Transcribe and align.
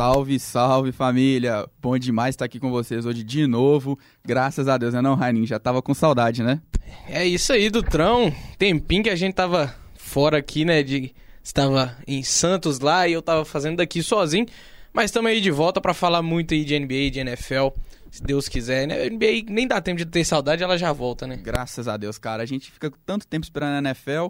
Salve, 0.00 0.40
salve 0.40 0.92
família! 0.92 1.68
Bom 1.78 1.98
demais 1.98 2.32
estar 2.32 2.46
aqui 2.46 2.58
com 2.58 2.70
vocês 2.70 3.04
hoje 3.04 3.22
de 3.22 3.46
novo. 3.46 3.98
Graças 4.24 4.66
a 4.66 4.78
Deus, 4.78 4.94
né 4.94 5.02
não, 5.02 5.14
Rainin? 5.14 5.44
Já 5.44 5.58
tava 5.58 5.82
com 5.82 5.92
saudade, 5.92 6.42
né? 6.42 6.58
É 7.06 7.26
isso 7.26 7.52
aí, 7.52 7.68
Dutrão. 7.68 8.34
Tempinho 8.56 9.02
que 9.02 9.10
a 9.10 9.14
gente 9.14 9.34
tava 9.34 9.76
fora 9.94 10.38
aqui, 10.38 10.64
né? 10.64 10.82
De... 10.82 11.14
Estava 11.44 11.98
em 12.08 12.22
Santos 12.22 12.80
lá 12.80 13.06
e 13.06 13.12
eu 13.12 13.20
tava 13.20 13.44
fazendo 13.44 13.76
daqui 13.76 14.02
sozinho. 14.02 14.46
Mas 14.90 15.10
estamos 15.10 15.30
aí 15.30 15.38
de 15.38 15.50
volta 15.50 15.82
para 15.82 15.92
falar 15.92 16.22
muito 16.22 16.54
aí 16.54 16.64
de 16.64 16.78
NBA, 16.78 17.10
de 17.10 17.20
NFL, 17.20 17.68
se 18.10 18.22
Deus 18.22 18.48
quiser, 18.48 18.88
né? 18.88 19.06
NBA 19.10 19.52
nem 19.52 19.68
dá 19.68 19.82
tempo 19.82 19.98
de 19.98 20.06
ter 20.06 20.24
saudade, 20.24 20.62
ela 20.62 20.78
já 20.78 20.94
volta, 20.94 21.26
né? 21.26 21.36
Graças 21.36 21.86
a 21.86 21.98
Deus, 21.98 22.16
cara. 22.16 22.42
A 22.42 22.46
gente 22.46 22.70
fica 22.70 22.90
tanto 23.04 23.26
tempo 23.26 23.44
esperando 23.44 23.74
a 23.74 23.90
NFL, 23.90 24.28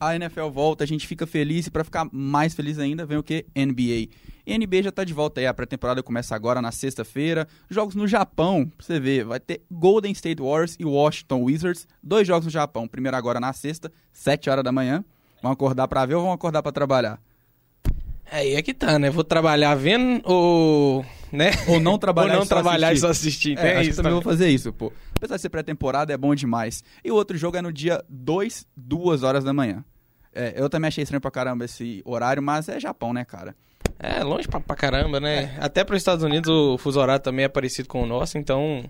a 0.00 0.16
NFL 0.16 0.48
volta, 0.48 0.82
a 0.82 0.86
gente 0.86 1.06
fica 1.06 1.28
feliz 1.28 1.68
e 1.68 1.70
para 1.70 1.84
ficar 1.84 2.08
mais 2.10 2.54
feliz 2.54 2.76
ainda, 2.80 3.06
vem 3.06 3.18
o 3.18 3.22
que? 3.22 3.46
NBA. 3.54 4.31
E 4.46 4.52
a 4.52 4.58
NBA 4.58 4.82
já 4.82 4.92
tá 4.92 5.04
de 5.04 5.12
volta 5.12 5.40
aí, 5.40 5.46
a 5.46 5.54
pré-temporada 5.54 6.02
começa 6.02 6.34
agora 6.34 6.60
na 6.60 6.72
sexta-feira. 6.72 7.46
Jogos 7.70 7.94
no 7.94 8.08
Japão, 8.08 8.66
pra 8.76 8.84
você 8.84 8.98
ver, 8.98 9.24
vai 9.24 9.38
ter 9.38 9.62
Golden 9.70 10.12
State 10.12 10.42
Warriors 10.42 10.76
e 10.78 10.84
Washington 10.84 11.42
Wizards, 11.44 11.86
dois 12.02 12.26
jogos 12.26 12.46
no 12.46 12.50
Japão. 12.50 12.88
Primeiro 12.88 13.16
agora 13.16 13.38
na 13.38 13.52
sexta, 13.52 13.92
7 14.12 14.50
horas 14.50 14.64
da 14.64 14.72
manhã. 14.72 15.04
Vão 15.42 15.52
acordar 15.52 15.86
para 15.88 16.04
ver 16.06 16.14
ou 16.14 16.22
vão 16.22 16.32
acordar 16.32 16.62
para 16.62 16.72
trabalhar? 16.72 17.20
Aí 18.30 18.54
é 18.54 18.62
que 18.62 18.72
tá, 18.72 18.98
né? 18.98 19.10
Vou 19.10 19.24
trabalhar 19.24 19.74
vendo 19.74 20.22
ou. 20.24 21.04
Né? 21.30 21.50
Ou 21.68 21.78
não 21.80 21.98
trabalhar, 21.98 22.32
ou 22.34 22.36
não 22.38 22.44
e, 22.44 22.48
só 22.48 22.54
trabalhar 22.54 22.88
assistir. 22.88 22.98
e 22.98 23.00
só 23.00 23.10
assistir. 23.10 23.58
É, 23.58 23.60
É, 23.60 23.72
acho 23.72 23.82
que 23.82 23.88
isso 23.90 23.96
também 23.96 24.12
também. 24.12 24.12
vou 24.12 24.22
fazer 24.22 24.48
isso, 24.48 24.72
pô. 24.72 24.92
Apesar 25.16 25.36
de 25.36 25.42
ser 25.42 25.48
pré-temporada, 25.50 26.12
é 26.12 26.16
bom 26.16 26.34
demais. 26.34 26.82
E 27.04 27.10
o 27.10 27.14
outro 27.14 27.36
jogo 27.36 27.56
é 27.56 27.62
no 27.62 27.72
dia 27.72 28.02
2, 28.08 28.66
2 28.76 29.22
horas 29.22 29.44
da 29.44 29.52
manhã. 29.52 29.84
É, 30.34 30.54
eu 30.56 30.70
também 30.70 30.88
achei 30.88 31.02
estranho 31.02 31.20
pra 31.20 31.30
caramba 31.30 31.66
esse 31.66 32.00
horário, 32.06 32.42
mas 32.42 32.68
é 32.68 32.80
Japão, 32.80 33.12
né, 33.12 33.24
cara? 33.24 33.54
É, 34.02 34.24
longe 34.24 34.48
pra, 34.48 34.58
pra 34.58 34.74
caramba, 34.74 35.20
né? 35.20 35.56
Até 35.60 35.84
para 35.84 35.94
os 35.94 36.00
Estados 36.00 36.24
Unidos 36.24 36.50
o 36.50 36.76
fuso 36.76 36.98
horário 36.98 37.22
também 37.22 37.44
é 37.44 37.48
parecido 37.48 37.88
com 37.88 38.02
o 38.02 38.06
nosso, 38.06 38.36
então. 38.36 38.84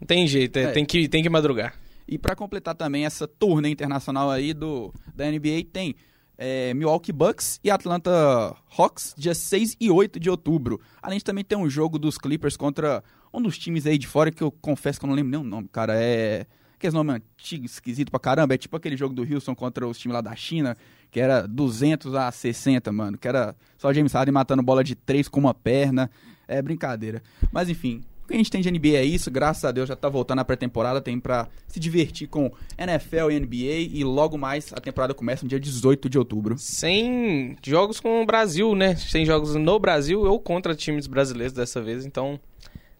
Não 0.00 0.06
tem 0.06 0.26
jeito, 0.26 0.58
é, 0.58 0.64
É. 0.64 0.70
Tem, 0.72 0.84
que, 0.84 1.08
tem 1.08 1.22
que 1.22 1.30
madrugar. 1.30 1.74
E 2.08 2.18
pra 2.18 2.34
completar 2.34 2.74
também 2.74 3.06
essa 3.06 3.26
turnê 3.26 3.68
internacional 3.68 4.30
aí 4.30 4.52
do, 4.52 4.92
da 5.14 5.30
NBA, 5.30 5.64
tem 5.72 5.94
é, 6.36 6.74
Milwaukee 6.74 7.12
Bucks 7.12 7.60
e 7.62 7.70
Atlanta 7.70 8.54
Hawks, 8.76 9.14
dia 9.16 9.34
6 9.34 9.76
e 9.80 9.90
8 9.90 10.20
de 10.20 10.28
outubro. 10.28 10.80
Além 11.00 11.18
de 11.18 11.24
também 11.24 11.44
ter 11.44 11.56
um 11.56 11.68
jogo 11.70 11.98
dos 11.98 12.18
Clippers 12.18 12.56
contra 12.56 13.02
um 13.32 13.40
dos 13.40 13.56
times 13.56 13.86
aí 13.86 13.96
de 13.96 14.06
fora, 14.06 14.30
que 14.30 14.42
eu 14.42 14.50
confesso 14.50 14.98
que 14.98 15.06
eu 15.06 15.08
não 15.08 15.14
lembro 15.14 15.30
nem 15.30 15.40
o 15.40 15.44
nome, 15.44 15.68
cara. 15.68 15.94
É. 15.96 16.46
Aqueles 16.78 16.92
nomes 16.94 17.16
antigos, 17.16 17.72
esquisito 17.72 18.10
pra 18.10 18.20
caramba. 18.20 18.54
É 18.54 18.58
tipo 18.58 18.76
aquele 18.76 18.96
jogo 18.96 19.14
do 19.14 19.22
Houston 19.22 19.54
contra 19.54 19.86
os 19.86 19.98
times 19.98 20.14
lá 20.14 20.20
da 20.20 20.36
China, 20.36 20.76
que 21.10 21.18
era 21.18 21.46
200 21.46 22.14
a 22.14 22.30
60, 22.30 22.92
mano. 22.92 23.16
Que 23.16 23.26
era 23.26 23.56
só 23.78 23.92
James 23.92 24.12
Harden 24.12 24.32
matando 24.32 24.62
bola 24.62 24.84
de 24.84 24.94
três 24.94 25.26
com 25.28 25.40
uma 25.40 25.54
perna. 25.54 26.10
É 26.46 26.60
brincadeira. 26.60 27.22
Mas 27.50 27.70
enfim, 27.70 28.04
o 28.22 28.28
que 28.28 28.34
a 28.34 28.36
gente 28.36 28.50
tem 28.50 28.60
de 28.60 28.70
NBA 28.70 28.88
é 28.88 29.04
isso. 29.04 29.30
Graças 29.30 29.64
a 29.64 29.72
Deus 29.72 29.88
já 29.88 29.96
tá 29.96 30.08
voltando 30.08 30.40
a 30.40 30.44
pré-temporada. 30.44 31.00
Tem 31.00 31.18
pra 31.18 31.48
se 31.66 31.80
divertir 31.80 32.28
com 32.28 32.52
NFL 32.76 33.30
e 33.30 33.40
NBA. 33.40 33.96
E 33.98 34.04
logo 34.04 34.36
mais 34.36 34.70
a 34.74 34.80
temporada 34.80 35.14
começa 35.14 35.44
no 35.44 35.48
dia 35.48 35.58
18 35.58 36.10
de 36.10 36.18
outubro. 36.18 36.58
Sem 36.58 37.56
jogos 37.64 38.00
com 38.00 38.22
o 38.22 38.26
Brasil, 38.26 38.74
né? 38.74 38.96
Sem 38.96 39.24
jogos 39.24 39.54
no 39.54 39.78
Brasil 39.78 40.20
ou 40.20 40.38
contra 40.38 40.74
times 40.74 41.06
brasileiros 41.06 41.54
dessa 41.54 41.80
vez, 41.80 42.04
então. 42.04 42.38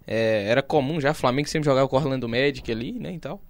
é, 0.07 0.47
era 0.49 0.63
comum 0.63 1.01
já, 1.01 1.13
Flamengo 1.13 1.49
sempre 1.49 1.67
jogava 1.67 1.89
com 1.89 1.97
o 1.97 1.99
Orlando 1.99 2.29
Magic 2.29 2.71
ali, 2.71 2.93
né, 2.93 3.13
e 3.15 3.19
tal. 3.19 3.43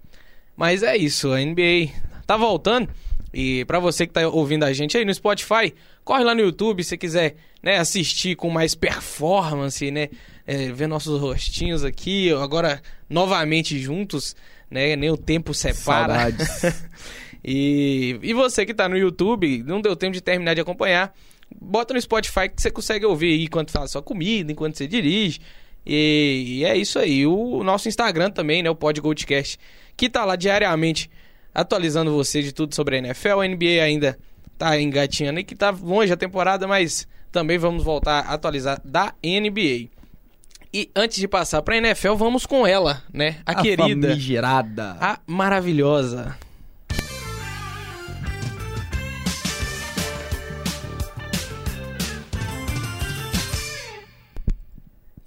Mas 0.57 0.81
é 0.81 0.97
isso, 0.97 1.31
a 1.31 1.39
NBA 1.39 1.93
tá 2.25 2.35
voltando. 2.35 2.89
E 3.33 3.63
pra 3.65 3.79
você 3.79 4.07
que 4.07 4.13
tá 4.13 4.27
ouvindo 4.27 4.63
a 4.63 4.73
gente 4.73 4.97
aí 4.97 5.05
no 5.05 5.13
Spotify, 5.13 5.73
corre 6.03 6.23
lá 6.23 6.33
no 6.33 6.41
YouTube 6.41 6.83
se 6.83 6.97
quiser, 6.97 7.35
né, 7.61 7.77
assistir 7.77 8.35
com 8.35 8.49
mais 8.49 8.73
performance, 8.73 9.91
né, 9.91 10.09
é, 10.47 10.71
ver 10.71 10.87
nossos 10.87 11.21
rostinhos 11.21 11.83
aqui, 11.83 12.31
agora 12.33 12.81
novamente 13.07 13.77
juntos, 13.77 14.35
né, 14.71 14.95
nem 14.95 15.11
o 15.11 15.17
tempo 15.17 15.53
separa. 15.53 16.33
E, 17.49 18.19
e 18.23 18.33
você 18.33 18.65
que 18.65 18.73
tá 18.73 18.89
no 18.89 18.97
YouTube, 18.97 19.63
não 19.65 19.79
deu 19.79 19.95
tempo 19.95 20.11
de 20.11 20.19
terminar 20.19 20.53
de 20.53 20.59
acompanhar, 20.59 21.13
bota 21.61 21.93
no 21.93 22.01
Spotify 22.01 22.49
que 22.49 22.61
você 22.61 22.69
consegue 22.69 23.05
ouvir 23.05 23.27
aí 23.27 23.43
enquanto 23.45 23.71
faz 23.71 23.91
sua 23.91 24.01
comida, 24.01 24.51
enquanto 24.51 24.75
você 24.75 24.85
dirige. 24.85 25.39
E, 25.85 26.57
e 26.59 26.65
é 26.65 26.75
isso 26.75 26.99
aí. 26.99 27.25
O, 27.25 27.63
nosso 27.63 27.87
Instagram 27.87 28.29
também, 28.29 28.61
né? 28.61 28.69
O 28.69 28.75
Pod 28.75 28.99
Goldcast, 28.99 29.57
que 29.97 30.09
tá 30.09 30.23
lá 30.23 30.35
diariamente 30.35 31.09
atualizando 31.53 32.13
você 32.13 32.43
de 32.43 32.53
tudo 32.53 32.75
sobre 32.75 32.95
a 32.95 32.99
NFL. 32.99 33.41
A 33.41 33.47
NBA 33.47 33.83
ainda 33.83 34.17
tá 34.57 34.79
engatinhando 34.79 35.39
aí, 35.39 35.43
que 35.43 35.55
tá 35.55 35.71
longe 35.71 36.13
a 36.13 36.17
temporada, 36.17 36.67
mas 36.67 37.07
também 37.31 37.57
vamos 37.57 37.83
voltar 37.83 38.19
a 38.19 38.33
atualizar 38.33 38.79
da 38.85 39.13
NBA. 39.23 39.89
E 40.73 40.91
antes 40.95 41.17
de 41.17 41.27
passar 41.27 41.61
pra 41.63 41.77
NFL, 41.77 42.13
vamos 42.13 42.45
com 42.45 42.67
ela, 42.67 43.01
né? 43.11 43.37
A, 43.45 43.55
querida, 43.55 44.09
famigerada. 44.09 44.97
a 45.01 45.19
maravilhosa. 45.25 46.37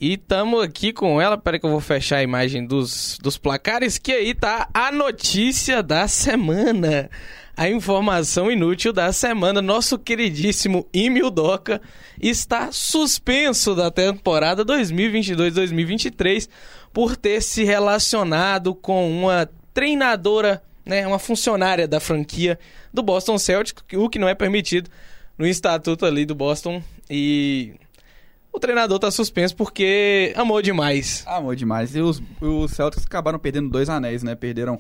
E 0.01 0.17
tamo 0.17 0.61
aqui 0.61 0.95
com 0.95 1.21
ela. 1.21 1.37
Peraí 1.37 1.61
que 1.61 1.67
eu 1.67 1.71
vou 1.71 1.81
fechar 1.81 2.17
a 2.17 2.23
imagem 2.23 2.65
dos, 2.65 3.19
dos 3.23 3.37
placares. 3.37 3.99
Que 3.99 4.13
aí 4.13 4.33
tá 4.35 4.67
a 4.73 4.91
notícia 4.91 5.83
da 5.83 6.09
semana. 6.09 7.11
A 7.55 7.69
informação 7.69 8.51
inútil 8.51 8.95
da 8.95 9.13
semana. 9.13 9.61
Nosso 9.61 9.99
queridíssimo 9.99 10.89
Emil 10.91 11.31
Doca 11.31 11.83
está 12.19 12.73
suspenso 12.73 13.75
da 13.75 13.91
temporada 13.91 14.65
2022-2023 14.65 16.49
por 16.95 17.15
ter 17.15 17.43
se 17.43 17.63
relacionado 17.63 18.75
com 18.75 19.11
uma 19.11 19.51
treinadora, 19.75 20.63
né, 20.85 21.07
uma 21.07 21.19
funcionária 21.19 21.87
da 21.87 22.01
franquia 22.01 22.59
do 22.93 23.03
Boston 23.03 23.37
Celtics, 23.39 23.85
o 23.95 24.09
que 24.09 24.19
não 24.19 24.29
é 24.29 24.35
permitido 24.35 24.91
no 25.37 25.47
estatuto 25.47 26.07
ali 26.07 26.25
do 26.25 26.35
Boston. 26.35 26.83
E 27.09 27.75
o 28.53 28.59
treinador 28.59 28.99
tá 28.99 29.11
suspenso 29.11 29.55
porque 29.55 30.33
amou 30.37 30.61
demais. 30.61 31.25
Amor 31.27 31.57
demais. 31.57 31.95
E 31.95 32.01
os, 32.01 32.23
os 32.41 32.71
Celtics 32.73 33.05
acabaram 33.05 33.39
perdendo 33.39 33.71
dois 33.71 33.89
anéis, 33.89 34.23
né? 34.23 34.35
Perderam 34.35 34.79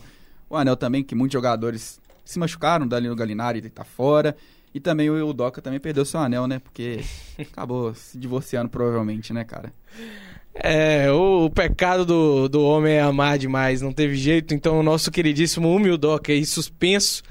o 0.49 0.57
anel 0.57 0.77
também, 0.77 1.05
que 1.05 1.15
muitos 1.15 1.33
jogadores 1.33 2.01
se 2.25 2.39
machucaram, 2.39 2.87
dali 2.87 3.09
no 3.09 3.17
Galinari 3.17 3.69
tá 3.71 3.85
fora. 3.85 4.37
E 4.75 4.81
também 4.81 5.11
o, 5.11 5.27
o 5.27 5.33
Doca 5.33 5.61
também 5.61 5.81
perdeu 5.81 6.05
seu 6.05 6.21
anel, 6.21 6.47
né? 6.47 6.59
Porque 6.59 7.01
acabou 7.39 7.95
se 7.95 8.19
divorciando 8.19 8.69
provavelmente, 8.69 9.33
né, 9.33 9.45
cara? 9.45 9.73
É, 10.55 11.11
o, 11.11 11.47
o 11.47 11.51
pecado 11.51 12.05
do, 12.05 12.49
do 12.49 12.63
homem 12.63 12.95
é 12.95 13.01
amar 13.01 13.39
demais, 13.39 13.81
não 13.81 13.93
teve 13.93 14.17
jeito. 14.17 14.55
Então, 14.55 14.79
o 14.79 14.83
nosso 14.83 15.11
queridíssimo 15.11 15.75
Humildoca 15.75 16.33
aí 16.33 16.45
suspenso 16.45 17.23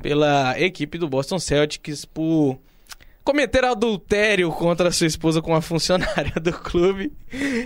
pela 0.00 0.58
equipe 0.58 0.98
do 0.98 1.08
Boston 1.08 1.38
Celtics 1.38 2.04
por 2.04 2.58
cometer 3.24 3.64
adultério 3.64 4.50
contra 4.50 4.90
sua 4.90 5.06
esposa 5.06 5.40
com 5.40 5.52
uma 5.52 5.62
funcionária 5.62 6.34
do 6.40 6.52
clube. 6.52 7.12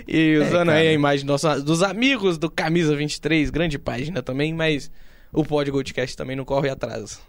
E 0.07 0.37
usando 0.37 0.69
aí 0.69 0.83
cara. 0.83 0.89
a 0.89 0.93
imagem 0.93 1.25
dos, 1.25 1.41
dos 1.63 1.83
amigos 1.83 2.37
do 2.37 2.49
Camisa 2.49 2.95
23, 2.95 3.49
grande 3.49 3.77
página 3.77 4.21
também, 4.21 4.53
mas 4.53 4.91
o 5.31 5.43
Pod 5.43 5.69
Goldcast 5.69 6.15
também 6.15 6.35
não 6.35 6.45
corre 6.45 6.69
atrás. 6.69 7.19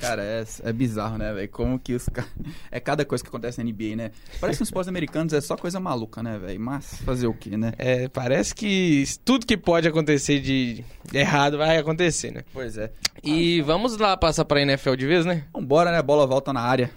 Cara, 0.00 0.22
é, 0.22 0.44
é 0.62 0.72
bizarro, 0.72 1.18
né, 1.18 1.32
velho? 1.32 1.48
Como 1.50 1.78
que 1.78 1.92
os 1.92 2.08
caras. 2.08 2.30
É 2.70 2.80
cada 2.80 3.04
coisa 3.04 3.22
que 3.22 3.28
acontece 3.28 3.62
na 3.62 3.70
NBA, 3.70 3.94
né? 3.96 4.10
Parece 4.40 4.58
que 4.58 4.62
os 4.62 4.68
esportes 4.68 4.88
americanos 4.88 5.32
é 5.34 5.40
só 5.40 5.56
coisa 5.56 5.78
maluca, 5.78 6.22
né, 6.22 6.38
velho? 6.38 6.58
Mas 6.58 7.02
fazer 7.02 7.26
o 7.26 7.34
quê, 7.34 7.56
né? 7.56 7.72
É, 7.76 8.08
parece 8.08 8.54
que 8.54 9.04
tudo 9.24 9.44
que 9.44 9.56
pode 9.56 9.86
acontecer 9.86 10.40
de 10.40 10.82
errado 11.12 11.58
vai 11.58 11.76
acontecer, 11.76 12.32
né? 12.32 12.42
Pois 12.52 12.78
é. 12.78 12.90
E 13.22 13.60
vamos 13.60 13.98
lá 13.98 14.16
passar 14.16 14.46
pra 14.46 14.62
NFL 14.62 14.94
de 14.94 15.06
vez, 15.06 15.26
né? 15.26 15.44
Vambora, 15.52 15.92
né? 15.92 16.00
Bola 16.00 16.26
volta 16.26 16.52
na 16.52 16.60
área. 16.60 16.90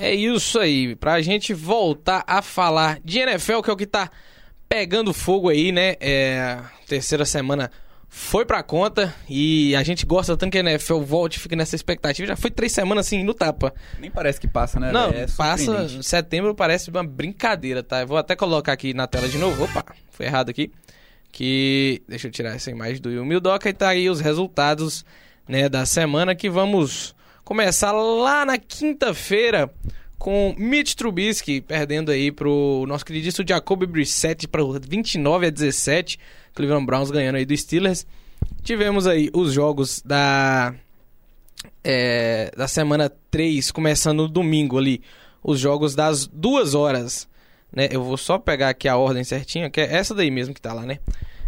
É 0.00 0.14
isso 0.14 0.58
aí, 0.58 0.96
pra 0.96 1.20
gente 1.20 1.52
voltar 1.52 2.24
a 2.26 2.40
falar 2.40 2.98
de 3.04 3.18
NFL, 3.18 3.60
que 3.60 3.68
é 3.68 3.72
o 3.72 3.76
que 3.76 3.86
tá 3.86 4.10
pegando 4.66 5.12
fogo 5.12 5.50
aí, 5.50 5.70
né? 5.70 5.96
É, 6.00 6.58
terceira 6.86 7.26
semana 7.26 7.70
foi 8.08 8.46
pra 8.46 8.62
conta 8.62 9.14
e 9.28 9.76
a 9.76 9.82
gente 9.82 10.06
gosta 10.06 10.34
tanto 10.38 10.52
que 10.52 10.56
a 10.56 10.62
NFL 10.62 11.00
volte 11.00 11.36
e 11.36 11.38
fica 11.38 11.54
nessa 11.54 11.76
expectativa. 11.76 12.28
Já 12.28 12.34
foi 12.34 12.50
três 12.50 12.72
semanas 12.72 13.06
assim 13.06 13.22
no 13.22 13.34
tapa. 13.34 13.74
Nem 14.00 14.10
parece 14.10 14.40
que 14.40 14.48
passa, 14.48 14.80
né, 14.80 14.90
Não? 14.90 15.10
É 15.10 15.26
passa. 15.36 16.02
Setembro 16.02 16.54
parece 16.54 16.88
uma 16.88 17.04
brincadeira, 17.04 17.82
tá? 17.82 18.00
Eu 18.00 18.06
vou 18.06 18.16
até 18.16 18.34
colocar 18.34 18.72
aqui 18.72 18.94
na 18.94 19.06
tela 19.06 19.28
de 19.28 19.36
novo. 19.36 19.64
Opa, 19.64 19.84
foi 20.10 20.24
errado 20.24 20.48
aqui. 20.48 20.72
Que. 21.30 22.02
Deixa 22.08 22.26
eu 22.26 22.32
tirar 22.32 22.56
essa 22.56 22.70
imagem 22.70 23.02
do 23.02 23.10
Will 23.10 23.38
Doca 23.38 23.68
e 23.68 23.72
tá 23.74 23.90
aí 23.90 24.08
os 24.08 24.20
resultados 24.20 25.04
né, 25.46 25.68
da 25.68 25.84
semana 25.84 26.34
que 26.34 26.48
vamos 26.48 27.14
começar 27.50 27.90
lá 27.90 28.46
na 28.46 28.56
quinta-feira 28.56 29.68
com 30.20 30.54
Mitch 30.56 30.94
Trubisky 30.94 31.60
perdendo 31.60 32.12
aí 32.12 32.30
pro 32.30 32.84
nosso 32.86 33.04
queridíssimo 33.04 33.44
Jacoby 33.44 33.86
Brissett 33.86 34.46
para 34.46 34.62
29 34.62 35.46
a 35.48 35.50
17. 35.50 36.16
Cleveland 36.54 36.86
Browns 36.86 37.10
ganhando 37.10 37.34
aí 37.34 37.44
do 37.44 37.56
Steelers. 37.56 38.06
Tivemos 38.62 39.04
aí 39.04 39.30
os 39.34 39.52
jogos 39.52 40.00
da 40.00 40.72
é, 41.82 42.52
da 42.56 42.68
semana 42.68 43.10
3, 43.32 43.72
começando 43.72 44.18
no 44.18 44.28
domingo 44.28 44.78
ali, 44.78 45.02
os 45.42 45.58
jogos 45.58 45.96
das 45.96 46.28
duas 46.28 46.72
horas, 46.76 47.28
né? 47.72 47.88
Eu 47.90 48.04
vou 48.04 48.16
só 48.16 48.38
pegar 48.38 48.68
aqui 48.68 48.86
a 48.86 48.96
ordem 48.96 49.24
certinha, 49.24 49.68
que 49.68 49.80
é 49.80 49.92
essa 49.92 50.14
daí 50.14 50.30
mesmo 50.30 50.54
que 50.54 50.60
tá 50.60 50.72
lá, 50.72 50.82
né? 50.82 51.00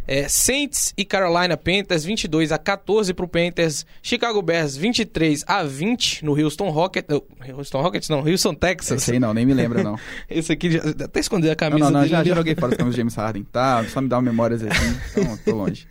É, 0.06 0.28
Saints 0.28 0.92
e 0.96 1.04
Carolina 1.04 1.56
Panthers 1.56 2.04
22 2.04 2.50
a 2.50 2.58
14 2.58 3.14
pro 3.14 3.28
Panthers, 3.28 3.86
Chicago 4.02 4.42
Bears 4.42 4.76
23 4.76 5.44
a 5.46 5.62
20 5.62 6.24
no 6.24 6.32
Houston 6.32 6.70
Rockets, 6.70 7.08
Houston 7.56 7.80
Rockets 7.80 8.08
não, 8.08 8.18
Houston 8.26 8.54
Texas. 8.54 9.02
Esse 9.02 9.12
aí 9.12 9.20
não, 9.20 9.32
nem 9.32 9.46
me 9.46 9.54
lembra 9.54 9.82
não. 9.82 9.96
Esse 10.28 10.52
aqui, 10.52 10.72
já, 10.72 10.80
até 10.80 11.20
esconder 11.20 11.50
a 11.50 11.56
camisa 11.56 11.84
Não, 11.84 11.90
não, 11.90 12.00
não 12.00 12.06
já, 12.08 12.24
já 12.24 12.34
joguei 12.34 12.56
fora 12.56 12.76
os 12.84 12.96
James 12.96 13.14
Harden. 13.14 13.44
Tá, 13.44 13.84
só 13.84 14.00
me 14.00 14.08
dá 14.08 14.16
uma 14.16 14.22
memória 14.22 14.56
assim, 14.56 14.66
então 15.16 15.36
tô 15.44 15.54
longe. 15.54 15.86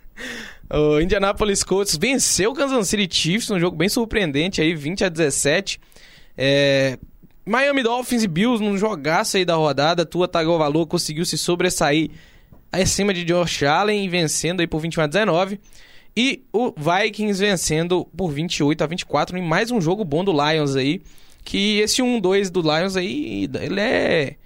O 0.68 1.00
Indianapolis 1.00 1.62
Colts 1.62 1.96
venceu 1.96 2.50
o 2.50 2.54
Kansas 2.54 2.88
City 2.88 3.08
Chiefs 3.14 3.48
num 3.48 3.60
jogo 3.60 3.76
bem 3.76 3.88
surpreendente 3.88 4.60
aí, 4.60 4.74
20 4.74 5.04
a 5.04 5.08
17. 5.08 5.80
É, 6.36 6.98
Miami 7.44 7.82
Dolphins 7.82 8.22
e 8.22 8.28
Bills 8.28 8.62
num 8.62 8.78
jogaço 8.78 9.36
aí 9.36 9.44
da 9.44 9.54
rodada. 9.54 10.06
Tua 10.06 10.28
Tagovailoa 10.28 10.86
conseguiu 10.86 11.24
se 11.24 11.36
sobressair 11.36 12.10
acima 12.72 13.12
de 13.14 13.24
Josh 13.24 13.62
Allen 13.62 14.08
vencendo 14.08 14.60
aí 14.60 14.66
por 14.66 14.80
21 14.80 15.02
a 15.04 15.06
19. 15.06 15.60
E 16.16 16.42
o 16.52 16.72
Vikings 16.76 17.40
vencendo 17.40 18.04
por 18.16 18.30
28 18.32 18.82
a 18.82 18.86
24 18.86 19.36
em 19.38 19.42
mais 19.42 19.70
um 19.70 19.80
jogo 19.80 20.04
bom 20.04 20.24
do 20.24 20.32
Lions 20.32 20.74
aí. 20.76 21.02
Que 21.44 21.80
esse 21.80 22.00
1-2 22.02 22.50
do 22.50 22.60
Lions 22.60 22.96
aí, 22.96 23.48
ele 23.60 23.80
é 23.80 24.36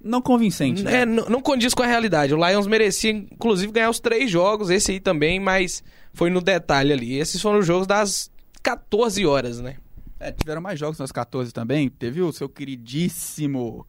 Não 0.00 0.22
convincente, 0.22 0.82
né? 0.82 1.00
é, 1.00 1.06
n- 1.06 1.24
não 1.28 1.40
condiz 1.42 1.74
com 1.74 1.82
a 1.82 1.86
realidade. 1.86 2.32
O 2.32 2.48
Lions 2.48 2.66
merecia, 2.66 3.10
inclusive, 3.10 3.72
ganhar 3.72 3.90
os 3.90 3.98
três 3.98 4.30
jogos, 4.30 4.70
esse 4.70 4.92
aí 4.92 5.00
também, 5.00 5.40
mas 5.40 5.82
foi 6.14 6.30
no 6.30 6.40
detalhe 6.40 6.92
ali. 6.92 7.18
Esses 7.18 7.40
foram 7.42 7.58
os 7.58 7.66
jogos 7.66 7.86
das 7.86 8.30
14 8.62 9.26
horas, 9.26 9.60
né? 9.60 9.76
É, 10.20 10.30
tiveram 10.30 10.60
mais 10.60 10.78
jogos 10.78 10.98
nas 10.98 11.10
14 11.10 11.50
também. 11.52 11.88
Teve 11.88 12.20
o 12.22 12.30
seu 12.32 12.48
queridíssimo 12.48 13.86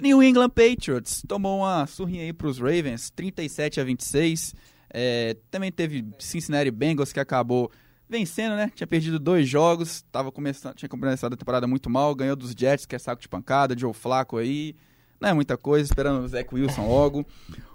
New 0.00 0.22
England 0.22 0.50
Patriots. 0.50 1.22
Tomou 1.26 1.60
uma 1.60 1.86
surrinha 1.86 2.22
aí 2.22 2.32
pros 2.32 2.58
Ravens, 2.58 3.10
37 3.10 3.80
a 3.80 3.84
26. 3.84 4.54
É, 4.92 5.36
também 5.50 5.72
teve 5.72 6.06
Cincinnati 6.18 6.70
Bengals 6.70 7.12
que 7.12 7.20
acabou 7.20 7.70
vencendo, 8.08 8.54
né? 8.54 8.70
Tinha 8.74 8.86
perdido 8.86 9.18
dois 9.18 9.48
jogos, 9.48 10.02
tava 10.12 10.30
começando, 10.30 10.74
tinha 10.74 10.88
começado 10.88 11.32
a 11.32 11.36
temporada 11.36 11.66
muito 11.66 11.90
mal, 11.90 12.14
ganhou 12.14 12.36
dos 12.36 12.52
Jets, 12.52 12.86
que 12.86 12.94
é 12.94 12.98
saco 12.98 13.20
de 13.20 13.28
pancada, 13.28 13.76
Joe 13.76 13.92
Flacco 13.92 14.36
aí. 14.36 14.76
Não 15.20 15.28
é 15.30 15.32
muita 15.32 15.56
coisa, 15.56 15.84
esperando 15.84 16.22
o 16.22 16.28
Zach 16.28 16.48
Wilson 16.52 16.86
logo. 16.86 17.26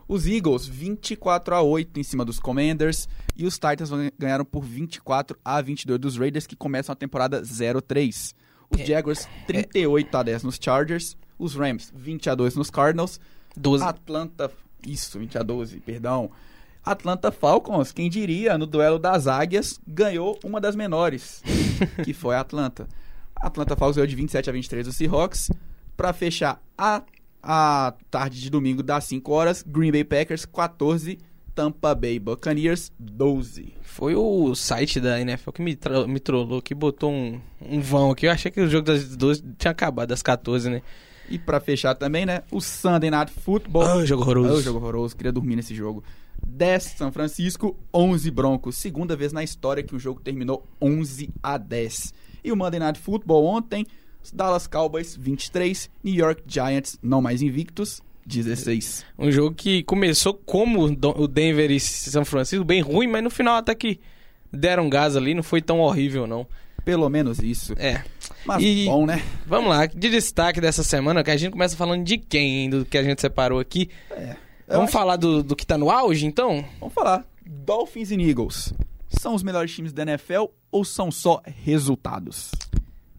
Os 0.07 0.25
Eagles, 0.27 0.65
24 0.67 1.55
a 1.55 1.61
8 1.61 1.99
em 1.99 2.03
cima 2.03 2.25
dos 2.25 2.39
Commanders. 2.39 3.07
E 3.35 3.45
os 3.45 3.55
Titans 3.55 3.89
ganharam 4.17 4.45
por 4.45 4.63
24 4.63 5.37
a 5.43 5.61
22 5.61 5.99
dos 5.99 6.17
Raiders, 6.17 6.47
que 6.47 6.55
começam 6.55 6.93
a 6.93 6.95
temporada 6.95 7.41
0-3. 7.41 8.33
Os 8.69 8.87
Jaguars, 8.87 9.27
38 9.47 10.15
a 10.15 10.23
10 10.23 10.43
nos 10.43 10.59
Chargers. 10.61 11.17
Os 11.39 11.55
Rams, 11.55 11.91
20 11.95 12.29
a 12.29 12.35
2 12.35 12.55
nos 12.55 12.69
Cardinals. 12.69 13.19
12. 13.55 13.83
Atlanta, 13.83 14.51
isso, 14.85 15.17
20 15.17 15.37
a 15.37 15.43
12, 15.43 15.79
perdão. 15.79 16.29
Atlanta 16.83 17.31
Falcons, 17.31 17.91
quem 17.91 18.09
diria, 18.09 18.57
no 18.57 18.65
duelo 18.65 18.99
das 18.99 19.27
águias, 19.27 19.79
ganhou 19.87 20.37
uma 20.43 20.61
das 20.61 20.75
menores, 20.75 21.41
que 22.03 22.13
foi 22.13 22.35
a 22.35 22.41
Atlanta. 22.41 22.87
Atlanta 23.35 23.75
Falcons 23.75 23.95
ganhou 23.95 24.07
de 24.07 24.15
27 24.15 24.49
a 24.49 24.53
23 24.53 24.87
do 24.87 24.93
Seahawks. 24.93 25.49
Pra 25.95 26.13
fechar 26.13 26.61
a, 26.77 27.03
a 27.43 27.93
tarde 28.09 28.39
de 28.39 28.49
domingo 28.49 28.81
das 28.81 29.03
5 29.05 29.31
horas, 29.31 29.63
Green 29.67 29.91
Bay 29.91 30.05
Packers 30.05 30.45
14, 30.45 31.19
Tampa 31.53 31.93
Bay 31.93 32.17
Buccaneers 32.19 32.91
12. 32.97 33.73
Foi 33.81 34.15
o 34.15 34.55
site 34.55 35.01
da 35.01 35.19
NFL 35.19 35.51
que 35.51 35.61
me, 35.61 35.77
me 36.07 36.19
trollou, 36.21 36.61
que 36.61 36.73
botou 36.73 37.11
um, 37.11 37.41
um 37.61 37.81
vão 37.81 38.11
aqui. 38.11 38.27
Eu 38.27 38.31
achei 38.31 38.49
que 38.49 38.61
o 38.61 38.69
jogo 38.69 38.85
das 38.85 39.15
12 39.15 39.43
tinha 39.57 39.71
acabado, 39.71 40.07
das 40.07 40.23
14, 40.23 40.69
né? 40.69 40.81
E 41.29 41.37
pra 41.37 41.59
fechar 41.59 41.95
também, 41.95 42.25
né, 42.25 42.41
o 42.51 42.59
Sunday 42.59 43.09
Night 43.09 43.31
Football. 43.31 43.83
Ah, 43.83 44.05
jogo 44.05 44.23
horroroso. 44.23 44.53
Oh, 44.55 44.61
jogo 44.61 44.79
horroroso, 44.79 45.15
queria 45.15 45.31
dormir 45.31 45.55
nesse 45.55 45.75
jogo. 45.75 46.03
10 46.45 46.83
São 46.97 47.11
Francisco, 47.11 47.75
11 47.93 48.31
Broncos. 48.31 48.77
Segunda 48.77 49.15
vez 49.15 49.31
na 49.31 49.43
história 49.43 49.83
que 49.83 49.95
o 49.95 49.99
jogo 49.99 50.21
terminou 50.21 50.65
11 50.81 51.29
a 51.43 51.57
10. 51.57 52.13
E 52.43 52.51
o 52.51 52.55
Monday 52.55 52.79
Night 52.79 52.99
Football 52.99 53.45
ontem, 53.45 53.85
Dallas 54.33 54.67
Cowboys 54.67 55.15
23, 55.15 55.89
New 56.03 56.15
York 56.15 56.43
Giants 56.47 56.97
não 57.03 57.21
mais 57.21 57.41
invictos 57.41 58.01
16. 58.25 59.05
Um 59.17 59.31
jogo 59.31 59.55
que 59.55 59.83
começou 59.83 60.33
como 60.33 60.83
o 60.85 61.27
Denver 61.27 61.71
e 61.71 61.79
São 61.79 62.23
Francisco, 62.23 62.63
bem 62.63 62.81
ruim, 62.81 63.07
mas 63.07 63.23
no 63.23 63.29
final 63.29 63.55
até 63.55 63.73
que 63.73 63.99
deram 64.51 64.89
gás 64.89 65.15
ali, 65.15 65.33
não 65.33 65.43
foi 65.43 65.61
tão 65.61 65.79
horrível, 65.79 66.27
não. 66.27 66.45
Pelo 66.85 67.09
menos 67.09 67.39
isso. 67.39 67.73
É. 67.77 68.03
Mas 68.45 68.63
E- 68.63 68.85
bom, 68.85 69.05
né? 69.05 69.21
Vamos 69.45 69.69
lá, 69.69 69.85
de 69.85 70.09
destaque 70.09 70.61
dessa 70.61 70.83
semana, 70.83 71.23
que 71.23 71.31
a 71.31 71.37
gente 71.37 71.51
começa 71.51 71.75
falando 71.75 72.03
de 72.03 72.17
quem, 72.17 72.63
hein, 72.63 72.69
do 72.69 72.85
que 72.85 72.97
a 72.97 73.03
gente 73.03 73.19
separou 73.21 73.59
aqui. 73.59 73.89
Eu 74.09 74.27
Vamos 74.67 74.83
acho- 74.85 74.93
falar 74.93 75.15
do, 75.17 75.43
do 75.43 75.55
que 75.55 75.65
tá 75.65 75.77
no 75.77 75.89
auge, 75.89 76.25
então? 76.25 76.63
Vamos 76.79 76.93
falar. 76.93 77.25
Dolphins 77.45 78.11
e 78.11 78.15
Eagles. 78.29 78.73
São 79.09 79.33
os 79.33 79.41
melhores 79.43 79.73
times 79.73 79.91
da 79.91 80.03
NFL 80.03 80.45
ou 80.71 80.85
são 80.85 81.11
só 81.11 81.41
resultados? 81.65 82.51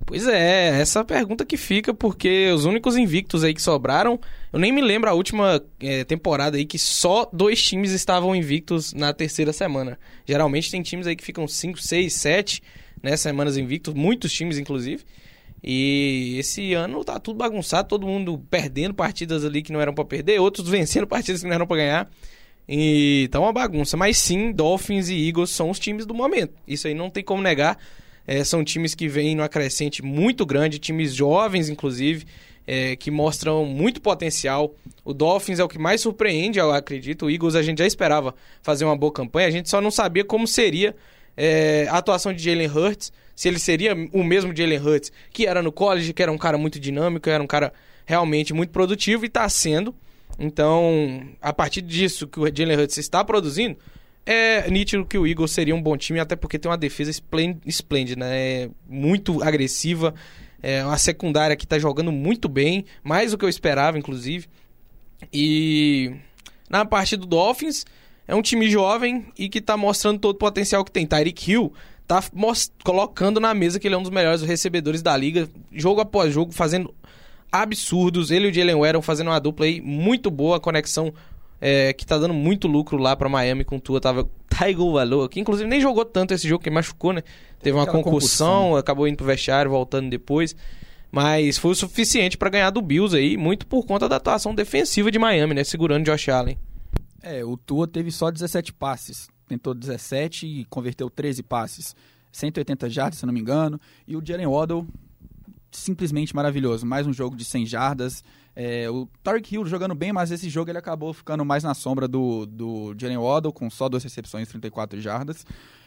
Pois 0.06 0.26
é, 0.26 0.80
essa 0.80 1.04
pergunta 1.04 1.44
que 1.44 1.56
fica, 1.56 1.94
porque 1.94 2.50
os 2.50 2.64
únicos 2.64 2.96
invictos 2.96 3.44
aí 3.44 3.54
que 3.54 3.62
sobraram, 3.62 4.18
eu 4.52 4.58
nem 4.58 4.72
me 4.72 4.80
lembro 4.80 5.08
a 5.08 5.12
última 5.12 5.62
eh, 5.78 6.02
temporada 6.04 6.56
aí 6.56 6.64
que 6.64 6.78
só 6.78 7.28
dois 7.32 7.62
times 7.62 7.92
estavam 7.92 8.34
invictos 8.34 8.92
na 8.92 9.12
terceira 9.12 9.52
semana. 9.52 9.98
Geralmente 10.26 10.70
tem 10.70 10.82
times 10.82 11.06
aí 11.06 11.14
que 11.14 11.24
ficam 11.24 11.46
5, 11.46 11.80
6, 11.80 12.12
7 12.14 12.62
né, 13.02 13.16
semanas 13.16 13.56
invictos, 13.56 13.94
muitos 13.94 14.32
times 14.32 14.58
inclusive. 14.58 15.04
E 15.62 16.36
esse 16.38 16.72
ano 16.72 17.04
tá 17.04 17.18
tudo 17.18 17.36
bagunçado, 17.36 17.88
todo 17.88 18.06
mundo 18.06 18.42
perdendo 18.50 18.94
partidas 18.94 19.44
ali 19.44 19.62
que 19.62 19.72
não 19.72 19.80
eram 19.80 19.92
pra 19.92 20.04
perder, 20.04 20.40
outros 20.40 20.68
vencendo 20.68 21.06
partidas 21.06 21.42
que 21.42 21.46
não 21.46 21.54
eram 21.54 21.66
pra 21.66 21.76
ganhar. 21.76 22.10
E 22.68 23.28
tá 23.30 23.40
uma 23.40 23.52
bagunça, 23.52 23.96
mas 23.96 24.16
sim, 24.16 24.52
Dolphins 24.52 25.08
e 25.08 25.28
Eagles 25.28 25.50
são 25.50 25.70
os 25.70 25.78
times 25.78 26.06
do 26.06 26.14
momento. 26.14 26.54
Isso 26.66 26.86
aí 26.86 26.94
não 26.94 27.10
tem 27.10 27.22
como 27.22 27.42
negar. 27.42 27.76
É, 28.26 28.44
são 28.44 28.62
times 28.62 28.94
que 28.94 29.08
vêm 29.08 29.34
numa 29.34 29.48
crescente 29.48 30.04
muito 30.04 30.46
grande, 30.46 30.78
times 30.78 31.12
jovens, 31.12 31.68
inclusive, 31.68 32.26
é, 32.66 32.94
que 32.94 33.10
mostram 33.10 33.66
muito 33.66 34.00
potencial. 34.00 34.72
O 35.04 35.12
Dolphins 35.12 35.58
é 35.58 35.64
o 35.64 35.68
que 35.68 35.78
mais 35.78 36.00
surpreende, 36.00 36.58
eu 36.58 36.70
acredito. 36.70 37.26
O 37.26 37.30
Eagles 37.30 37.56
a 37.56 37.62
gente 37.62 37.78
já 37.78 37.86
esperava 37.86 38.34
fazer 38.62 38.84
uma 38.84 38.96
boa 38.96 39.12
campanha, 39.12 39.48
a 39.48 39.50
gente 39.50 39.68
só 39.68 39.80
não 39.80 39.90
sabia 39.90 40.24
como 40.24 40.46
seria 40.46 40.94
é, 41.42 41.86
a 41.88 41.96
atuação 41.96 42.34
de 42.34 42.42
Jalen 42.42 42.68
Hurts, 42.68 43.10
se 43.34 43.48
ele 43.48 43.58
seria 43.58 43.94
o 44.12 44.22
mesmo 44.22 44.54
Jalen 44.54 44.78
Hurts 44.78 45.10
que 45.32 45.46
era 45.46 45.62
no 45.62 45.72
college, 45.72 46.12
que 46.12 46.22
era 46.22 46.30
um 46.30 46.36
cara 46.36 46.58
muito 46.58 46.78
dinâmico, 46.78 47.30
era 47.30 47.42
um 47.42 47.46
cara 47.46 47.72
realmente 48.04 48.52
muito 48.52 48.70
produtivo 48.70 49.24
e 49.24 49.28
está 49.28 49.48
sendo. 49.48 49.94
Então, 50.38 51.22
a 51.40 51.50
partir 51.50 51.80
disso 51.80 52.28
que 52.28 52.38
o 52.38 52.44
Jalen 52.54 52.78
Hurts 52.78 52.98
está 52.98 53.24
produzindo, 53.24 53.78
é 54.26 54.70
nítido 54.70 55.06
que 55.06 55.16
o 55.16 55.26
Eagles 55.26 55.50
seria 55.50 55.74
um 55.74 55.80
bom 55.80 55.96
time, 55.96 56.20
até 56.20 56.36
porque 56.36 56.58
tem 56.58 56.70
uma 56.70 56.76
defesa 56.76 57.10
esplên- 57.10 57.58
esplêndida, 57.64 58.20
né? 58.20 58.64
É 58.64 58.70
muito 58.86 59.42
agressiva, 59.42 60.14
é 60.62 60.84
uma 60.84 60.98
secundária 60.98 61.56
que 61.56 61.66
tá 61.66 61.78
jogando 61.78 62.12
muito 62.12 62.50
bem, 62.50 62.84
mais 63.02 63.30
do 63.30 63.38
que 63.38 63.44
eu 63.46 63.48
esperava, 63.48 63.98
inclusive. 63.98 64.46
E 65.32 66.12
na 66.68 66.84
parte 66.84 67.16
do 67.16 67.26
Dolphins, 67.26 67.86
é 68.30 68.34
um 68.34 68.40
time 68.40 68.70
jovem 68.70 69.26
e 69.36 69.48
que 69.48 69.60
tá 69.60 69.76
mostrando 69.76 70.20
todo 70.20 70.36
o 70.36 70.38
potencial 70.38 70.84
que 70.84 70.92
tem. 70.92 71.04
Tyreek 71.04 71.50
Hill 71.50 71.72
tá 72.06 72.22
colocando 72.84 73.40
na 73.40 73.52
mesa 73.52 73.80
que 73.80 73.88
ele 73.88 73.96
é 73.96 73.98
um 73.98 74.02
dos 74.02 74.10
melhores 74.12 74.40
recebedores 74.42 75.02
da 75.02 75.16
liga, 75.16 75.48
jogo 75.72 76.00
após 76.00 76.32
jogo, 76.32 76.52
fazendo 76.52 76.94
absurdos. 77.50 78.30
Ele 78.30 78.46
e 78.46 78.50
o 78.52 78.54
Jalen 78.54 78.76
Warren 78.76 79.02
fazendo 79.02 79.26
uma 79.30 79.40
dupla 79.40 79.66
aí 79.66 79.80
muito 79.80 80.30
boa, 80.30 80.58
a 80.58 80.60
conexão 80.60 81.12
é, 81.60 81.92
que 81.92 82.06
tá 82.06 82.18
dando 82.18 82.32
muito 82.32 82.68
lucro 82.68 82.96
lá 82.98 83.16
pra 83.16 83.28
Miami 83.28 83.64
com 83.64 83.78
o 83.78 83.80
Tua. 83.80 84.00
Tava 84.00 84.28
Tiger 84.48 84.92
Valor, 84.92 85.28
que 85.28 85.40
inclusive 85.40 85.68
nem 85.68 85.80
jogou 85.80 86.04
tanto 86.04 86.32
esse 86.32 86.46
jogo, 86.46 86.62
que 86.62 86.70
machucou, 86.70 87.12
né? 87.12 87.24
Teve 87.60 87.76
uma 87.76 87.84
concussão, 87.84 88.02
concussão. 88.04 88.76
acabou 88.76 89.08
indo 89.08 89.16
pro 89.16 89.26
vestiário, 89.26 89.72
voltando 89.72 90.08
depois. 90.08 90.54
Mas 91.10 91.58
foi 91.58 91.72
o 91.72 91.74
suficiente 91.74 92.38
pra 92.38 92.48
ganhar 92.48 92.70
do 92.70 92.80
Bills 92.80 93.16
aí, 93.16 93.36
muito 93.36 93.66
por 93.66 93.84
conta 93.84 94.08
da 94.08 94.16
atuação 94.16 94.54
defensiva 94.54 95.10
de 95.10 95.18
Miami, 95.18 95.52
né? 95.52 95.64
Segurando 95.64 96.04
Josh 96.04 96.28
Allen. 96.28 96.56
É, 97.22 97.44
o 97.44 97.56
Tua 97.56 97.86
teve 97.86 98.10
só 98.10 98.30
17 98.30 98.72
passes. 98.72 99.28
Tentou 99.46 99.74
17 99.74 100.46
e 100.46 100.64
converteu 100.66 101.10
13 101.10 101.42
passes. 101.42 101.94
180 102.32 102.88
jardas, 102.88 103.18
se 103.18 103.26
não 103.26 103.32
me 103.32 103.40
engano. 103.40 103.80
E 104.06 104.16
o 104.16 104.24
Jalen 104.24 104.46
Waddle, 104.46 104.86
simplesmente 105.70 106.34
maravilhoso. 106.34 106.86
Mais 106.86 107.06
um 107.06 107.12
jogo 107.12 107.36
de 107.36 107.44
100 107.44 107.66
jardas. 107.66 108.24
É, 108.54 108.88
o 108.90 109.08
Tarek 109.22 109.54
Hill 109.54 109.66
jogando 109.66 109.94
bem, 109.94 110.12
mas 110.12 110.30
esse 110.30 110.48
jogo 110.48 110.70
ele 110.70 110.78
acabou 110.78 111.12
ficando 111.12 111.44
mais 111.44 111.62
na 111.62 111.74
sombra 111.74 112.08
do, 112.08 112.46
do 112.46 112.94
Jalen 112.98 113.18
Waddle, 113.18 113.52
com 113.52 113.68
só 113.70 113.88
duas 113.88 114.02
recepções, 114.02 114.48
34 114.48 115.00
jardas. 115.00 115.44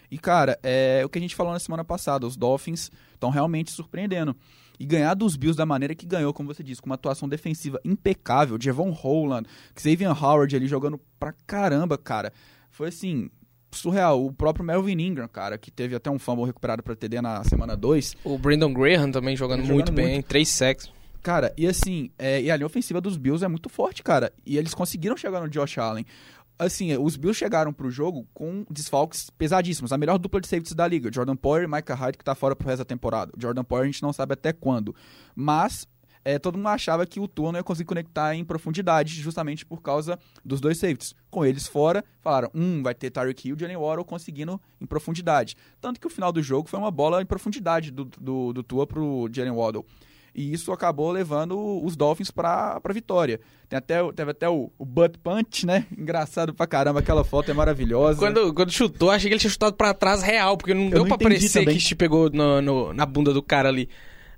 E, 0.09 0.17
cara, 0.17 0.59
é 0.61 1.01
o 1.03 1.09
que 1.09 1.17
a 1.17 1.21
gente 1.21 1.35
falou 1.35 1.53
na 1.53 1.59
semana 1.59 1.83
passada, 1.83 2.27
os 2.27 2.35
Dolphins 2.35 2.91
estão 3.13 3.29
realmente 3.29 3.71
surpreendendo. 3.71 4.35
E 4.79 4.85
ganhar 4.85 5.13
dos 5.13 5.35
Bills 5.35 5.57
da 5.57 5.65
maneira 5.65 5.95
que 5.95 6.05
ganhou, 6.05 6.33
como 6.33 6.53
você 6.53 6.63
disse, 6.63 6.81
com 6.81 6.87
uma 6.87 6.95
atuação 6.95 7.27
defensiva 7.29 7.79
impecável, 7.85 8.57
Javon 8.59 8.91
Holland, 8.91 9.47
Xavier 9.77 10.11
Howard 10.23 10.55
ali 10.55 10.67
jogando 10.67 10.99
pra 11.19 11.33
caramba, 11.45 11.97
cara. 11.97 12.31
Foi 12.69 12.89
assim, 12.89 13.29
surreal. 13.71 14.25
O 14.25 14.31
próprio 14.33 14.65
Melvin 14.65 14.99
Ingram, 14.99 15.27
cara, 15.27 15.57
que 15.57 15.71
teve 15.71 15.95
até 15.95 16.09
um 16.09 16.19
fumble 16.19 16.45
recuperado 16.45 16.81
para 16.83 16.95
TD 16.95 17.21
na 17.21 17.43
semana 17.43 17.75
2. 17.75 18.17
O 18.23 18.37
Brandon 18.37 18.73
Graham 18.73 19.11
também 19.11 19.35
jogando, 19.35 19.61
Jogando 19.61 19.73
muito 19.73 19.91
bem, 19.91 20.13
muito. 20.15 20.27
três 20.27 20.49
sacks. 20.49 20.89
Cara, 21.21 21.53
e 21.57 21.65
assim, 21.65 22.11
é, 22.19 22.41
e 22.41 22.51
a 22.51 22.55
linha 22.57 22.65
ofensiva 22.67 22.99
dos 22.99 23.15
Bills 23.15 23.45
é 23.45 23.47
muito 23.47 23.69
forte, 23.69 24.03
cara. 24.03 24.33
E 24.45 24.57
eles 24.57 24.73
conseguiram 24.73 25.15
chegar 25.15 25.39
no 25.39 25.47
Josh 25.47 25.77
Allen. 25.77 26.05
Assim, 26.57 26.95
os 26.97 27.15
Bills 27.15 27.37
chegaram 27.37 27.73
pro 27.73 27.89
jogo 27.89 28.27
com 28.33 28.65
desfalques 28.69 29.29
pesadíssimos. 29.31 29.91
A 29.91 29.97
melhor 29.97 30.17
dupla 30.17 30.39
de 30.39 30.47
safeties 30.47 30.73
da 30.73 30.87
liga. 30.87 31.11
Jordan 31.11 31.35
Poyer 31.35 31.67
e 31.67 31.71
Micah 31.71 31.95
Hyde, 31.95 32.17
que 32.17 32.23
tá 32.23 32.35
fora 32.35 32.55
pro 32.55 32.67
resto 32.67 32.79
da 32.79 32.85
temporada. 32.85 33.31
Jordan 33.37 33.63
Poyer 33.63 33.83
a 33.83 33.85
gente 33.87 34.03
não 34.03 34.13
sabe 34.13 34.33
até 34.33 34.53
quando. 34.53 34.95
Mas 35.35 35.87
é, 36.25 36.39
todo 36.39 36.57
mundo 36.57 36.69
achava 36.69 37.05
que 37.05 37.19
o 37.19 37.27
Tua 37.27 37.51
não 37.51 37.59
ia 37.59 37.63
conseguir 37.63 37.87
conectar 37.87 38.33
em 38.35 38.45
profundidade, 38.45 39.13
justamente 39.19 39.65
por 39.65 39.81
causa 39.81 40.17
dos 40.43 40.61
dois 40.61 40.77
safeties. 40.77 41.13
Com 41.29 41.45
eles 41.45 41.67
fora, 41.67 42.03
falaram, 42.21 42.49
um 42.53 42.81
vai 42.81 42.93
ter 42.93 43.09
Tyreek 43.09 43.47
Hill 43.47 43.55
e 43.57 43.59
Jalen 43.59 43.77
Waddle 43.77 44.05
conseguindo 44.05 44.59
em 44.79 44.85
profundidade. 44.85 45.57
Tanto 45.81 45.99
que 45.99 46.07
o 46.07 46.09
final 46.09 46.31
do 46.31 46.41
jogo 46.41 46.69
foi 46.69 46.79
uma 46.79 46.91
bola 46.91 47.21
em 47.21 47.25
profundidade 47.25 47.91
do, 47.91 48.05
do, 48.05 48.53
do 48.53 48.63
Tua 48.63 48.87
pro 48.87 49.29
Jalen 49.31 49.51
Waddle. 49.51 49.85
E 50.35 50.51
isso 50.51 50.71
acabou 50.71 51.11
levando 51.11 51.55
os 51.85 51.95
Dolphins 51.95 52.31
pra, 52.31 52.79
pra 52.81 52.91
vitória. 52.93 53.39
Tem 53.69 53.77
até, 53.77 54.01
o- 54.01 54.11
teve 54.11 54.31
até 54.31 54.49
o, 54.49 54.71
o 54.79 54.83
butt 54.85 55.17
punch, 55.19 55.65
né? 55.65 55.85
Engraçado 55.95 56.53
pra 56.53 56.65
caramba, 56.65 56.99
aquela 57.01 57.23
foto 57.23 57.51
é 57.51 57.53
maravilhosa. 57.53 58.17
Quando, 58.17 58.53
quando 58.53 58.71
chutou, 58.71 59.11
achei 59.11 59.29
que 59.29 59.33
ele 59.35 59.39
tinha 59.39 59.51
chutado 59.51 59.75
pra 59.75 59.93
trás 59.93 60.23
real, 60.23 60.57
porque 60.57 60.73
não 60.73 60.89
deu 60.89 60.99
não 60.99 61.05
pra 61.07 61.15
entendi 61.15 61.35
parecer 61.35 61.59
também. 61.59 61.77
que 61.77 61.83
te 61.83 61.95
pegou 61.95 62.29
no- 62.31 62.61
no- 62.61 62.93
na 62.93 63.05
bunda 63.05 63.31
do 63.31 63.43
cara 63.43 63.69
ali. 63.69 63.87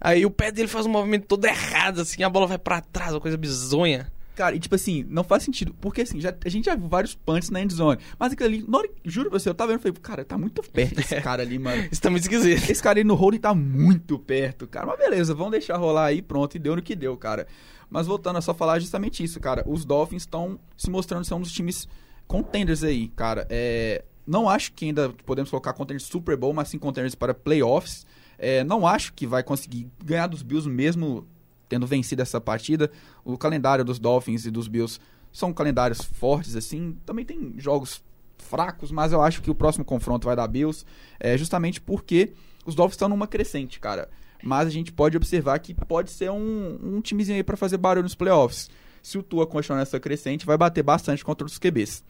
Aí 0.01 0.25
o 0.25 0.29
pé 0.29 0.51
dele 0.51 0.67
faz 0.67 0.85
um 0.85 0.89
movimento 0.89 1.25
todo 1.27 1.45
errado, 1.45 2.01
assim, 2.01 2.21
a 2.23 2.29
bola 2.29 2.45
vai 2.45 2.57
pra 2.57 2.81
trás, 2.81 3.13
uma 3.13 3.21
coisa 3.21 3.37
bizonha. 3.37 4.07
Cara, 4.36 4.56
e 4.56 4.60
tipo 4.60 4.75
assim, 4.75 5.06
não 5.10 5.24
faz 5.24 5.44
sentido. 5.44 5.74
Porque 5.80 6.01
assim, 6.01 6.20
já, 6.20 6.34
a 6.44 6.50
gente 6.50 6.65
já 6.65 6.75
viu 6.75 6.88
vários 6.88 7.15
punts 7.15 7.50
na 7.50 7.62
endzone. 7.62 8.00
Mas 8.20 8.34
aquilo 8.34 8.50
ali, 8.50 8.65
hora, 8.72 8.89
juro 9.04 9.30
pra 9.30 9.39
você, 9.39 9.50
eu 9.50 9.54
tava 9.54 9.72
vendo 9.72 9.80
e 9.80 9.84
falei, 9.84 9.98
cara, 10.01 10.25
tá 10.25 10.38
muito 10.38 10.62
perto 10.62 11.00
esse 11.00 11.20
cara 11.22 11.42
ali, 11.42 11.58
mano. 11.58 11.88
Isso 11.92 12.01
tá 12.01 12.10
muito 12.10 12.24
esquisito. 12.24 12.70
Esse 12.70 12.84
cara 12.84 13.00
aí 13.00 13.04
no 13.04 13.15
holding 13.15 13.39
tá 13.39 13.56
muito 13.56 14.20
perto, 14.20 14.68
cara. 14.68 14.86
Mas 14.86 14.98
beleza, 14.98 15.34
vamos 15.34 15.51
deixar 15.51 15.77
rolar 15.77 16.06
aí, 16.06 16.22
pronto, 16.22 16.56
e 16.56 16.60
deu 16.60 16.75
no 16.75 16.82
que 16.82 16.96
deu, 16.96 17.15
cara. 17.18 17.48
Mas 17.89 18.08
voltando 18.08 18.38
a 18.38 18.42
só 18.42 18.54
falar 18.54 18.80
justamente 18.80 19.24
isso, 19.24 19.39
cara. 19.39 19.63
Os 19.65 19.86
Dolphins 19.86 20.24
estão 20.24 20.60
se 20.75 20.89
mostrando 20.89 21.24
ser 21.24 21.34
um 21.34 21.42
dos 21.42 21.51
times 21.51 21.88
contenders 22.27 22.84
aí, 22.84 23.08
cara. 23.10 23.48
É, 23.50 24.04
não 24.25 24.50
acho 24.50 24.74
que 24.74 24.86
ainda 24.86 25.10
podemos 25.25 25.50
colocar 25.50 25.74
contenders 25.74 26.04
Super 26.04 26.36
Bowl, 26.36 26.54
mas 26.54 26.70
sim 26.70 26.80
contenders 26.80 27.15
para 27.15 27.34
playoffs. 27.34 28.06
É, 28.38 28.63
não 28.63 28.86
acho 28.86 29.13
que 29.13 29.25
vai 29.25 29.44
conseguir 29.44 29.88
ganhar 30.04 30.27
dos 30.27 30.42
Bills 30.42 30.68
mesmo 30.68 31.25
tendo 31.67 31.88
vencido 31.88 32.22
essa 32.22 32.39
partida. 32.39 32.91
O 33.24 33.38
calendário 33.38 33.84
dos 33.84 34.00
Dolphins 34.00 34.45
e 34.45 34.51
dos 34.51 34.67
Bills 34.67 35.00
são 35.31 35.53
calendários 35.53 36.01
fortes, 36.01 36.55
assim. 36.55 36.98
Também 37.05 37.25
tem 37.25 37.53
jogos 37.57 38.03
fracos, 38.38 38.91
mas 38.91 39.12
eu 39.12 39.22
acho 39.22 39.41
que 39.41 39.51
o 39.51 39.55
próximo 39.55 39.84
confronto 39.84 40.25
vai 40.25 40.36
dar 40.36 40.48
Bills, 40.48 40.86
é, 41.19 41.38
justamente 41.38 41.81
porque 41.81 42.34
os 42.65 42.75
Dolphins 42.75 42.95
estão 42.95 43.10
numa 43.10 43.27
crescente, 43.27 43.79
cara. 43.79 44.10
Mas 44.43 44.67
a 44.67 44.72
gente 44.72 44.91
pode 44.91 45.17
observar 45.17 45.57
que 45.60 45.74
pode 45.74 46.12
ser 46.12 46.29
um, 46.31 46.79
um 46.81 47.01
timezinho 47.01 47.38
aí 47.38 47.43
pra 47.43 47.57
fazer 47.57 47.77
barulho 47.77 48.03
nos 48.03 48.15
playoffs. 48.15 48.69
Se 49.01 49.17
o 49.17 49.24
Tua 49.24 49.45
continuar 49.45 49.79
nessa 49.79 50.00
crescente, 50.00 50.45
vai 50.45 50.57
bater 50.57 50.84
bastante 50.84 51.24
contra 51.24 51.45
os 51.45 51.57
QBs. 51.57 52.03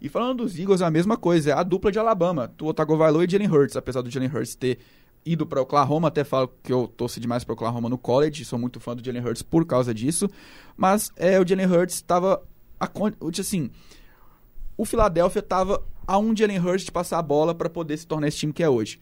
E 0.00 0.08
falando 0.08 0.38
dos 0.38 0.58
Eagles, 0.58 0.80
é 0.80 0.86
a 0.86 0.90
mesma 0.90 1.16
coisa, 1.16 1.50
é 1.50 1.52
a 1.52 1.62
dupla 1.62 1.92
de 1.92 1.98
Alabama, 1.98 2.48
Tua 2.48 2.72
Tagovailoa 2.72 3.24
e 3.24 3.30
Jalen 3.30 3.50
Hurts, 3.50 3.76
apesar 3.76 4.00
do 4.00 4.10
Jalen 4.10 4.30
Hurts 4.30 4.54
ter 4.54 4.78
ido 5.24 5.46
para 5.46 5.60
Oklahoma, 5.60 6.08
até 6.08 6.24
falo 6.24 6.50
que 6.62 6.72
eu 6.72 6.88
torci 6.88 7.20
demais 7.20 7.44
para 7.44 7.52
Oklahoma 7.52 7.88
no 7.88 7.98
college, 7.98 8.44
sou 8.44 8.58
muito 8.58 8.80
fã 8.80 8.96
do 8.96 9.04
Jalen 9.04 9.22
Hurts 9.22 9.42
por 9.42 9.66
causa 9.66 9.92
disso, 9.92 10.28
mas 10.76 11.12
é, 11.16 11.38
o 11.38 11.46
Jalen 11.46 11.66
Hurts 11.66 11.96
estava 11.96 12.42
assim, 13.38 13.70
o 14.76 14.84
Philadelphia 14.84 15.40
estava 15.40 15.82
a 16.06 16.18
um 16.18 16.34
Jalen 16.34 16.58
Hurts 16.58 16.84
de 16.84 16.92
passar 16.92 17.18
a 17.18 17.22
bola 17.22 17.54
para 17.54 17.68
poder 17.68 17.96
se 17.96 18.06
tornar 18.06 18.28
esse 18.28 18.38
time 18.38 18.52
que 18.52 18.62
é 18.62 18.68
hoje. 18.68 19.00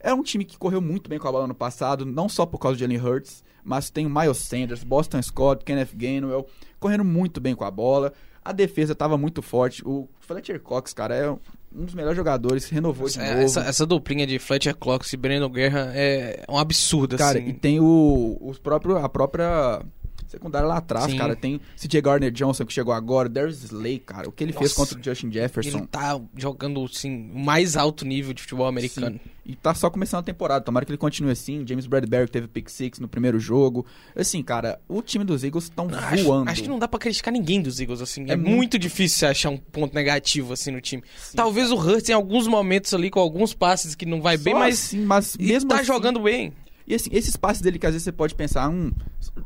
É 0.00 0.14
um 0.14 0.22
time 0.22 0.44
que 0.44 0.56
correu 0.56 0.80
muito 0.80 1.10
bem 1.10 1.18
com 1.18 1.26
a 1.26 1.32
bola 1.32 1.46
no 1.46 1.54
passado, 1.54 2.06
não 2.06 2.28
só 2.28 2.46
por 2.46 2.58
causa 2.58 2.76
do 2.76 2.80
Jalen 2.80 3.00
Hurts, 3.00 3.42
mas 3.64 3.90
tem 3.90 4.06
o 4.06 4.10
Miles 4.10 4.38
Sanders, 4.38 4.84
Boston 4.84 5.20
Scott, 5.20 5.64
Kenneth 5.64 5.90
Gainwell, 5.94 6.46
correndo 6.78 7.04
muito 7.04 7.40
bem 7.40 7.54
com 7.54 7.64
a 7.64 7.70
bola. 7.70 8.12
A 8.44 8.52
defesa 8.52 8.92
estava 8.92 9.18
muito 9.18 9.42
forte. 9.42 9.82
O 9.84 10.08
Fletcher 10.20 10.60
Cox, 10.60 10.94
cara, 10.94 11.14
é 11.14 11.36
um 11.74 11.84
dos 11.84 11.94
melhores 11.94 12.16
jogadores, 12.16 12.68
renovou 12.68 13.08
de 13.08 13.18
É, 13.20 13.30
novo. 13.30 13.42
Essa, 13.44 13.60
essa 13.60 13.86
duplinha 13.86 14.26
de 14.26 14.38
Fletcher 14.38 14.74
Cox 14.76 15.12
e 15.12 15.16
Brandon 15.16 15.50
Graham 15.50 15.90
é 15.94 16.42
um 16.48 16.56
absurdo, 16.56 17.16
Cara, 17.16 17.38
assim. 17.38 17.48
e 17.48 17.52
tem 17.52 17.78
o, 17.80 18.36
os 18.40 18.58
próprio, 18.58 18.96
a 18.96 19.08
própria 19.08 19.80
secundária 20.28 20.68
lá 20.68 20.76
atrás, 20.76 21.10
Sim. 21.10 21.16
cara. 21.18 21.34
Tem 21.34 21.60
CJ 21.76 22.00
Gardner 22.00 22.30
Johnson 22.30 22.64
que 22.64 22.72
chegou 22.72 22.92
agora, 22.92 23.28
Darius 23.28 23.64
Slay, 23.64 23.98
cara. 23.98 24.28
O 24.28 24.32
que 24.32 24.44
ele 24.44 24.52
fez 24.52 24.70
Nossa. 24.76 24.94
contra 24.94 25.00
o 25.00 25.02
Justin 25.04 25.32
Jefferson. 25.32 25.78
Ele 25.78 25.86
tá 25.86 26.20
jogando, 26.36 26.84
assim, 26.84 27.30
o 27.34 27.38
mais 27.38 27.76
alto 27.76 28.04
nível 28.04 28.32
de 28.32 28.42
futebol 28.42 28.66
americano. 28.66 29.12
Sim. 29.22 29.30
E 29.46 29.56
tá 29.56 29.74
só 29.74 29.88
começando 29.88 30.20
a 30.20 30.22
temporada. 30.24 30.62
Tomara 30.62 30.84
que 30.84 30.92
ele 30.92 30.98
continue 30.98 31.32
assim. 31.32 31.64
James 31.66 31.86
Bradbury 31.86 32.28
teve 32.28 32.46
pick 32.48 32.68
six 32.68 32.98
no 32.98 33.08
primeiro 33.08 33.40
jogo. 33.40 33.86
Assim, 34.14 34.42
cara, 34.42 34.78
o 34.86 35.00
time 35.00 35.24
dos 35.24 35.42
Eagles 35.42 35.64
estão 35.64 35.88
Acho, 35.90 36.24
voando. 36.24 36.50
acho 36.50 36.62
que 36.62 36.68
não 36.68 36.78
dá 36.78 36.86
pra 36.86 37.00
criticar 37.00 37.32
ninguém 37.32 37.62
dos 37.62 37.80
Eagles, 37.80 38.02
assim. 38.02 38.26
É, 38.28 38.32
É 38.32 38.36
muito... 38.36 38.56
muito- 38.56 38.78
difícil 38.78 39.18
você 39.20 39.26
achar 39.26 39.48
um 39.48 39.56
ponto 39.56 39.94
negativo, 39.94 40.52
assim, 40.52 40.70
no 40.70 40.80
time. 40.82 41.02
Sim, 41.16 41.34
Talvez 41.36 41.70
o 41.70 41.76
Hurts 41.76 42.10
em 42.10 42.12
alguns 42.12 42.46
momentos 42.46 42.92
ali, 42.92 43.08
com 43.08 43.18
alguns 43.20 43.54
passes 43.54 43.94
que 43.94 44.04
não 44.04 44.20
vai 44.20 44.36
Só 44.36 44.44
bem, 44.44 44.54
mas... 44.54 44.74
assim, 44.84 45.00
mas 45.04 45.36
mesmo 45.38 45.70
tá 45.70 45.76
assim- 45.76 45.84
jogando 45.86 46.20
bem. 46.20 46.52
E 46.86 46.94
assim, 46.94 47.10
esses 47.12 47.36
passes 47.36 47.62
dele 47.62 47.78
que 47.78 47.86
às 47.86 47.92
vezes 47.92 48.04
você 48.04 48.12
pode 48.12 48.34
pensar, 48.34 48.68
hum, 48.68 48.90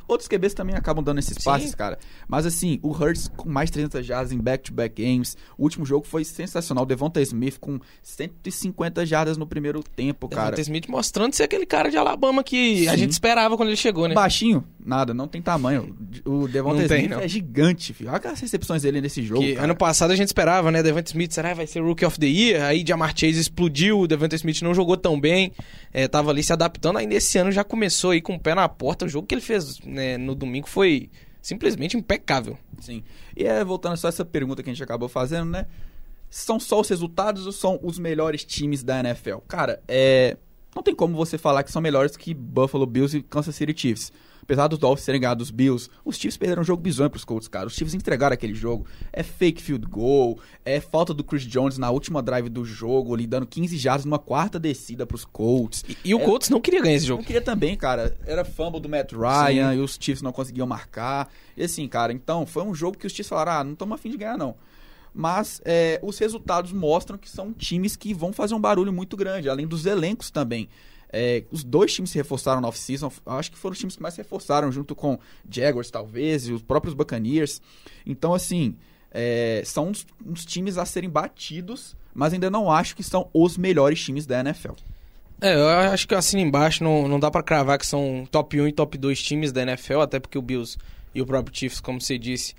outros 0.06 0.28
QBs 0.28 0.54
também 0.54 0.74
acabam 0.74 1.02
dando 1.02 1.18
esses 1.18 1.36
Sim. 1.36 1.44
passes, 1.44 1.74
cara. 1.74 1.98
Mas 2.28 2.46
assim, 2.46 2.78
o 2.82 2.90
Hurts 2.90 3.28
com 3.36 3.48
mais 3.48 3.70
300 3.70 4.04
jardas 4.04 4.32
em 4.32 4.38
back-to-back 4.38 5.02
games. 5.02 5.36
O 5.56 5.62
último 5.64 5.84
jogo 5.84 6.06
foi 6.06 6.24
sensacional. 6.24 6.84
Devonta 6.86 7.20
Smith 7.20 7.58
com 7.58 7.78
150 8.02 9.04
jardas 9.06 9.36
no 9.36 9.46
primeiro 9.46 9.82
tempo, 9.82 10.28
cara. 10.28 10.50
Devonta 10.50 10.60
Smith 10.62 10.88
mostrando 10.88 11.34
ser 11.34 11.44
aquele 11.44 11.66
cara 11.66 11.90
de 11.90 11.96
Alabama 11.96 12.42
que 12.42 12.88
a 12.88 12.92
Sim. 12.92 12.98
gente 12.98 13.12
esperava 13.12 13.56
quando 13.56 13.68
ele 13.68 13.76
chegou, 13.76 14.06
né? 14.08 14.14
Baixinho, 14.14 14.64
nada, 14.84 15.14
não 15.14 15.26
tem 15.28 15.40
tamanho. 15.40 15.96
O 16.24 16.46
Devonta 16.48 16.80
Não 16.82 16.88
tem, 16.88 16.98
Smith 16.98 17.10
não. 17.10 17.20
é 17.20 17.28
gigante, 17.28 17.92
filho. 17.92 18.10
Olha 18.10 18.20
as 18.30 18.40
recepções 18.40 18.82
dele 18.82 19.00
nesse 19.00 19.22
jogo. 19.22 19.42
Ano 19.58 19.74
passado 19.76 20.10
a 20.10 20.16
gente 20.16 20.28
esperava, 20.28 20.70
né? 20.70 20.82
Devonta 20.82 21.10
Smith, 21.10 21.32
será 21.32 21.50
que 21.50 21.56
vai 21.56 21.66
ser 21.66 21.80
Rookie 21.80 22.04
of 22.04 22.18
the 22.18 22.26
Year? 22.26 22.62
Aí 22.64 22.84
Jamar 22.86 23.12
Chase 23.16 23.38
explodiu, 23.40 24.00
o 24.00 24.06
Devonta 24.06 24.34
Smith 24.36 24.62
não 24.62 24.74
jogou 24.74 24.96
tão 24.96 25.18
bem, 25.18 25.52
é, 25.92 26.06
tava 26.08 26.30
ali 26.30 26.42
se 26.42 26.52
adaptando. 26.52 26.98
Aí 26.98 27.06
nesse 27.06 27.38
ano 27.38 27.50
já 27.50 27.64
começou 27.64 28.10
aí 28.10 28.20
com 28.20 28.34
o 28.34 28.40
pé 28.40 28.54
na 28.54 28.68
porta. 28.68 29.04
O 29.04 29.08
jogo 29.08 29.26
que 29.26 29.34
ele 29.34 29.42
fez 29.42 29.61
né, 29.84 30.16
no 30.16 30.34
domingo 30.34 30.68
foi 30.68 31.10
simplesmente 31.40 31.96
impecável. 31.96 32.56
Sim. 32.80 33.02
E 33.36 33.44
é, 33.44 33.64
voltando 33.64 33.96
só 33.96 34.08
essa 34.08 34.24
pergunta 34.24 34.62
que 34.62 34.70
a 34.70 34.72
gente 34.72 34.82
acabou 34.82 35.08
fazendo, 35.08 35.50
né? 35.50 35.66
São 36.30 36.58
só 36.58 36.80
os 36.80 36.88
resultados 36.88 37.44
ou 37.46 37.52
são 37.52 37.78
os 37.82 37.98
melhores 37.98 38.44
times 38.44 38.82
da 38.82 39.00
NFL? 39.00 39.38
Cara, 39.48 39.82
é. 39.88 40.36
Não 40.74 40.82
tem 40.82 40.94
como 40.94 41.14
você 41.14 41.36
falar 41.36 41.62
que 41.62 41.70
são 41.70 41.82
melhores 41.82 42.16
que 42.16 42.32
Buffalo 42.32 42.86
Bills 42.86 43.14
e 43.14 43.22
Kansas 43.22 43.54
City 43.54 43.74
Chiefs. 43.78 44.10
Apesar 44.42 44.66
dos 44.66 44.78
Dolphins 44.78 45.06
terem 45.06 45.20
ganhado 45.20 45.40
os 45.42 45.50
Bills, 45.50 45.88
os 46.04 46.16
Chiefs 46.16 46.36
perderam 46.36 46.62
um 46.62 46.64
jogo 46.64 46.82
bizonho 46.82 47.08
pros 47.08 47.24
Colts, 47.24 47.46
cara. 47.46 47.68
Os 47.68 47.74
Chiefs 47.74 47.94
entregaram 47.94 48.34
aquele 48.34 48.54
jogo. 48.54 48.84
É 49.12 49.22
fake 49.22 49.62
field 49.62 49.86
goal, 49.86 50.38
é 50.64 50.80
falta 50.80 51.14
do 51.14 51.22
Chris 51.22 51.42
Jones 51.44 51.78
na 51.78 51.90
última 51.90 52.20
drive 52.20 52.48
do 52.48 52.64
jogo, 52.64 53.14
ali 53.14 53.26
dando 53.26 53.46
15 53.46 53.76
jardas 53.78 54.04
numa 54.04 54.18
quarta 54.18 54.58
descida 54.58 55.06
pros 55.06 55.24
Colts. 55.24 55.84
E, 55.88 55.96
e 56.04 56.14
o 56.14 56.20
É. 56.20 56.24
Colts 56.24 56.48
não 56.50 56.60
queria 56.60 56.82
ganhar 56.82 56.96
esse 56.96 57.06
jogo. 57.06 57.22
queria 57.22 57.40
também, 57.40 57.76
cara. 57.76 58.16
Era 58.26 58.44
fumble 58.44 58.80
do 58.80 58.88
Matt 58.88 59.12
Ryan 59.12 59.74
e 59.74 59.78
os 59.80 59.96
Chiefs 60.00 60.22
não 60.22 60.32
conseguiam 60.32 60.66
marcar. 60.66 61.30
E 61.56 61.62
assim, 61.62 61.86
cara, 61.86 62.12
então 62.12 62.44
foi 62.44 62.64
um 62.64 62.74
jogo 62.74 62.98
que 62.98 63.06
os 63.06 63.12
Chiefs 63.12 63.28
falaram: 63.28 63.52
ah, 63.52 63.64
não 63.64 63.72
estamos 63.74 63.94
afim 63.94 64.10
de 64.10 64.16
ganhar, 64.16 64.36
não. 64.36 64.56
Mas 65.14 65.60
é, 65.64 66.00
os 66.02 66.18
resultados 66.18 66.72
mostram 66.72 67.18
que 67.18 67.28
são 67.28 67.52
times 67.52 67.96
que 67.96 68.14
vão 68.14 68.32
fazer 68.32 68.54
um 68.54 68.60
barulho 68.60 68.92
muito 68.92 69.16
grande, 69.16 69.48
além 69.48 69.66
dos 69.66 69.84
elencos 69.86 70.30
também. 70.30 70.68
É, 71.12 71.44
os 71.50 71.62
dois 71.62 71.92
times 71.92 72.10
se 72.10 72.16
reforçaram 72.16 72.60
na 72.60 72.68
off-season, 72.68 73.12
acho 73.26 73.50
que 73.50 73.58
foram 73.58 73.72
os 73.72 73.78
times 73.78 73.96
que 73.96 74.02
mais 74.02 74.14
se 74.14 74.20
reforçaram, 74.22 74.72
junto 74.72 74.94
com 74.94 75.18
Jaguars, 75.48 75.90
talvez, 75.90 76.48
e 76.48 76.52
os 76.52 76.62
próprios 76.62 76.94
Buccaneers. 76.94 77.60
Então, 78.06 78.32
assim, 78.32 78.76
é, 79.10 79.62
são 79.64 79.88
uns, 79.88 80.06
uns 80.24 80.44
times 80.44 80.78
a 80.78 80.86
serem 80.86 81.10
batidos, 81.10 81.94
mas 82.14 82.32
ainda 82.32 82.50
não 82.50 82.70
acho 82.70 82.96
que 82.96 83.02
são 83.02 83.28
os 83.34 83.58
melhores 83.58 84.02
times 84.02 84.24
da 84.24 84.40
NFL. 84.40 84.72
É, 85.40 85.54
eu 85.54 85.68
acho 85.68 86.06
que 86.06 86.14
assim 86.14 86.38
embaixo 86.40 86.84
não, 86.84 87.08
não 87.08 87.18
dá 87.18 87.28
pra 87.28 87.42
cravar 87.42 87.76
que 87.76 87.84
são 87.84 88.26
top 88.30 88.60
1 88.60 88.68
e 88.68 88.72
top 88.72 88.96
2 88.96 89.20
times 89.20 89.50
da 89.50 89.62
NFL, 89.62 89.98
até 90.00 90.20
porque 90.20 90.38
o 90.38 90.42
Bills 90.42 90.78
e 91.12 91.20
o 91.20 91.26
próprio 91.26 91.54
Chiefs, 91.54 91.80
como 91.80 92.00
você 92.00 92.16
disse, 92.16 92.54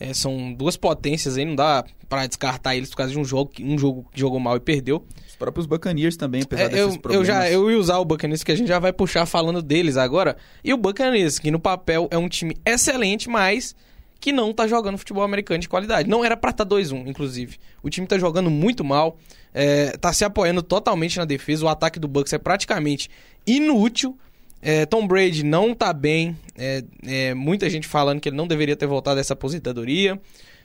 é, 0.00 0.12
são 0.14 0.52
duas 0.52 0.76
potências 0.76 1.36
aí, 1.36 1.44
não 1.44 1.54
dá 1.56 1.84
pra 2.08 2.26
descartar 2.26 2.74
eles 2.76 2.88
por 2.90 2.96
causa 2.96 3.12
de 3.12 3.18
um 3.18 3.24
jogo, 3.24 3.50
que- 3.50 3.62
um 3.64 3.78
jogo 3.78 4.06
jogou 4.14 4.40
mal 4.40 4.56
e 4.56 4.60
perdeu. 4.60 5.04
Os 5.28 5.36
próprios 5.36 5.66
Buccaneers 5.66 6.16
também, 6.16 6.42
apesar 6.42 6.62
É, 6.64 6.68
desses 6.68 6.80
eu, 6.86 6.92
eu 6.94 6.98
problemas. 7.00 7.26
já 7.26 7.50
eu 7.50 7.70
ia 7.70 7.78
usar 7.78 7.98
o 7.98 8.04
Buccaneers 8.04 8.42
que 8.42 8.52
a 8.52 8.56
gente 8.56 8.68
já 8.68 8.78
vai 8.78 8.92
puxar 8.92 9.26
falando 9.26 9.60
deles 9.62 9.96
agora. 9.96 10.36
E 10.64 10.72
o 10.72 10.76
Buccaneers, 10.76 11.38
que 11.38 11.50
no 11.50 11.58
papel 11.60 12.08
é 12.10 12.16
um 12.18 12.28
time 12.28 12.56
excelente, 12.64 13.28
mas 13.28 13.74
que 14.20 14.32
não 14.32 14.52
tá 14.52 14.66
jogando 14.66 14.98
futebol 14.98 15.22
americano 15.22 15.60
de 15.60 15.68
qualidade. 15.68 16.08
Não 16.08 16.24
era 16.24 16.36
pra 16.36 16.50
estar 16.50 16.64
2-1, 16.64 17.06
inclusive. 17.06 17.56
O 17.82 17.88
time 17.88 18.04
tá 18.06 18.18
jogando 18.18 18.50
muito 18.50 18.82
mal, 18.82 19.16
é, 19.54 19.90
tá 19.96 20.12
se 20.12 20.24
apoiando 20.24 20.60
totalmente 20.60 21.18
na 21.18 21.24
defesa. 21.24 21.64
O 21.64 21.68
ataque 21.68 22.00
do 22.00 22.08
Bucks 22.08 22.32
é 22.32 22.38
praticamente 22.38 23.08
inútil. 23.46 24.18
É, 24.60 24.84
Tom 24.86 25.06
Brady 25.06 25.44
não 25.44 25.74
tá 25.74 25.92
bem. 25.92 26.36
É, 26.56 26.82
é, 27.06 27.34
muita 27.34 27.70
gente 27.70 27.86
falando 27.86 28.20
que 28.20 28.28
ele 28.28 28.36
não 28.36 28.46
deveria 28.46 28.76
ter 28.76 28.86
voltado 28.86 29.16
dessa 29.16 29.34
aposentadoria. 29.34 30.20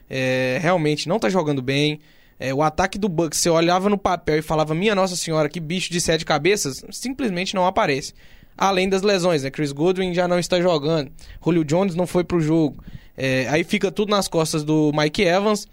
É, 0.09 0.57
realmente 0.61 1.07
não 1.07 1.19
tá 1.19 1.29
jogando 1.29 1.61
bem. 1.61 1.99
É, 2.39 2.53
o 2.53 2.61
ataque 2.61 2.97
do 2.97 3.07
Bucks, 3.07 3.39
você 3.39 3.49
olhava 3.49 3.89
no 3.89 3.97
papel 3.97 4.39
e 4.39 4.41
falava, 4.41 4.73
minha 4.73 4.95
Nossa 4.95 5.15
Senhora, 5.15 5.47
que 5.47 5.59
bicho 5.59 5.91
de 5.91 6.01
sete 6.01 6.25
cabeças, 6.25 6.83
simplesmente 6.91 7.53
não 7.55 7.65
aparece. 7.65 8.13
Além 8.57 8.89
das 8.89 9.01
lesões, 9.01 9.43
né? 9.43 9.49
Chris 9.49 9.71
Godwin 9.71 10.13
já 10.13 10.27
não 10.27 10.37
está 10.37 10.59
jogando. 10.59 11.11
Julio 11.43 11.63
Jones 11.63 11.95
não 11.95 12.05
foi 12.05 12.23
pro 12.23 12.39
jogo. 12.39 12.83
É, 13.15 13.47
aí 13.49 13.63
fica 13.63 13.91
tudo 13.91 14.09
nas 14.09 14.27
costas 14.27 14.63
do 14.63 14.91
Mike 14.93 15.23
Evans 15.23 15.67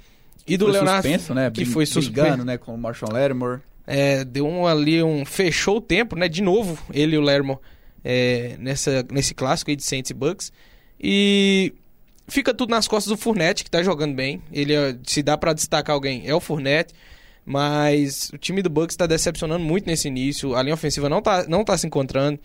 e 0.47 0.57
do 0.57 0.67
foi 0.67 0.75
Leonardo. 0.75 1.03
suspenso, 1.03 1.35
né? 1.35 1.51
Que 1.51 1.65
foi 1.65 1.85
suspenso. 1.87 2.45
né? 2.45 2.57
Com 2.57 2.75
o 2.75 2.79
Marshall 2.79 3.13
Lattimore. 3.13 3.61
Deu 4.29 4.47
um 4.47 4.67
ali 4.67 5.03
um. 5.03 5.25
Fechou 5.25 5.79
o 5.79 5.81
tempo, 5.81 6.17
né? 6.17 6.29
De 6.29 6.43
novo, 6.43 6.79
ele 6.93 7.17
e 7.17 7.19
o 7.19 7.23
Lermo 7.23 7.61
é, 8.05 8.57
nessa, 8.59 9.05
nesse 9.11 9.35
clássico 9.35 9.71
aí 9.71 9.77
de 9.77 9.85
Saints 9.85 10.11
e 10.11 10.15
Bucks. 10.15 10.53
E 11.01 11.75
fica 12.29 12.55
tudo 12.55 12.71
nas 12.71 12.87
costas 12.87 13.11
do 13.11 13.17
Fournette, 13.17 13.65
que 13.65 13.71
tá 13.71 13.83
jogando 13.83 14.15
bem. 14.15 14.43
Ele, 14.53 14.75
se 15.05 15.23
dá 15.23 15.37
pra 15.37 15.53
destacar 15.53 15.95
alguém, 15.95 16.27
é 16.27 16.35
o 16.35 16.41
Fournette. 16.41 16.95
Mas 17.45 18.31
o 18.33 18.39
time 18.39 18.63
do 18.63 18.71
Bucks 18.71 18.97
tá 18.97 19.07
decepcionando 19.07 19.65
muito 19.65 19.87
nesse 19.87 20.09
início. 20.09 20.55
A 20.55 20.63
linha 20.63 20.75
ofensiva 20.75 21.09
não 21.09 21.23
tá, 21.23 21.47
não 21.49 21.65
tá 21.65 21.77
se 21.77 21.87
encontrando. 21.87 22.39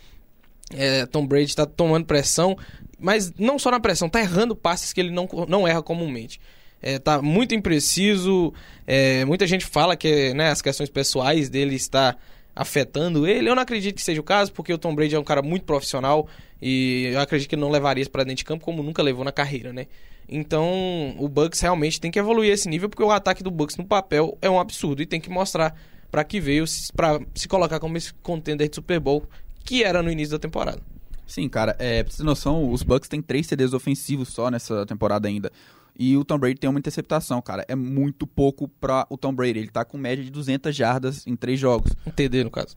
É, 0.74 1.06
Tom 1.06 1.28
Brady 1.28 1.56
tá 1.56 1.66
tomando 1.66 2.06
pressão, 2.06 2.58
mas 3.00 3.32
não 3.38 3.60
só 3.60 3.70
na 3.70 3.80
pressão, 3.80 4.10
tá 4.10 4.20
errando 4.20 4.56
passes 4.56 4.94
que 4.94 5.00
ele 5.00 5.12
não, 5.12 5.28
não 5.48 5.68
erra 5.68 5.84
comumente. 5.84 6.40
É, 6.82 6.98
tá 6.98 7.22
muito 7.22 7.54
impreciso. 7.54 8.54
é, 8.88 9.26
muita 9.26 9.46
gente 9.46 9.66
fala 9.66 9.96
que 9.96 10.34
né, 10.34 10.50
as 10.50 10.62
questões 10.62 10.90
pessoais 10.90 11.50
dele 11.50 11.76
está 11.76 12.16
afetando 12.56 13.28
ele. 13.28 13.50
Eu 13.50 13.56
não 13.56 13.62
acredito 13.62 13.96
que 13.96 14.02
seja 14.02 14.22
o 14.22 14.24
caso, 14.24 14.54
porque 14.54 14.74
o 14.74 14.78
Tom 14.78 14.96
Brady 14.96 15.16
é 15.16 15.20
um 15.20 15.24
cara 15.24 15.42
muito 15.42 15.66
profissional 15.66 16.28
e 16.62 17.12
eu 17.14 17.20
acredito 17.20 17.50
que 17.50 17.56
ele 17.56 17.62
não 17.62 17.70
levaria 17.70 18.02
isso 18.02 18.12
para 18.12 18.24
dentro 18.24 18.38
de 18.38 18.46
campo 18.46 18.64
como 18.64 18.82
nunca 18.82 19.04
levou 19.04 19.26
na 19.26 19.32
carreira, 19.32 19.74
né? 19.74 19.88
Então, 20.28 21.16
o 21.20 21.28
Bucks 21.28 21.60
realmente 21.60 22.00
tem 22.00 22.10
que 22.10 22.18
evoluir 22.18 22.52
esse 22.52 22.68
nível 22.68 22.90
porque 22.90 23.04
o 23.04 23.12
ataque 23.12 23.44
do 23.44 23.52
Bucks 23.52 23.78
no 23.78 23.86
papel 23.86 24.38
é 24.42 24.50
um 24.50 24.60
absurdo 24.60 25.02
e 25.02 25.06
tem 25.06 25.20
que 25.20 25.30
mostrar 25.30 25.76
para 26.10 26.24
que 26.24 26.40
veio 26.40 26.66
para 26.96 27.20
se 27.36 27.48
colocar 27.48 27.80
como 27.80 27.98
esse 27.98 28.14
contender 28.16 28.70
de 28.70 28.76
Super 28.76 29.00
Bowl 29.00 29.28
que 29.64 29.84
era 29.84 30.02
no 30.02 30.10
início 30.10 30.32
da 30.32 30.40
temporada. 30.40 30.82
Sim, 31.28 31.50
cara, 31.50 31.76
é, 31.80 32.04
pra 32.04 32.12
você 32.12 32.18
ter 32.18 32.24
noção, 32.24 32.72
os 32.72 32.84
Bucks 32.84 33.10
têm 33.10 33.22
três 33.22 33.48
CDs 33.48 33.74
ofensivos 33.74 34.30
só 34.30 34.50
nessa 34.50 34.86
temporada 34.86 35.28
ainda. 35.28 35.52
E 35.98 36.18
o 36.18 36.26
Tom 36.26 36.38
Brady 36.38 36.56
tem 36.60 36.70
uma 36.70 36.80
interceptação, 36.80 37.42
cara. 37.42 37.64
É 37.68 37.76
muito 37.76 38.28
pouco 38.28 38.68
pra 38.68 39.08
o 39.10 39.18
Tom 39.18 39.34
Brady. 39.34 39.60
Ele 39.60 39.70
tá 39.70 39.86
com 39.86 39.98
média 39.98 40.24
de 40.24 40.30
200 40.30 40.76
jardas 40.76 41.26
em 41.26 41.36
três 41.36 41.60
jogos. 41.60 41.92
Um 42.06 42.12
TD, 42.12 42.44
no 42.44 42.52
caso. 42.52 42.76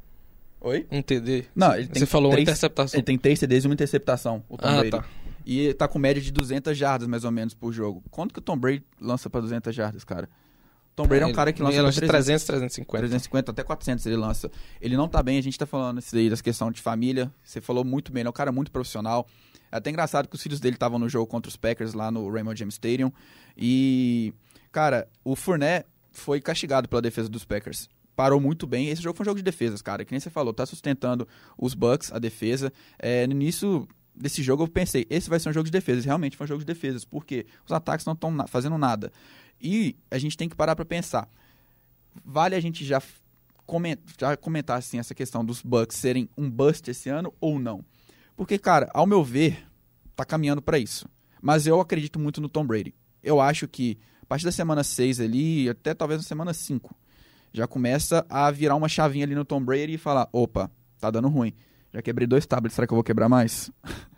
Oi? 0.60 0.86
Um 0.90 1.02
TD. 1.02 1.46
Não, 1.54 1.74
ele 1.74 1.86
tem 1.88 2.00
Você 2.00 2.06
falou 2.06 2.30
três, 2.30 2.46
uma 2.46 2.50
interceptação. 2.52 2.98
Ele 2.98 3.04
tem 3.04 3.18
três 3.18 3.38
CDs 3.38 3.64
e 3.64 3.66
uma 3.68 3.74
interceptação, 3.74 4.42
o 4.48 4.56
Tom 4.56 4.66
Ah, 4.68 4.74
Brady. 4.78 4.90
tá. 4.90 5.04
E 5.46 5.72
tá 5.74 5.88
com 5.88 5.98
média 5.98 6.20
de 6.22 6.30
200 6.30 6.76
jardas, 6.76 7.08
mais 7.08 7.24
ou 7.24 7.30
menos, 7.30 7.54
por 7.54 7.72
jogo. 7.72 8.02
Quanto 8.10 8.32
que 8.34 8.38
o 8.38 8.42
Tom 8.42 8.56
Brady 8.56 8.84
lança 9.00 9.30
pra 9.30 9.40
200 9.40 9.74
jardas, 9.74 10.04
cara? 10.04 10.28
O 10.92 10.96
Tom 10.96 11.06
Brady 11.06 11.22
é 11.22 11.26
um 11.26 11.32
cara 11.32 11.52
que 11.52 11.62
lança 11.62 11.76
ele 11.76 11.82
lança 11.82 12.00
300, 12.00 12.44
350. 12.44 12.98
350 13.02 13.50
até 13.52 13.62
400 13.62 14.04
ele 14.06 14.16
lança. 14.16 14.50
Ele 14.80 14.96
não 14.96 15.08
tá 15.08 15.22
bem, 15.22 15.38
a 15.38 15.42
gente 15.42 15.56
tá 15.58 15.64
falando 15.64 16.00
isso 16.00 16.14
aí 16.16 16.28
das 16.28 16.40
questões 16.42 16.74
de 16.74 16.82
família. 16.82 17.32
Você 17.42 17.60
falou 17.60 17.84
muito 17.84 18.12
bem, 18.12 18.20
ele 18.22 18.26
é 18.26 18.30
um 18.30 18.32
cara 18.32 18.50
muito 18.52 18.70
profissional. 18.72 19.26
É 19.70 19.76
até 19.76 19.90
engraçado 19.90 20.28
que 20.28 20.34
os 20.34 20.42
filhos 20.42 20.60
dele 20.60 20.76
estavam 20.76 20.98
no 20.98 21.08
jogo 21.08 21.26
contra 21.26 21.48
os 21.48 21.56
Packers 21.56 21.94
lá 21.94 22.10
no 22.10 22.30
Raymond 22.30 22.58
James 22.58 22.74
Stadium. 22.74 23.12
E, 23.56 24.32
cara, 24.72 25.08
o 25.24 25.36
Fournette 25.36 25.88
foi 26.12 26.40
castigado 26.40 26.88
pela 26.88 27.02
defesa 27.02 27.28
dos 27.28 27.44
Packers. 27.44 27.88
Parou 28.16 28.40
muito 28.40 28.66
bem. 28.66 28.88
Esse 28.88 29.02
jogo 29.02 29.16
foi 29.16 29.24
um 29.24 29.26
jogo 29.26 29.38
de 29.38 29.44
defesas, 29.44 29.80
cara. 29.80 30.04
Que 30.04 30.12
nem 30.12 30.20
você 30.20 30.30
falou, 30.30 30.52
tá 30.52 30.66
sustentando 30.66 31.26
os 31.56 31.74
Bucks, 31.74 32.12
a 32.12 32.18
defesa. 32.18 32.72
É, 32.98 33.26
no 33.26 33.32
início 33.32 33.86
desse 34.14 34.42
jogo 34.42 34.64
eu 34.64 34.68
pensei, 34.68 35.06
esse 35.08 35.30
vai 35.30 35.38
ser 35.38 35.48
um 35.48 35.52
jogo 35.52 35.66
de 35.66 35.70
defesas. 35.70 36.04
Realmente 36.04 36.36
foi 36.36 36.44
um 36.44 36.48
jogo 36.48 36.60
de 36.60 36.66
defesas, 36.66 37.04
porque 37.04 37.46
os 37.64 37.72
ataques 37.72 38.04
não 38.04 38.14
estão 38.14 38.34
fazendo 38.48 38.76
nada. 38.76 39.12
E 39.60 39.96
a 40.10 40.18
gente 40.18 40.36
tem 40.36 40.48
que 40.48 40.56
parar 40.56 40.74
pra 40.74 40.84
pensar. 40.84 41.28
Vale 42.24 42.54
a 42.54 42.60
gente 42.60 42.84
já 42.84 43.00
comentar, 43.64 44.14
já 44.18 44.36
comentar 44.36 44.78
assim, 44.78 44.98
essa 44.98 45.14
questão 45.14 45.44
dos 45.44 45.62
Bucks 45.62 45.96
serem 45.96 46.28
um 46.36 46.50
bust 46.50 46.90
esse 46.90 47.08
ano 47.08 47.32
ou 47.40 47.58
não? 47.58 47.84
Porque, 48.38 48.56
cara, 48.56 48.88
ao 48.94 49.04
meu 49.04 49.24
ver, 49.24 49.66
tá 50.14 50.24
caminhando 50.24 50.62
pra 50.62 50.78
isso. 50.78 51.08
Mas 51.42 51.66
eu 51.66 51.80
acredito 51.80 52.20
muito 52.20 52.40
no 52.40 52.48
Tom 52.48 52.64
Brady. 52.64 52.94
Eu 53.20 53.40
acho 53.40 53.66
que 53.66 53.98
a 54.22 54.26
partir 54.26 54.44
da 54.44 54.52
semana 54.52 54.84
6 54.84 55.18
ali, 55.18 55.68
até 55.68 55.92
talvez 55.92 56.20
na 56.20 56.24
semana 56.24 56.54
5, 56.54 56.94
já 57.52 57.66
começa 57.66 58.24
a 58.30 58.48
virar 58.52 58.76
uma 58.76 58.88
chavinha 58.88 59.24
ali 59.24 59.34
no 59.34 59.44
Tom 59.44 59.60
Brady 59.60 59.94
e 59.94 59.98
falar: 59.98 60.28
opa, 60.32 60.70
tá 61.00 61.10
dando 61.10 61.26
ruim. 61.26 61.52
Já 61.92 62.00
quebrei 62.00 62.28
dois 62.28 62.46
tablets, 62.46 62.76
será 62.76 62.86
que 62.86 62.92
eu 62.92 62.96
vou 62.96 63.02
quebrar 63.02 63.28
mais? 63.28 63.72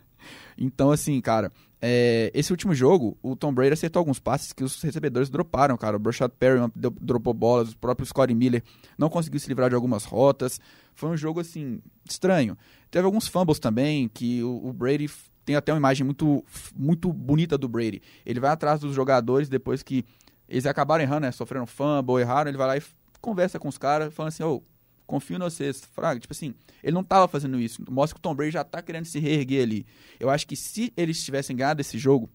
então, 0.63 0.91
assim, 0.91 1.19
cara, 1.21 1.51
é, 1.81 2.31
esse 2.33 2.51
último 2.51 2.73
jogo, 2.75 3.17
o 3.21 3.35
Tom 3.35 3.51
Brady 3.53 3.73
acertou 3.73 3.99
alguns 3.99 4.19
passes 4.19 4.53
que 4.53 4.63
os 4.63 4.81
recebedores 4.81 5.29
droparam, 5.29 5.75
cara. 5.75 5.97
O 5.97 5.99
Brashad 5.99 6.31
Perryman 6.37 6.71
deu- 6.75 6.93
dropou 7.01 7.33
bolas, 7.33 7.71
o 7.71 7.77
próprio 7.77 8.05
Scottie 8.05 8.35
Miller 8.35 8.63
não 8.97 9.09
conseguiu 9.09 9.39
se 9.39 9.47
livrar 9.47 9.69
de 9.69 9.75
algumas 9.75 10.05
rotas. 10.05 10.59
Foi 10.93 11.09
um 11.09 11.17
jogo, 11.17 11.39
assim, 11.39 11.81
estranho. 12.07 12.57
Teve 12.91 13.05
alguns 13.05 13.27
fumbles 13.27 13.59
também, 13.59 14.07
que 14.07 14.43
o, 14.43 14.67
o 14.67 14.73
Brady 14.73 15.09
tem 15.43 15.55
até 15.55 15.73
uma 15.73 15.79
imagem 15.79 16.05
muito, 16.05 16.45
muito 16.75 17.11
bonita 17.11 17.57
do 17.57 17.67
Brady. 17.67 18.01
Ele 18.25 18.39
vai 18.39 18.51
atrás 18.51 18.79
dos 18.79 18.93
jogadores 18.93 19.49
depois 19.49 19.81
que 19.81 20.05
eles 20.47 20.65
acabaram 20.65 21.03
errando, 21.03 21.21
né? 21.21 21.31
Sofreram 21.31 21.65
fumble, 21.65 22.21
erraram, 22.21 22.49
ele 22.51 22.57
vai 22.57 22.67
lá 22.67 22.77
e 22.77 22.83
conversa 23.19 23.57
com 23.57 23.67
os 23.67 23.77
caras, 23.77 24.13
falando 24.13 24.29
assim, 24.29 24.43
ô, 24.43 24.61
confio 25.05 25.35
em 25.35 25.39
vocês. 25.39 25.83
Fraga, 25.93 26.19
tipo 26.19 26.33
assim, 26.33 26.53
ele 26.83 26.93
não 26.93 27.03
tava 27.03 27.27
fazendo 27.27 27.59
isso. 27.59 27.83
Mostra 27.89 28.15
que 28.15 28.19
o 28.19 28.21
Tom 28.21 28.35
Brady 28.35 28.51
já 28.51 28.63
tá 28.63 28.81
querendo 28.81 29.05
se 29.05 29.19
reerguer 29.19 29.63
ali. 29.63 29.85
Eu 30.19 30.29
acho 30.29 30.47
que 30.47 30.55
se 30.55 30.93
eles 30.95 31.23
tivessem 31.23 31.55
ganhado 31.55 31.81
esse 31.81 31.97
jogo, 31.97 32.29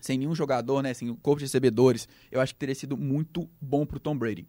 sem 0.00 0.18
nenhum 0.18 0.34
jogador, 0.34 0.82
né, 0.82 0.92
sem 0.92 1.08
o 1.10 1.16
corpo 1.16 1.38
de 1.38 1.44
recebedores, 1.44 2.08
eu 2.30 2.40
acho 2.40 2.52
que 2.52 2.58
teria 2.58 2.74
sido 2.74 2.96
muito 2.96 3.48
bom 3.60 3.86
pro 3.86 4.00
Tom 4.00 4.16
Brady. 4.16 4.48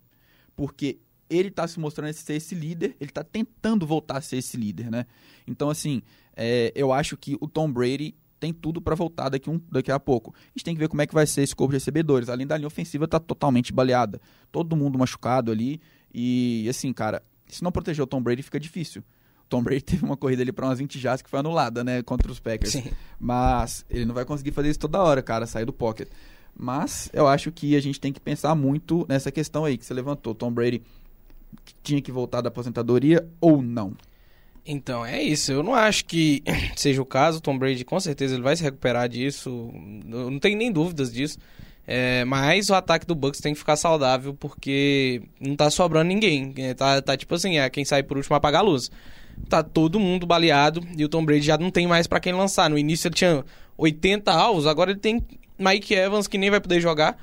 Porque 0.56 1.00
ele 1.30 1.50
tá 1.50 1.68
se 1.68 1.80
mostrando 1.80 2.14
ser 2.14 2.34
esse 2.34 2.56
líder, 2.56 2.96
ele 3.00 3.12
tá 3.12 3.24
tentando 3.24 3.86
voltar 3.86 4.18
a 4.18 4.22
ser 4.22 4.38
esse 4.38 4.58
líder, 4.58 4.92
né? 4.92 5.06
Então, 5.48 5.70
assim, 5.70 6.02
é, 6.36 6.72
eu 6.76 6.92
acho 6.92 7.18
que 7.18 7.38
o 7.40 7.48
Tom 7.48 7.72
Brady 7.72 8.16
tem 8.40 8.52
tudo 8.52 8.82
para 8.82 8.94
voltar 8.94 9.30
daqui, 9.30 9.50
um, 9.50 9.60
daqui 9.72 9.92
a 9.92 10.00
pouco. 10.00 10.34
A 10.36 10.50
gente 10.50 10.66
tem 10.66 10.76
que 10.76 10.80
ver 10.80 10.90
como 10.90 11.02
é 11.02 11.08
que 11.08 11.14
vai 11.14 11.26
ser 11.26 11.44
esse 11.44 11.56
corpo 11.56 11.72
de 11.72 11.78
recebedores. 11.78 12.28
Além 12.28 12.46
da 12.46 12.58
linha 12.58 12.68
ofensiva, 12.68 13.08
tá 13.08 13.20
totalmente 13.20 13.72
baleada. 13.72 14.20
Todo 14.52 14.76
mundo 14.76 15.00
machucado 15.00 15.50
ali. 15.50 15.80
E, 16.14 16.68
assim, 16.70 16.92
cara, 16.92 17.24
se 17.56 17.64
não 17.64 17.72
proteger 17.72 18.04
o 18.04 18.08
Tom 18.08 18.22
Brady, 18.22 18.44
fica 18.44 18.60
difícil. 18.60 19.02
O 19.02 19.50
Tom 19.50 19.64
Brady 19.64 19.82
teve 19.86 20.06
uma 20.06 20.18
corrida 20.18 20.42
ali 20.42 20.52
para 20.52 20.66
umas 20.66 20.80
20 20.80 21.00
jardas 21.00 21.22
que 21.22 21.30
foi 21.30 21.40
anulada, 21.40 21.84
né, 21.84 22.02
contra 22.02 22.32
os 22.32 22.40
Packers. 22.40 22.74
Sim. 22.74 22.92
Mas 23.20 23.86
ele 23.90 24.06
não 24.06 24.14
vai 24.14 24.26
conseguir 24.26 24.52
fazer 24.52 24.70
isso 24.70 24.80
toda 24.80 25.02
hora, 25.02 25.22
cara, 25.22 25.46
sair 25.46 25.66
do 25.66 25.74
pocket. 25.74 26.10
Mas 26.56 27.10
eu 27.14 27.28
acho 27.28 27.52
que 27.52 27.76
a 27.76 27.82
gente 27.82 28.00
tem 28.00 28.14
que 28.14 28.20
pensar 28.20 28.54
muito 28.56 29.06
nessa 29.10 29.32
questão 29.32 29.66
aí 29.66 29.78
que 29.78 29.86
você 29.86 29.94
levantou. 29.94 30.36
Tom 30.36 30.52
Brady 30.52 30.84
tinha 31.82 32.02
que 32.02 32.12
voltar 32.12 32.42
da 32.42 32.50
aposentadoria 32.50 33.28
ou 33.42 33.62
não? 33.62 33.96
Então, 34.66 35.06
é 35.06 35.22
isso. 35.22 35.52
Eu 35.52 35.62
não 35.62 35.76
acho 35.76 36.06
que 36.06 36.44
seja 36.76 37.02
o 37.02 37.06
caso. 37.06 37.40
O 37.40 37.42
Tom 37.42 37.58
Brady, 37.58 37.84
com 37.84 38.00
certeza, 38.00 38.36
ele 38.36 38.44
vai 38.44 38.56
se 38.56 38.64
recuperar 38.64 39.10
disso. 39.10 39.72
Eu 40.10 40.32
não 40.32 40.40
tenho 40.40 40.58
nem 40.58 40.72
dúvidas 40.72 41.12
disso. 41.12 41.38
É, 41.86 42.24
mas 42.26 42.70
o 42.70 42.74
ataque 42.74 43.06
do 43.06 43.14
Bucks 43.14 43.42
tem 43.42 43.54
que 43.54 43.60
ficar 43.60 43.76
saudável 43.76 44.34
porque 44.34 45.22
não 45.40 45.56
tá 45.56 45.70
sobrando 45.70 46.08
ninguém. 46.08 46.54
É, 46.58 46.74
Tá, 46.74 47.02
tá 47.02 47.18
tipo 47.18 47.36
assim, 47.36 47.58
é 47.58 47.70
quem 47.70 47.84
sai 47.84 48.04
por 48.04 48.18
último 48.18 48.36
apaga 48.36 48.60
a 48.60 48.62
luz. 48.62 48.90
Tá 49.50 49.62
todo 49.64 50.00
mundo 50.00 50.26
baleado 50.26 50.82
e 50.98 51.04
o 51.04 51.10
Tom 51.10 51.26
Brady 51.26 51.46
já 51.46 51.58
não 51.58 51.72
tem 51.72 51.88
mais 51.88 52.08
pra 52.08 52.20
quem 52.20 52.34
lançar. 52.34 52.70
No 52.70 52.78
início 52.78 53.08
ele 53.08 53.16
tinha 53.16 53.44
80 53.78 54.32
alvos, 54.32 54.68
agora 54.68 54.92
ele 54.92 55.00
tem 55.00 55.26
Mike 55.60 55.94
Evans 55.94 56.28
que 56.28 56.38
nem 56.38 56.50
vai 56.50 56.62
poder 56.62 56.80
jogar 56.80 57.18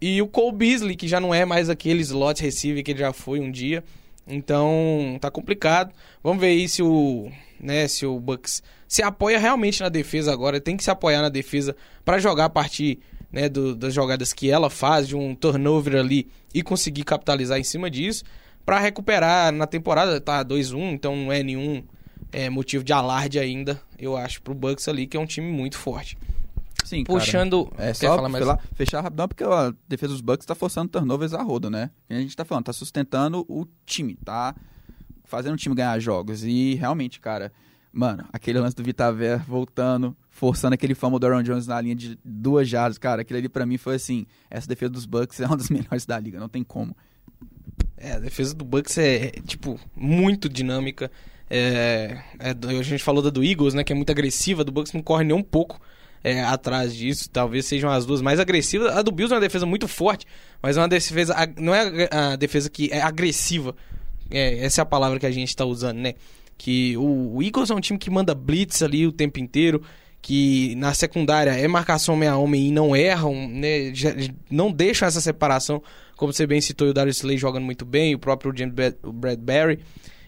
e 0.00 0.20
o 0.20 0.26
Cole 0.26 0.56
Beasley 0.56 0.96
que 0.96 1.06
já 1.06 1.20
não 1.20 1.32
é 1.32 1.44
mais 1.44 1.70
aquele 1.70 2.02
slot 2.02 2.42
receiver 2.42 2.82
que 2.82 2.90
ele 2.90 2.98
já 2.98 3.12
foi 3.12 3.40
um 3.40 3.50
dia. 3.50 3.84
Então, 4.26 5.16
tá 5.20 5.30
complicado. 5.30 5.92
Vamos 6.22 6.40
ver 6.40 6.48
aí 6.48 6.68
se 6.68 6.82
o, 6.82 7.30
né, 7.60 7.86
se 7.88 8.04
o 8.04 8.18
Bucks 8.18 8.62
se 8.88 9.02
apoia 9.02 9.38
realmente 9.38 9.80
na 9.80 9.88
defesa 9.88 10.32
agora, 10.32 10.60
tem 10.60 10.76
que 10.76 10.84
se 10.84 10.90
apoiar 10.90 11.22
na 11.22 11.28
defesa 11.28 11.74
pra 12.04 12.18
jogar 12.18 12.46
a 12.46 12.50
partir, 12.50 13.00
né, 13.32 13.48
do- 13.48 13.74
das 13.74 13.94
jogadas 13.94 14.32
que 14.32 14.50
ela 14.50 14.68
faz, 14.68 15.08
de 15.08 15.16
um 15.16 15.34
turnover 15.34 15.96
ali 15.96 16.28
e 16.54 16.62
conseguir 16.62 17.04
capitalizar 17.04 17.58
em 17.58 17.64
cima 17.64 17.90
disso 17.90 18.24
pra 18.64 18.78
recuperar 18.78 19.50
na 19.52 19.66
temporada, 19.66 20.20
tá 20.20 20.42
2-1, 20.44 20.92
então 20.92 21.16
não 21.16 21.32
é 21.32 21.42
nenhum 21.42 21.82
é, 22.30 22.48
motivo 22.48 22.84
de 22.84 22.92
alarde 22.92 23.38
ainda, 23.38 23.80
eu 23.98 24.16
acho, 24.16 24.40
pro 24.42 24.54
Bucks 24.54 24.86
ali, 24.88 25.06
que 25.06 25.16
é 25.16 25.20
um 25.20 25.26
time 25.26 25.50
muito 25.50 25.76
forte. 25.76 26.16
Sim, 26.84 27.04
cara. 27.04 27.18
Puxando, 27.18 27.72
É 27.78 27.86
quer 27.88 27.94
só 27.94 28.16
falar 28.16 28.28
mais? 28.28 28.44
lá, 28.44 28.58
fechar 28.74 29.00
rapidão, 29.02 29.26
porque 29.28 29.44
a 29.44 29.72
defesa 29.88 30.12
dos 30.12 30.20
Bucks 30.20 30.46
tá 30.46 30.54
forçando 30.54 30.88
turnovers 30.90 31.32
a 31.34 31.42
rodo, 31.42 31.68
né? 31.70 31.90
E 32.08 32.14
a 32.14 32.20
gente 32.20 32.36
tá 32.36 32.44
falando, 32.44 32.64
tá 32.64 32.72
sustentando 32.72 33.44
o 33.48 33.66
time, 33.86 34.14
tá 34.24 34.54
fazendo 35.24 35.54
o 35.54 35.56
time 35.56 35.74
ganhar 35.74 35.98
jogos. 36.00 36.44
E 36.44 36.74
realmente, 36.74 37.20
cara, 37.20 37.52
mano, 37.92 38.24
aquele 38.32 38.58
lance 38.58 38.76
do 38.76 38.82
Vitaver 38.82 39.42
voltando, 39.46 40.16
forçando 40.32 40.74
aquele 40.74 40.94
fumble 40.94 41.20
do 41.20 41.26
Aaron 41.26 41.42
Jones 41.42 41.66
na 41.66 41.80
linha 41.80 41.94
de 41.94 42.18
duas 42.24 42.68
jardas, 42.68 42.98
cara, 42.98 43.22
aquele 43.22 43.38
ali 43.38 43.48
pra 43.48 43.64
mim 43.64 43.76
foi 43.76 43.94
assim, 43.94 44.26
essa 44.50 44.66
defesa 44.66 44.90
dos 44.90 45.06
Bucks 45.06 45.38
é 45.38 45.46
uma 45.46 45.56
das 45.56 45.68
melhores 45.70 46.04
da 46.04 46.18
liga, 46.18 46.40
não 46.40 46.48
tem 46.48 46.64
como. 46.64 46.96
É, 47.96 48.14
a 48.14 48.18
defesa 48.18 48.54
do 48.54 48.64
Bucks 48.64 48.98
é, 48.98 49.26
é, 49.26 49.30
tipo, 49.46 49.78
muito 49.94 50.48
dinâmica. 50.48 51.10
É, 51.48 52.18
é, 52.40 52.50
a 52.50 52.82
gente 52.82 53.04
falou 53.04 53.22
da 53.22 53.30
do 53.30 53.44
Eagles, 53.44 53.74
né? 53.74 53.84
Que 53.84 53.92
é 53.92 53.96
muito 53.96 54.10
agressiva, 54.10 54.64
do 54.64 54.72
Bucks 54.72 54.92
não 54.92 55.02
corre 55.02 55.22
nem 55.22 55.36
um 55.36 55.42
pouco 55.42 55.80
é, 56.24 56.42
atrás 56.42 56.94
disso. 56.96 57.30
Talvez 57.30 57.66
sejam 57.66 57.90
as 57.90 58.04
duas 58.04 58.20
mais 58.20 58.40
agressivas. 58.40 58.96
A 58.96 59.02
do 59.02 59.12
Bills 59.12 59.32
é 59.32 59.36
uma 59.36 59.40
defesa 59.40 59.66
muito 59.66 59.86
forte, 59.86 60.26
mas 60.60 60.76
é 60.76 60.80
uma 60.80 60.88
defesa. 60.88 61.36
Não 61.58 61.74
é 61.74 62.08
a 62.10 62.36
defesa 62.36 62.68
que 62.68 62.90
é 62.90 63.00
agressiva. 63.00 63.76
É, 64.30 64.64
essa 64.64 64.80
é 64.80 64.82
a 64.82 64.86
palavra 64.86 65.20
que 65.20 65.26
a 65.26 65.30
gente 65.30 65.48
está 65.48 65.64
usando, 65.64 65.98
né? 65.98 66.14
Que 66.56 66.96
o, 66.96 67.36
o, 67.36 67.42
Eagles 67.42 67.70
é 67.70 67.74
um 67.74 67.80
time 67.80 67.98
que 67.98 68.10
manda 68.10 68.34
blitz 68.34 68.82
ali 68.82 69.06
o 69.06 69.12
tempo 69.12 69.38
inteiro. 69.38 69.82
Que 70.22 70.76
na 70.76 70.94
secundária 70.94 71.50
é 71.50 71.66
marcação 71.66 72.14
homem 72.14 72.28
a 72.28 72.36
homem 72.36 72.68
e 72.68 72.70
não 72.70 72.94
erram, 72.94 73.48
né? 73.48 73.92
Não 74.48 74.70
deixam 74.70 75.08
essa 75.08 75.20
separação, 75.20 75.82
como 76.16 76.32
você 76.32 76.46
bem 76.46 76.60
citou, 76.60 76.88
o 76.88 76.94
Darius 76.94 77.16
Slay 77.16 77.36
jogando 77.36 77.64
muito 77.64 77.84
bem, 77.84 78.14
o 78.14 78.18
próprio 78.20 78.56
James 78.56 78.72
Bradbury. 79.02 79.80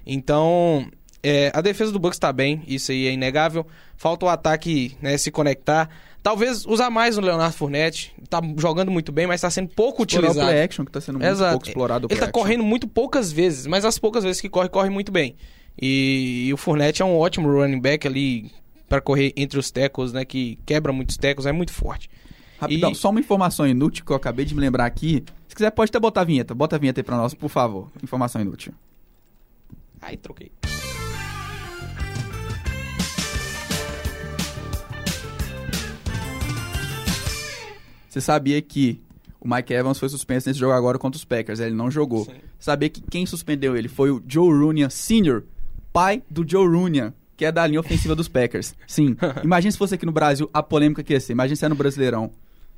Então, 0.05 0.91
é, 1.23 1.51
a 1.55 1.61
defesa 1.61 1.93
do 1.93 1.99
Bucks 1.99 2.17
está 2.17 2.33
bem, 2.33 2.63
isso 2.67 2.93
aí 2.93 3.07
é 3.07 3.13
inegável. 3.13 3.67
Falta 3.97 4.27
o 4.27 4.29
ataque 4.29 4.97
né, 5.01 5.17
se 5.17 5.31
conectar. 5.31 5.89
Talvez 6.23 6.67
usar 6.67 6.91
mais 6.91 7.17
o 7.17 7.21
Leonardo 7.21 7.55
Fournette. 7.55 8.13
Tá 8.29 8.41
jogando 8.59 8.91
muito 8.91 9.13
bem, 9.13 9.27
mas 9.27 9.37
está 9.37 9.51
sendo 9.51 9.69
pouco 9.69 10.03
Explorar 10.03 10.29
utilizado. 10.29 10.49
o 10.49 10.51
play 10.51 10.63
action, 10.63 10.85
que 10.85 10.91
tá 10.91 11.01
sendo 11.01 11.19
muito 11.19 11.31
Exato. 11.31 11.53
pouco 11.53 11.69
explorado. 11.69 12.07
o 12.07 12.09
Ele 12.11 12.19
play 12.19 12.27
tá 12.27 12.33
correndo 12.33 12.65
muito 12.65 12.89
poucas 12.89 13.31
vezes, 13.31 13.67
mas 13.67 13.85
as 13.85 13.99
poucas 13.99 14.25
vezes 14.25 14.41
que 14.41 14.49
corre, 14.49 14.69
corre 14.69 14.91
muito 14.91 15.13
bem. 15.13 15.37
E, 15.81 16.47
e 16.49 16.53
o 16.53 16.57
Fournette 16.57 17.01
é 17.01 17.05
um 17.05 17.17
ótimo 17.17 17.51
running 17.51 17.81
back 17.81 18.07
ali 18.07 18.51
para 18.95 19.01
correr 19.01 19.33
entre 19.37 19.59
os 19.59 19.73
tackles, 19.73 20.13
né? 20.13 20.25
Que 20.25 20.57
quebra 20.65 20.93
muitos 20.93 21.17
tackles, 21.17 21.47
é 21.47 21.53
muito 21.53 21.73
forte. 21.73 22.09
Rapidão, 22.61 22.93
E- 22.93 22.95
só 22.95 23.11
uma 23.11 23.19
informação 23.19 23.67
inútil 23.67 24.05
que 24.05 24.13
eu 24.13 24.17
acabei 24.17 24.45
de 24.45 24.55
me 24.55 24.61
lembrar 24.61 24.87
aqui. 24.87 25.25
Se 25.49 25.55
quiser, 25.57 25.71
pode 25.73 25.89
até 25.91 25.99
botar 25.99 26.21
a 26.21 26.25
vinheta. 26.25 26.55
Bota 26.55 26.77
a 26.77 26.79
vinheta 26.79 27.01
aí 27.01 27.05
pra 27.05 27.17
nós, 27.17 27.35
por 27.35 27.49
favor. 27.49 27.91
Informação 28.03 28.41
inútil. 28.41 28.73
Ai, 30.01 30.17
troquei. 30.17 30.53
Você 38.09 38.21
sabia 38.21 38.61
que 38.63 39.01
o 39.41 39.49
Mike 39.53 39.73
Evans 39.73 39.99
foi 39.99 40.09
suspenso 40.09 40.49
nesse 40.49 40.61
jogo 40.61 40.73
agora 40.73 40.99
contra 40.99 41.17
os 41.17 41.25
Packers? 41.25 41.59
Ele 41.61 41.75
não 41.75 41.91
jogou. 41.91 42.25
Sim. 42.25 42.33
Sabia 42.59 42.89
que 42.89 43.01
quem 43.03 43.27
suspendeu 43.27 43.77
ele 43.77 43.89
foi 43.89 44.11
o 44.11 44.23
Joe 44.27 44.49
Runyan 44.53 44.89
Sr., 44.89 45.43
pai 45.93 46.23
do 46.31 46.49
Joe 46.49 46.67
Runyan, 46.67 47.13
que 47.37 47.45
é 47.45 47.53
da 47.53 47.67
linha 47.67 47.81
ofensiva 47.81 48.15
dos 48.15 48.29
Packers. 48.29 48.75
Sim. 48.87 49.17
Imagina 49.43 49.73
se 49.73 49.79
fosse 49.79 49.95
aqui 49.95 50.07
no 50.07 50.13
Brasil 50.13 50.49
a 50.53 50.63
polêmica 50.63 51.03
que 51.03 51.13
ia 51.13 51.21
ser. 51.21 51.33
Imagina 51.33 51.57
se 51.57 51.65
é 51.65 51.69
no 51.69 51.75
Brasileirão. 51.75 52.31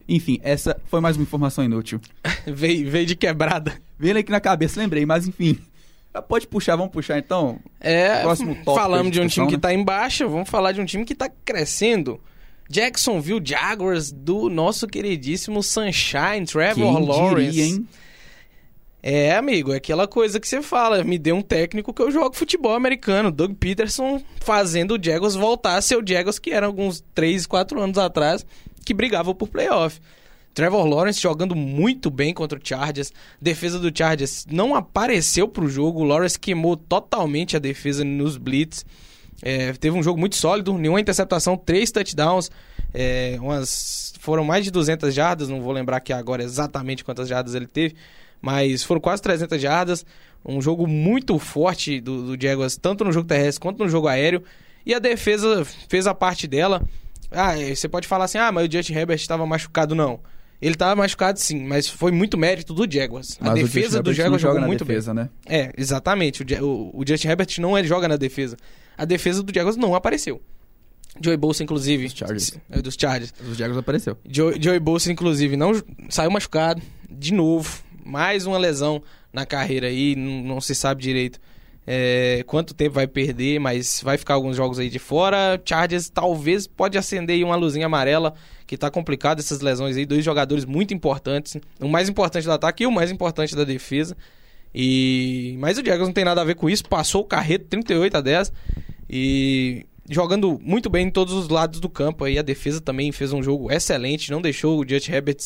Enfim, 0.08 0.38
essa 0.42 0.80
foi 0.86 1.00
mais 1.00 1.16
uma 1.16 1.22
informação 1.22 1.64
inútil. 1.64 2.00
veio, 2.46 2.90
veio 2.90 3.06
de 3.06 3.16
quebrada. 3.16 3.74
Veio 3.98 4.16
aqui 4.16 4.30
na 4.30 4.40
cabeça, 4.40 4.80
lembrei, 4.80 5.04
mas 5.04 5.26
enfim. 5.26 5.58
Pode 6.28 6.46
puxar, 6.46 6.76
vamos 6.76 6.92
puxar 6.92 7.18
então? 7.18 7.58
É, 7.80 8.22
Próximo 8.22 8.54
tópico 8.54 8.74
falamos 8.74 9.12
de 9.12 9.20
um 9.20 9.26
time 9.26 9.46
que 9.48 9.54
né? 9.54 9.60
tá 9.60 9.74
em 9.74 9.84
baixa, 9.84 10.26
vamos 10.26 10.48
falar 10.48 10.72
de 10.72 10.80
um 10.80 10.84
time 10.84 11.04
que 11.04 11.14
tá 11.14 11.28
crescendo. 11.44 12.18
Jacksonville 12.68 13.40
Jaguars 13.44 14.10
do 14.10 14.48
nosso 14.48 14.86
queridíssimo 14.86 15.62
Sunshine, 15.62 16.46
Trevor 16.46 16.96
Quem 16.96 17.06
Lawrence. 17.06 17.50
diria, 17.50 17.64
hein? 17.64 17.86
É, 19.08 19.36
amigo, 19.36 19.72
é 19.72 19.76
aquela 19.76 20.08
coisa 20.08 20.40
que 20.40 20.48
você 20.48 20.60
fala, 20.60 21.04
me 21.04 21.16
dê 21.16 21.30
um 21.30 21.40
técnico 21.40 21.94
que 21.94 22.02
eu 22.02 22.10
jogo 22.10 22.34
futebol 22.34 22.74
americano. 22.74 23.30
Doug 23.30 23.52
Peterson 23.52 24.20
fazendo 24.40 24.96
o 24.96 25.00
Jaguars 25.00 25.36
voltar 25.36 25.76
a 25.76 25.80
ser 25.80 25.94
o 25.94 26.04
Jaguars 26.04 26.40
que 26.40 26.50
era 26.50 26.66
alguns 26.66 27.04
3, 27.14 27.46
4 27.46 27.80
anos 27.80 27.98
atrás, 27.98 28.44
que 28.84 28.92
brigava 28.92 29.32
por 29.32 29.46
playoff. 29.46 30.00
Trevor 30.52 30.84
Lawrence 30.84 31.22
jogando 31.22 31.54
muito 31.54 32.10
bem 32.10 32.34
contra 32.34 32.58
o 32.58 32.60
Chargers. 32.60 33.12
Defesa 33.40 33.78
do 33.78 33.96
Chargers 33.96 34.44
não 34.50 34.74
apareceu 34.74 35.46
pro 35.46 35.68
jogo. 35.68 36.00
O 36.00 36.04
Lawrence 36.04 36.36
queimou 36.36 36.76
totalmente 36.76 37.54
a 37.54 37.60
defesa 37.60 38.02
nos 38.02 38.36
blitz. 38.36 38.84
É, 39.40 39.72
teve 39.74 39.96
um 39.96 40.02
jogo 40.02 40.18
muito 40.18 40.34
sólido, 40.34 40.76
nenhuma 40.76 41.00
interceptação, 41.00 41.56
três 41.56 41.92
touchdowns, 41.92 42.50
é, 42.92 43.36
umas, 43.38 44.14
foram 44.18 44.42
mais 44.42 44.64
de 44.64 44.72
200 44.72 45.14
jardas, 45.14 45.48
não 45.48 45.60
vou 45.60 45.72
lembrar 45.72 45.98
aqui 45.98 46.12
agora 46.12 46.42
exatamente 46.42 47.04
quantas 47.04 47.28
jardas 47.28 47.54
ele 47.54 47.66
teve, 47.66 47.94
mas 48.40 48.82
foram 48.82 49.00
quase 49.00 49.22
300 49.22 49.60
jardas, 49.60 50.04
um 50.44 50.60
jogo 50.60 50.86
muito 50.86 51.38
forte 51.38 52.00
do, 52.00 52.36
do 52.36 52.42
Jaguars, 52.42 52.76
tanto 52.76 53.04
no 53.04 53.12
jogo 53.12 53.26
terrestre 53.26 53.60
quanto 53.60 53.78
no 53.82 53.88
jogo 53.88 54.06
aéreo, 54.08 54.42
e 54.84 54.94
a 54.94 54.98
defesa 54.98 55.64
fez 55.88 56.06
a 56.06 56.14
parte 56.14 56.46
dela. 56.46 56.82
Ah, 57.30 57.58
e 57.58 57.74
você 57.74 57.88
pode 57.88 58.06
falar 58.06 58.26
assim, 58.26 58.38
ah, 58.38 58.52
mas 58.52 58.68
o 58.68 58.72
Justin 58.72 58.94
Herbert 58.94 59.16
estava 59.16 59.44
machucado, 59.46 59.94
não. 59.94 60.20
Ele 60.62 60.74
estava 60.74 60.94
machucado 60.96 61.38
sim, 61.38 61.64
mas 61.66 61.86
foi 61.88 62.10
muito 62.12 62.38
mérito 62.38 62.72
do 62.72 62.90
Jaguars. 62.90 63.36
Mas 63.40 63.50
a 63.50 63.54
defesa 63.54 64.02
do 64.02 64.12
Jaguars 64.14 64.40
jogou 64.40 64.60
muito 64.62 64.84
bem. 64.86 64.94
defesa, 64.96 65.12
né? 65.12 65.28
É, 65.46 65.70
exatamente. 65.76 66.42
O, 66.42 66.64
o- 66.64 67.00
o 67.00 67.04
Justin 67.06 67.28
Herbert 67.28 67.48
não 67.58 67.76
ele 67.76 67.86
joga 67.88 68.08
na 68.08 68.16
defesa. 68.16 68.56
A 68.96 69.04
defesa 69.04 69.42
do 69.42 69.52
Jaguars 69.52 69.76
não 69.76 69.94
apareceu. 69.94 70.40
Joey 71.20 71.36
Bolsa, 71.36 71.62
inclusive. 71.62 72.04
Dos 72.04 72.14
Chargers. 72.16 72.58
É, 72.70 72.80
dos 72.80 72.94
Chargers. 72.98 73.34
Os 73.50 73.56
Jaguars 73.56 73.78
apareceu. 73.78 74.16
Joey, 74.28 74.56
Joey 74.62 74.78
Bolsa, 74.80 75.10
inclusive, 75.12 75.56
não 75.56 75.72
saiu 76.08 76.30
machucado. 76.30 76.80
De 77.10 77.34
novo. 77.34 77.82
Mais 78.06 78.46
uma 78.46 78.58
lesão 78.58 79.02
na 79.32 79.44
carreira 79.44 79.88
aí. 79.88 80.14
Não, 80.16 80.60
se 80.60 80.74
sabe 80.74 81.02
direito 81.02 81.40
é, 81.86 82.42
quanto 82.46 82.74
tempo 82.74 82.96
vai 82.96 83.06
perder, 83.06 83.60
mas 83.60 84.00
vai 84.02 84.18
ficar 84.18 84.34
alguns 84.34 84.56
jogos 84.56 84.78
aí 84.78 84.90
de 84.90 84.98
fora. 84.98 85.60
Chargers 85.64 86.08
talvez 86.08 86.66
pode 86.66 86.98
acender 86.98 87.36
aí 87.36 87.44
uma 87.44 87.54
luzinha 87.54 87.86
amarela, 87.86 88.34
que 88.66 88.76
tá 88.76 88.90
complicado 88.90 89.38
essas 89.38 89.60
lesões 89.60 89.96
aí. 89.96 90.04
Dois 90.04 90.24
jogadores 90.24 90.64
muito 90.64 90.92
importantes. 90.92 91.56
O 91.80 91.88
mais 91.88 92.08
importante 92.08 92.44
do 92.44 92.52
ataque 92.52 92.82
e 92.82 92.86
o 92.86 92.90
mais 92.90 93.12
importante 93.12 93.54
da 93.54 93.62
defesa. 93.62 94.16
E 94.74 95.56
Mas 95.60 95.78
o 95.78 95.84
Jaguars 95.84 96.08
não 96.08 96.12
tem 96.12 96.24
nada 96.24 96.40
a 96.40 96.44
ver 96.44 96.56
com 96.56 96.68
isso. 96.68 96.84
Passou 96.84 97.22
o 97.22 97.24
carreto 97.24 97.66
38 97.66 98.16
a 98.16 98.20
10. 98.20 98.52
E 99.08 99.86
jogando 100.10 100.58
muito 100.62 100.90
bem 100.90 101.06
em 101.06 101.10
todos 101.10 101.32
os 101.34 101.48
lados 101.48 101.78
do 101.78 101.88
campo. 101.88 102.24
Aí 102.24 102.36
a 102.36 102.42
defesa 102.42 102.80
também 102.80 103.12
fez 103.12 103.32
um 103.32 103.42
jogo 103.42 103.70
excelente. 103.70 104.32
Não 104.32 104.42
deixou 104.42 104.80
o 104.80 104.88
Justin 104.88 105.12
Herbert 105.12 105.38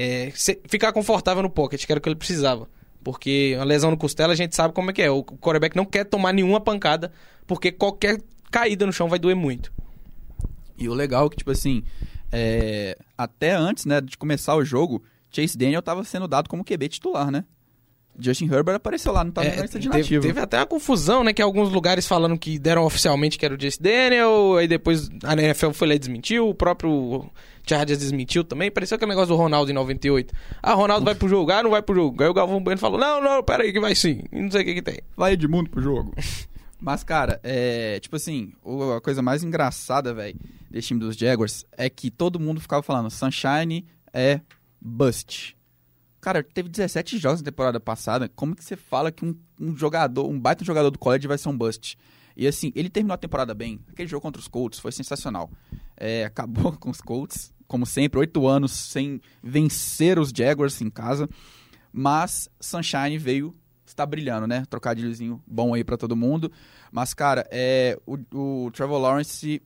é, 0.00 0.30
se- 0.34 0.60
ficar 0.68 0.92
confortável 0.92 1.42
no 1.42 1.50
pocket, 1.50 1.84
que 1.84 1.92
era 1.92 1.98
o 1.98 2.02
que 2.02 2.08
ele 2.08 2.16
precisava. 2.16 2.68
Porque 3.02 3.54
uma 3.56 3.64
lesão 3.64 3.90
no 3.90 3.96
costela 3.96 4.32
a 4.32 4.36
gente 4.36 4.54
sabe 4.54 4.74
como 4.74 4.90
é 4.90 4.92
que 4.92 5.02
é. 5.02 5.10
O 5.10 5.22
quarterback 5.24 5.74
não 5.76 5.84
quer 5.84 6.04
tomar 6.04 6.32
nenhuma 6.32 6.60
pancada, 6.60 7.10
porque 7.46 7.72
qualquer 7.72 8.20
caída 8.50 8.84
no 8.86 8.92
chão 8.92 9.08
vai 9.08 9.18
doer 9.18 9.36
muito. 9.36 9.72
E 10.76 10.88
o 10.88 10.94
legal 10.94 11.26
é 11.26 11.30
que, 11.30 11.36
tipo 11.36 11.50
assim, 11.50 11.82
é, 12.30 12.96
até 13.16 13.52
antes, 13.52 13.84
né, 13.86 14.00
de 14.00 14.16
começar 14.16 14.54
o 14.56 14.64
jogo, 14.64 15.02
Chase 15.30 15.56
Daniel 15.58 15.82
tava 15.82 16.04
sendo 16.04 16.28
dado 16.28 16.48
como 16.48 16.64
QB 16.64 16.88
titular, 16.88 17.30
né? 17.30 17.44
Justin 18.20 18.46
Herbert 18.52 18.74
apareceu 18.76 19.12
lá, 19.12 19.22
não 19.22 19.30
tava 19.30 19.46
É, 19.46 19.56
na 19.56 19.62
lista 19.62 19.78
de 19.78 19.88
teve, 19.88 19.98
nativo. 20.02 20.22
teve 20.26 20.40
até 20.40 20.58
uma 20.58 20.66
confusão, 20.66 21.22
né? 21.22 21.32
Que 21.32 21.40
alguns 21.40 21.70
lugares 21.70 22.06
falando 22.06 22.36
que 22.36 22.58
deram 22.58 22.84
oficialmente 22.84 23.38
que 23.38 23.44
era 23.44 23.54
o 23.54 23.56
Jace 23.56 23.80
Daniel, 23.80 24.56
aí 24.56 24.66
depois 24.66 25.08
a 25.22 25.34
NFL 25.34 25.70
foi 25.70 25.86
lá 25.88 25.94
e 25.94 25.98
desmentiu, 26.00 26.48
o 26.48 26.54
próprio 26.54 27.30
Chargers 27.68 27.98
desmentiu 27.98 28.44
também. 28.44 28.70
Pareceu 28.70 28.96
aquele 28.96 29.10
negócio 29.10 29.28
do 29.28 29.36
Ronaldo 29.36 29.70
em 29.70 29.74
98. 29.74 30.32
Ah, 30.62 30.74
Ronaldo 30.74 31.04
vai 31.04 31.14
pro 31.14 31.28
jogo, 31.28 31.50
ah, 31.50 31.62
não 31.62 31.70
vai 31.70 31.82
pro 31.82 31.94
jogo. 31.94 32.22
Aí 32.22 32.28
o 32.28 32.34
Galvão 32.34 32.62
Bueno 32.62 32.80
falou: 32.80 32.98
não, 32.98 33.20
não, 33.20 33.42
peraí, 33.42 33.72
que 33.72 33.80
vai 33.80 33.94
sim. 33.94 34.22
E 34.32 34.40
não 34.40 34.50
sei 34.50 34.62
o 34.62 34.64
que 34.64 34.74
que 34.74 34.82
tem. 34.82 35.00
Vai 35.16 35.32
Edmundo 35.32 35.70
pro 35.70 35.82
jogo. 35.82 36.14
Mas, 36.80 37.02
cara, 37.02 37.40
é. 37.42 37.98
Tipo 38.00 38.16
assim, 38.16 38.52
a 38.96 39.00
coisa 39.00 39.20
mais 39.20 39.42
engraçada, 39.42 40.14
velho, 40.14 40.38
desse 40.70 40.88
time 40.88 41.00
dos 41.00 41.16
Jaguars 41.16 41.64
é 41.76 41.90
que 41.90 42.10
todo 42.10 42.40
mundo 42.40 42.60
ficava 42.60 42.82
falando: 42.82 43.10
Sunshine 43.10 43.84
é 44.12 44.40
bust. 44.80 45.56
Cara, 46.20 46.42
teve 46.42 46.68
17 46.68 47.18
jogos 47.18 47.40
na 47.40 47.44
temporada 47.44 47.78
passada. 47.78 48.28
Como 48.28 48.54
que 48.54 48.64
você 48.64 48.76
fala 48.76 49.12
que 49.12 49.24
um, 49.24 49.36
um 49.60 49.76
jogador, 49.76 50.28
um 50.28 50.38
baita 50.38 50.64
jogador 50.64 50.90
do 50.90 50.98
college 50.98 51.28
vai 51.28 51.38
ser 51.38 51.48
um 51.48 51.56
bust? 51.56 51.96
E 52.36 52.46
assim, 52.46 52.72
ele 52.76 52.88
terminou 52.88 53.14
a 53.14 53.18
temporada 53.18 53.52
bem. 53.52 53.80
Aquele 53.88 54.08
jogo 54.08 54.22
contra 54.22 54.40
os 54.40 54.46
Colts 54.46 54.78
foi 54.78 54.92
sensacional. 54.92 55.50
É, 55.96 56.24
acabou 56.24 56.72
com 56.78 56.88
os 56.88 57.00
Colts, 57.00 57.52
como 57.68 57.86
sempre, 57.86 58.18
oito 58.18 58.48
anos 58.48 58.72
sem 58.72 59.20
vencer 59.42 60.18
os 60.18 60.30
Jaguars 60.30 60.80
em 60.80 60.90
casa. 60.90 61.28
Mas 61.92 62.48
Sunshine 62.58 63.18
veio 63.18 63.54
está 63.86 64.04
brilhando, 64.04 64.46
né? 64.46 64.64
Trocadilhozinho 64.68 65.42
bom 65.46 65.74
aí 65.74 65.82
pra 65.82 65.96
todo 65.96 66.14
mundo. 66.14 66.50
Mas, 66.92 67.14
cara, 67.14 67.46
é, 67.50 67.98
o, 68.06 68.18
o 68.66 68.70
Trevor 68.70 68.98
Lawrence 68.98 69.62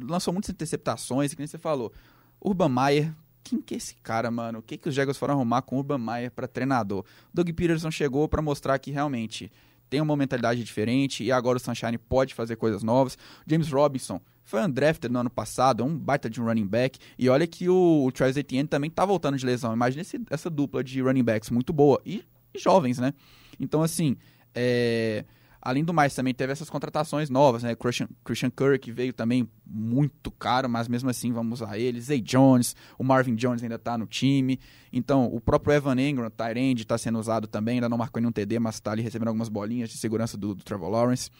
lançou 0.00 0.32
muitas 0.32 0.50
interceptações, 0.50 1.32
que 1.32 1.38
nem 1.38 1.46
você 1.46 1.58
falou. 1.58 1.92
Urban 2.40 2.68
Meyer, 2.68 3.14
quem 3.44 3.60
que 3.60 3.74
é 3.74 3.76
esse 3.76 3.94
cara, 3.96 4.30
mano? 4.30 4.58
O 4.58 4.62
que, 4.62 4.76
que 4.76 4.88
os 4.88 4.94
Jaguars 4.94 5.18
foram 5.18 5.34
arrumar 5.34 5.62
com 5.62 5.76
o 5.76 5.78
Urban 5.78 5.98
Meyer 5.98 6.30
pra 6.30 6.48
treinador? 6.48 7.04
Doug 7.32 7.48
Peterson 7.50 7.90
chegou 7.90 8.28
pra 8.28 8.42
mostrar 8.42 8.78
que 8.78 8.90
realmente 8.90 9.50
tem 9.88 10.00
uma 10.00 10.16
mentalidade 10.16 10.64
diferente 10.64 11.22
e 11.22 11.30
agora 11.30 11.58
o 11.58 11.60
Sunshine 11.60 11.98
pode 11.98 12.34
fazer 12.34 12.56
coisas 12.56 12.82
novas. 12.82 13.18
James 13.46 13.70
Robinson 13.70 14.20
foi 14.44 14.62
undrafted 14.62 15.12
no 15.12 15.18
ano 15.20 15.30
passado, 15.30 15.82
é 15.82 15.86
um 15.86 15.96
baita 15.96 16.28
de 16.28 16.40
um 16.40 16.44
running 16.44 16.66
back. 16.66 16.98
E 17.18 17.28
olha 17.28 17.46
que 17.46 17.68
o, 17.68 18.04
o 18.06 18.12
Travis 18.12 18.36
Etienne 18.36 18.68
também 18.68 18.90
tá 18.90 19.04
voltando 19.04 19.36
de 19.36 19.46
lesão. 19.46 19.72
Imagina 19.72 20.02
esse- 20.02 20.20
essa 20.30 20.50
dupla 20.50 20.82
de 20.82 21.00
running 21.00 21.24
backs 21.24 21.50
muito 21.50 21.72
boa. 21.72 22.00
E, 22.04 22.24
e 22.54 22.58
jovens, 22.58 22.98
né? 22.98 23.14
Então, 23.58 23.82
assim, 23.82 24.16
é, 24.54 25.24
Além 25.64 25.84
do 25.84 25.94
mais, 25.94 26.12
também 26.12 26.34
teve 26.34 26.52
essas 26.52 26.68
contratações 26.68 27.30
novas, 27.30 27.62
né? 27.62 27.76
Christian, 27.76 28.08
Christian 28.24 28.50
Kirk 28.50 28.90
veio 28.90 29.12
também 29.12 29.48
muito 29.64 30.28
caro, 30.32 30.68
mas 30.68 30.88
mesmo 30.88 31.08
assim 31.08 31.32
vamos 31.32 31.60
usar 31.60 31.78
ele. 31.78 32.00
Zay 32.00 32.20
Jones, 32.20 32.74
o 32.98 33.04
Marvin 33.04 33.36
Jones 33.36 33.62
ainda 33.62 33.78
tá 33.78 33.96
no 33.96 34.04
time. 34.04 34.58
Então, 34.92 35.26
o 35.32 35.40
próprio 35.40 35.72
Evan 35.72 35.94
Engram, 36.00 36.28
Tyrande, 36.30 36.82
está 36.82 36.98
sendo 36.98 37.16
usado 37.20 37.46
também, 37.46 37.74
ainda 37.76 37.88
não 37.88 37.96
marcou 37.96 38.20
nenhum 38.20 38.32
TD, 38.32 38.58
mas 38.58 38.74
está 38.74 38.90
ali 38.90 39.02
recebendo 39.02 39.28
algumas 39.28 39.48
bolinhas 39.48 39.88
de 39.88 39.98
segurança 39.98 40.36
do, 40.36 40.52
do 40.52 40.64
Trevor 40.64 40.90
Lawrence. 40.90 41.30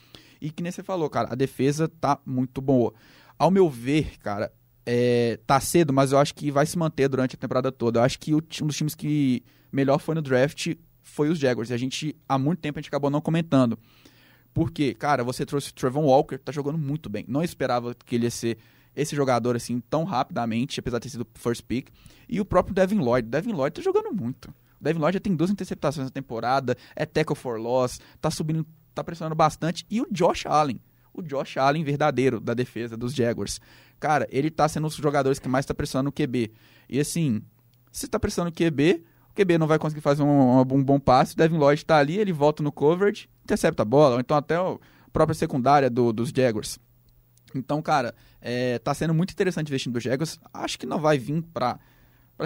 E 0.42 0.50
que 0.50 0.60
nem 0.60 0.72
você 0.72 0.82
falou, 0.82 1.08
cara, 1.08 1.28
a 1.30 1.36
defesa 1.36 1.88
tá 1.88 2.18
muito 2.26 2.60
boa. 2.60 2.92
Ao 3.38 3.48
meu 3.48 3.70
ver, 3.70 4.18
cara, 4.18 4.52
é, 4.84 5.38
tá 5.46 5.60
cedo, 5.60 5.92
mas 5.92 6.10
eu 6.10 6.18
acho 6.18 6.34
que 6.34 6.50
vai 6.50 6.66
se 6.66 6.76
manter 6.76 7.08
durante 7.08 7.36
a 7.36 7.38
temporada 7.38 7.70
toda. 7.70 8.00
Eu 8.00 8.02
acho 8.02 8.18
que 8.18 8.34
o, 8.34 8.42
um 8.60 8.66
dos 8.66 8.76
times 8.76 8.96
que 8.96 9.44
melhor 9.70 10.00
foi 10.00 10.16
no 10.16 10.20
draft 10.20 10.74
foi 11.04 11.28
os 11.28 11.38
Jaguars. 11.38 11.70
E 11.70 11.74
a 11.74 11.76
gente, 11.76 12.16
há 12.28 12.36
muito 12.36 12.58
tempo, 12.58 12.76
a 12.76 12.82
gente 12.82 12.88
acabou 12.88 13.08
não 13.08 13.20
comentando. 13.20 13.78
Porque, 14.52 14.94
cara, 14.94 15.22
você 15.22 15.46
trouxe 15.46 15.70
o 15.70 15.74
Trevon 15.74 16.06
Walker, 16.06 16.36
tá 16.38 16.50
jogando 16.50 16.76
muito 16.76 17.08
bem. 17.08 17.24
Não 17.28 17.44
esperava 17.44 17.94
que 17.94 18.16
ele 18.16 18.24
ia 18.24 18.30
ser 18.30 18.58
esse 18.96 19.14
jogador 19.14 19.54
assim 19.54 19.78
tão 19.78 20.02
rapidamente, 20.02 20.80
apesar 20.80 20.98
de 20.98 21.04
ter 21.04 21.10
sido 21.10 21.26
first 21.36 21.62
pick. 21.62 21.88
E 22.28 22.40
o 22.40 22.44
próprio 22.44 22.74
Devin 22.74 22.98
Lloyd. 22.98 23.28
Devin 23.28 23.52
Lloyd 23.52 23.76
tá 23.76 23.80
jogando 23.80 24.12
muito. 24.12 24.48
O 24.80 24.82
Devin 24.82 24.98
Lloyd 24.98 25.14
já 25.14 25.20
tem 25.20 25.36
duas 25.36 25.50
interceptações 25.50 26.04
na 26.04 26.10
temporada, 26.10 26.76
é 26.96 27.06
tackle 27.06 27.36
for 27.36 27.60
loss, 27.60 28.00
tá 28.20 28.28
subindo, 28.28 28.66
tá 28.94 29.04
pressionando 29.04 29.34
bastante. 29.34 29.86
E 29.90 30.00
o 30.00 30.06
Josh 30.10 30.46
Allen. 30.46 30.80
O 31.14 31.22
Josh 31.22 31.56
Allen 31.56 31.84
verdadeiro 31.84 32.40
da 32.40 32.54
defesa 32.54 32.96
dos 32.96 33.14
Jaguars. 33.14 33.60
Cara, 34.00 34.26
ele 34.30 34.50
tá 34.50 34.68
sendo 34.68 34.84
um 34.84 34.88
dos 34.88 34.96
jogadores 34.96 35.38
que 35.38 35.48
mais 35.48 35.66
tá 35.66 35.74
pressionando 35.74 36.10
o 36.10 36.12
QB. 36.12 36.52
E 36.88 36.98
assim, 36.98 37.42
se 37.90 38.08
tá 38.08 38.18
pressionando 38.18 38.52
o 38.52 38.56
QB, 38.56 39.04
o 39.30 39.34
QB 39.34 39.58
não 39.58 39.66
vai 39.66 39.78
conseguir 39.78 40.00
fazer 40.00 40.22
um, 40.22 40.60
um 40.60 40.82
bom 40.82 40.98
passe. 40.98 41.34
O 41.34 41.36
Devin 41.36 41.56
Lloyd 41.56 41.84
tá 41.84 41.98
ali, 41.98 42.18
ele 42.18 42.32
volta 42.32 42.62
no 42.62 42.72
coverage, 42.72 43.28
intercepta 43.44 43.82
a 43.82 43.84
bola, 43.84 44.14
ou 44.14 44.20
então 44.20 44.36
até 44.36 44.56
a 44.56 44.76
própria 45.12 45.34
secundária 45.34 45.88
do, 45.88 46.12
dos 46.12 46.30
Jaguars. 46.30 46.78
Então, 47.54 47.82
cara, 47.82 48.14
é, 48.40 48.78
tá 48.78 48.94
sendo 48.94 49.14
muito 49.14 49.32
interessante 49.32 49.68
investir 49.68 49.92
no 49.92 50.00
Jaguars. 50.00 50.38
Acho 50.52 50.78
que 50.78 50.86
não 50.86 50.98
vai 50.98 51.18
vir 51.18 51.42
para 51.52 51.78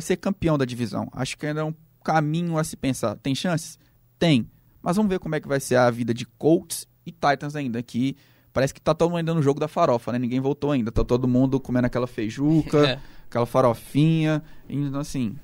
ser 0.00 0.16
campeão 0.16 0.58
da 0.58 0.64
divisão. 0.64 1.08
Acho 1.12 1.38
que 1.38 1.46
ainda 1.46 1.60
é 1.60 1.64
um 1.64 1.74
caminho 2.04 2.58
a 2.58 2.64
se 2.64 2.76
pensar. 2.76 3.16
Tem 3.16 3.34
chances? 3.34 3.78
Tem. 4.18 4.48
Mas 4.86 4.94
vamos 4.94 5.10
ver 5.10 5.18
como 5.18 5.34
é 5.34 5.40
que 5.40 5.48
vai 5.48 5.58
ser 5.58 5.74
a 5.74 5.90
vida 5.90 6.14
de 6.14 6.24
Colts 6.24 6.86
e 7.04 7.10
Titans 7.10 7.56
ainda, 7.56 7.82
que 7.82 8.16
parece 8.52 8.72
que 8.72 8.80
tá 8.80 8.94
todo 8.94 9.08
mundo 9.10 9.18
ainda 9.18 9.34
no 9.34 9.42
jogo 9.42 9.58
da 9.58 9.66
farofa, 9.66 10.12
né? 10.12 10.18
Ninguém 10.20 10.38
voltou 10.38 10.70
ainda. 10.70 10.92
Tá 10.92 11.02
todo 11.02 11.26
mundo 11.26 11.58
comendo 11.58 11.88
aquela 11.88 12.06
feijuca, 12.06 12.86
é. 12.86 12.98
aquela 13.28 13.46
farofinha. 13.46 14.44
Então, 14.68 15.00
assim, 15.00 15.34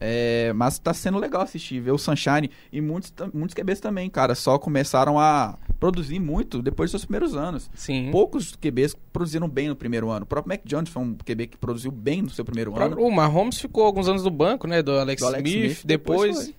é, 0.00 0.52
mas 0.52 0.78
tá 0.78 0.94
sendo 0.94 1.18
legal 1.18 1.42
assistir, 1.42 1.80
ver 1.80 1.90
o 1.90 1.98
Sunshine 1.98 2.52
e 2.72 2.80
muitos, 2.80 3.12
muitos 3.34 3.52
QBs 3.52 3.80
também, 3.80 4.08
cara, 4.08 4.36
só 4.36 4.56
começaram 4.60 5.18
a 5.18 5.58
produzir 5.80 6.20
muito 6.20 6.62
depois 6.62 6.92
dos 6.92 7.00
seus 7.00 7.04
primeiros 7.04 7.34
anos. 7.34 7.68
Sim. 7.74 8.10
Poucos 8.12 8.54
QBs 8.54 8.94
produziram 9.12 9.48
bem 9.48 9.68
no 9.68 9.74
primeiro 9.74 10.08
ano. 10.08 10.22
O 10.22 10.26
próprio 10.26 10.54
Mac 10.54 10.60
Jones 10.64 10.88
foi 10.88 11.02
um 11.02 11.16
QB 11.16 11.48
que 11.48 11.58
produziu 11.58 11.90
bem 11.90 12.22
no 12.22 12.30
seu 12.30 12.44
primeiro 12.44 12.72
o 12.72 12.80
ano. 12.80 13.00
O 13.00 13.10
Mahomes 13.10 13.60
ficou 13.60 13.84
alguns 13.84 14.06
anos 14.06 14.22
no 14.22 14.30
banco, 14.30 14.68
né, 14.68 14.82
do 14.82 14.92
Alex, 14.92 15.20
do 15.20 15.26
Alex 15.26 15.50
Smith, 15.50 15.64
Smith, 15.64 15.84
depois... 15.84 16.38
depois 16.38 16.58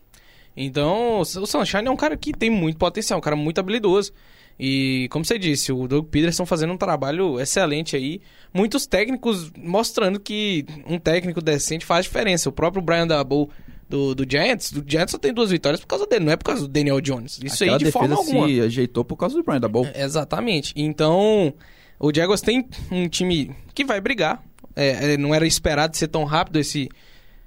então, 0.55 1.19
o 1.19 1.25
Sunshine 1.25 1.87
é 1.87 1.91
um 1.91 1.95
cara 1.95 2.17
que 2.17 2.33
tem 2.33 2.49
muito 2.49 2.77
potencial, 2.77 3.19
um 3.19 3.21
cara 3.21 3.35
muito 3.35 3.59
habilidoso. 3.59 4.11
E, 4.59 5.07
como 5.09 5.23
você 5.23 5.39
disse, 5.39 5.71
o 5.71 5.87
Doug 5.87 6.07
Peterson 6.07 6.45
fazendo 6.45 6.73
um 6.73 6.77
trabalho 6.77 7.39
excelente 7.39 7.95
aí. 7.95 8.19
Muitos 8.53 8.85
técnicos 8.85 9.51
mostrando 9.57 10.19
que 10.19 10.65
um 10.85 10.99
técnico 10.99 11.41
decente 11.41 11.85
faz 11.85 12.05
diferença. 12.05 12.49
O 12.49 12.51
próprio 12.51 12.81
Brian 12.81 13.07
Daboll 13.07 13.49
do, 13.87 14.13
do 14.13 14.29
Giants, 14.29 14.71
do 14.71 14.83
Giants 14.85 15.11
só 15.11 15.17
tem 15.17 15.33
duas 15.33 15.49
vitórias 15.49 15.79
por 15.79 15.87
causa 15.87 16.05
dele, 16.05 16.25
não 16.25 16.33
é 16.33 16.35
por 16.35 16.43
causa 16.43 16.61
do 16.61 16.67
Daniel 16.67 16.99
Jones. 16.99 17.39
Isso 17.41 17.63
Aquela 17.63 17.77
aí 17.77 17.83
de 17.83 17.91
forma 17.91 18.15
alguma. 18.15 18.47
se 18.47 18.61
ajeitou 18.61 19.05
por 19.05 19.15
causa 19.15 19.35
do 19.35 19.43
Brian 19.43 19.61
Daboll. 19.61 19.87
É, 19.93 20.03
exatamente. 20.03 20.73
Então, 20.75 21.53
o 21.97 22.13
Jaguars 22.13 22.41
tem 22.41 22.67
um 22.91 23.07
time 23.07 23.55
que 23.73 23.85
vai 23.85 24.01
brigar. 24.01 24.43
É, 24.75 25.13
é, 25.13 25.17
não 25.17 25.33
era 25.33 25.47
esperado 25.47 25.97
ser 25.97 26.07
tão 26.07 26.23
rápido 26.25 26.59
esse, 26.59 26.89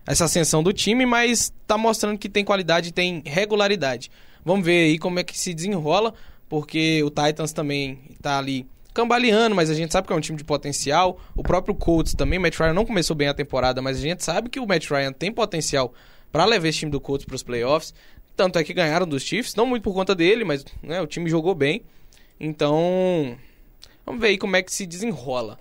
essa 0.06 0.24
ascensão 0.24 0.62
do 0.62 0.72
time, 0.72 1.06
mas 1.06 1.52
tá 1.66 1.78
mostrando 1.78 2.18
que 2.18 2.28
tem 2.28 2.44
qualidade 2.44 2.88
e 2.88 2.92
tem 2.92 3.22
regularidade. 3.24 4.10
Vamos 4.44 4.64
ver 4.64 4.86
aí 4.86 4.98
como 4.98 5.18
é 5.18 5.24
que 5.24 5.38
se 5.38 5.54
desenrola 5.54 6.14
porque 6.52 7.02
o 7.02 7.08
Titans 7.08 7.50
também 7.50 7.98
tá 8.20 8.36
ali 8.36 8.66
cambaleando, 8.92 9.56
mas 9.56 9.70
a 9.70 9.74
gente 9.74 9.90
sabe 9.90 10.06
que 10.06 10.12
é 10.12 10.16
um 10.16 10.20
time 10.20 10.36
de 10.36 10.44
potencial. 10.44 11.18
O 11.34 11.42
próprio 11.42 11.74
Colts 11.74 12.12
também, 12.12 12.38
o 12.38 12.42
Matt 12.42 12.58
Ryan 12.58 12.74
não 12.74 12.84
começou 12.84 13.16
bem 13.16 13.26
a 13.26 13.32
temporada, 13.32 13.80
mas 13.80 13.96
a 13.96 14.00
gente 14.02 14.22
sabe 14.22 14.50
que 14.50 14.60
o 14.60 14.66
Matt 14.66 14.86
Ryan 14.90 15.14
tem 15.14 15.32
potencial 15.32 15.94
para 16.30 16.44
levar 16.44 16.68
esse 16.68 16.80
time 16.80 16.90
do 16.92 17.00
Colts 17.00 17.24
para 17.24 17.34
os 17.34 17.42
playoffs. 17.42 17.94
Tanto 18.36 18.58
é 18.58 18.64
que 18.64 18.74
ganharam 18.74 19.06
dos 19.06 19.22
Chiefs, 19.22 19.54
não 19.54 19.64
muito 19.64 19.82
por 19.82 19.94
conta 19.94 20.14
dele, 20.14 20.44
mas 20.44 20.62
né, 20.82 21.00
o 21.00 21.06
time 21.06 21.30
jogou 21.30 21.54
bem. 21.54 21.84
Então, 22.38 23.34
vamos 24.04 24.20
ver 24.20 24.28
aí 24.28 24.36
como 24.36 24.54
é 24.54 24.62
que 24.62 24.74
se 24.74 24.84
desenrola. 24.84 25.58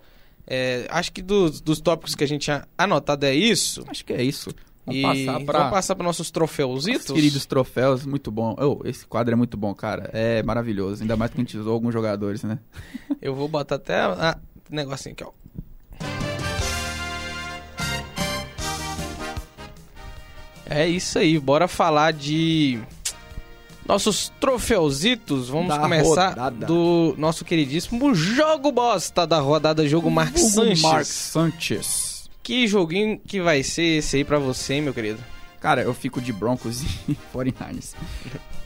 É, 0.48 0.88
acho 0.90 1.12
que 1.12 1.22
dos, 1.22 1.62
dos 1.62 1.80
tópicos 1.80 2.16
que 2.16 2.24
a 2.24 2.28
gente 2.28 2.44
tinha 2.44 2.68
anotado 2.78 3.26
é 3.26 3.34
isso. 3.34 3.84
Acho 3.88 4.04
que 4.04 4.14
é 4.14 4.24
isso. 4.24 4.50
Vamos 4.86 5.00
e 5.00 5.04
passar 5.04 5.46
para 5.46 5.60
vamos 5.60 5.74
passar 5.74 5.96
para 5.96 6.04
nossos 6.04 6.32
troféusitos. 6.32 7.02
Nossos 7.02 7.16
queridos 7.16 7.46
troféus, 7.46 8.06
muito 8.06 8.32
bom. 8.32 8.56
Oh, 8.60 8.88
esse 8.88 9.06
quadro 9.06 9.34
é 9.34 9.36
muito 9.36 9.56
bom, 9.56 9.74
cara. 9.76 10.10
É 10.14 10.42
maravilhoso. 10.44 11.04
Ainda 11.04 11.16
mais 11.16 11.32
que 11.32 11.38
a 11.38 11.42
gente 11.42 11.58
usou 11.58 11.74
alguns 11.74 11.94
jogadores, 11.94 12.44
né? 12.44 12.60
Eu 13.22 13.36
vou 13.36 13.48
botar 13.48 13.76
até 13.76 13.96
a, 13.96 14.32
a 14.32 14.38
negocinho 14.70 15.14
aqui, 15.14 15.24
ó. 15.24 15.32
É 20.74 20.88
isso 20.88 21.20
aí, 21.20 21.38
bora 21.38 21.68
falar 21.68 22.14
de 22.14 22.80
nossos 23.88 24.32
troféuzitos. 24.40 25.50
Vamos 25.50 25.70
da 25.70 25.80
começar 25.80 26.30
rodada. 26.30 26.66
do 26.66 27.16
nosso 27.18 27.44
queridíssimo 27.44 28.14
jogo 28.14 28.72
bosta 28.72 29.26
da 29.26 29.40
rodada, 29.40 29.88
jogo 29.88 30.10
Mark 30.10 30.38
Sanches. 30.38 30.82
Mark 30.82 31.06
Sanches. 31.06 32.30
Que 32.44 32.68
joguinho 32.68 33.20
que 33.26 33.42
vai 33.42 33.64
ser 33.64 34.00
esse 34.00 34.18
aí 34.18 34.24
pra 34.24 34.40
você, 34.40 34.82
meu 34.82 34.94
querido? 34.94 35.20
Cara, 35.60 35.82
eu 35.82 35.94
fico 35.94 36.20
de 36.20 36.34
Broncos 36.34 36.82
e 37.08 37.16
49ers. 37.34 37.94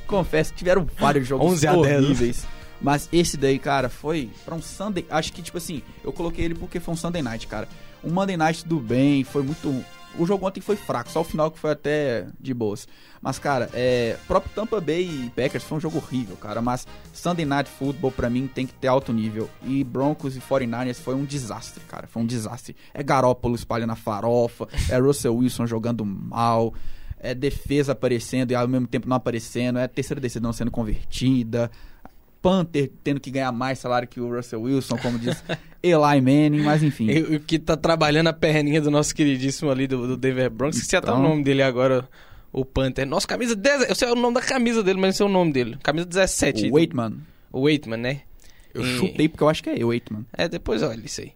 Confesso 0.07 0.51
que 0.51 0.59
tiveram 0.59 0.87
vários 0.97 1.27
jogos 1.27 1.51
11 1.53 1.67
a 1.67 1.73
horríveis. 1.73 2.45
Mas 2.81 3.09
esse 3.11 3.35
daí, 3.37 3.57
cara, 3.57 3.89
foi 3.89 4.29
pra 4.45 4.53
um 4.55 4.61
Sunday. 4.61 5.05
Acho 5.09 5.33
que, 5.33 5.41
tipo 5.41 5.57
assim, 5.57 5.81
eu 6.03 6.13
coloquei 6.13 6.45
ele 6.45 6.55
porque 6.55 6.79
foi 6.79 6.93
um 6.93 6.97
Sunday 6.97 7.21
night, 7.21 7.47
cara. 7.47 7.67
Um 8.03 8.11
Monday 8.11 8.37
night 8.37 8.65
do 8.67 8.79
bem, 8.79 9.23
foi 9.23 9.41
muito 9.41 9.83
o 10.17 10.25
jogo 10.25 10.47
ontem 10.47 10.61
foi 10.61 10.75
fraco, 10.75 11.09
só 11.09 11.21
o 11.21 11.23
final 11.23 11.51
que 11.51 11.59
foi 11.59 11.71
até 11.71 12.27
de 12.39 12.53
boas. 12.53 12.87
Mas, 13.21 13.39
cara, 13.39 13.69
é, 13.73 14.17
próprio 14.27 14.53
Tampa 14.53 14.79
Bay 14.79 15.03
e 15.03 15.29
Packers 15.31 15.63
foi 15.63 15.77
um 15.77 15.81
jogo 15.81 15.97
horrível, 15.97 16.35
cara. 16.37 16.61
Mas 16.61 16.87
Sunday 17.11 17.45
Night 17.45 17.69
Football, 17.69 18.11
pra 18.11 18.29
mim, 18.29 18.47
tem 18.47 18.67
que 18.67 18.73
ter 18.73 18.87
alto 18.87 19.11
nível. 19.11 19.49
E 19.63 19.83
Broncos 19.83 20.37
e 20.37 20.39
49ers 20.39 20.95
foi 20.95 21.15
um 21.15 21.25
desastre, 21.25 21.83
cara. 21.85 22.07
Foi 22.07 22.21
um 22.21 22.25
desastre. 22.25 22.75
É 22.93 23.01
Garópolo 23.01 23.55
espalhando 23.55 23.91
a 23.91 23.95
farofa, 23.95 24.67
é 24.89 24.97
Russell 24.97 25.35
Wilson 25.35 25.65
jogando 25.65 26.05
mal, 26.05 26.73
é 27.19 27.33
defesa 27.33 27.93
aparecendo 27.93 28.51
e 28.51 28.55
ao 28.55 28.67
mesmo 28.67 28.87
tempo 28.87 29.09
não 29.09 29.17
aparecendo, 29.17 29.79
é 29.79 29.87
terceira 29.87 30.21
decisão 30.21 30.53
sendo 30.53 30.69
convertida. 30.69 31.71
Panther 32.45 32.91
tendo 33.03 33.19
que 33.19 33.31
ganhar 33.31 33.51
mais 33.51 33.79
salário 33.79 34.07
que 34.07 34.21
o 34.21 34.29
Russell 34.29 34.61
Wilson, 34.61 34.99
como 34.99 35.17
diz 35.17 35.43
Eli 35.81 36.21
Manning, 36.21 36.61
mas 36.61 36.83
enfim. 36.83 37.09
O 37.35 37.39
que 37.39 37.57
tá 37.57 37.75
trabalhando 37.75 38.27
a 38.27 38.33
perninha 38.33 38.79
do 38.79 38.91
nosso 38.91 39.15
queridíssimo 39.15 39.71
ali, 39.71 39.87
do, 39.87 40.09
do 40.09 40.15
Denver 40.15 40.51
Broncos, 40.51 40.77
esqueci 40.77 40.95
então... 40.95 41.15
até 41.15 41.19
o 41.19 41.27
nome 41.27 41.43
dele 41.43 41.63
agora, 41.63 42.07
o 42.53 42.63
Panther. 42.63 43.07
Nossa, 43.07 43.25
camisa 43.25 43.55
10, 43.55 43.89
eu 43.89 43.95
sei 43.95 44.09
o 44.09 44.15
nome 44.15 44.35
da 44.35 44.43
camisa 44.43 44.83
dele, 44.83 44.99
mas 44.99 45.07
não 45.07 45.13
sei 45.13 45.25
o 45.25 45.29
nome 45.29 45.53
dele. 45.53 45.75
Camisa 45.81 46.05
17. 46.05 46.69
O 46.69 46.73
Waitman. 46.73 47.17
O 47.51 47.63
Waitman, 47.63 47.97
né? 47.97 48.21
Eu 48.75 48.83
e... 48.83 48.97
chutei 48.99 49.27
porque 49.27 49.43
eu 49.43 49.49
acho 49.49 49.63
que 49.63 49.71
é 49.71 49.83
o 49.83 49.87
Waitman. 49.87 50.23
É, 50.31 50.47
depois 50.47 50.83
olha 50.83 51.03
isso 51.03 51.21
aí. 51.21 51.31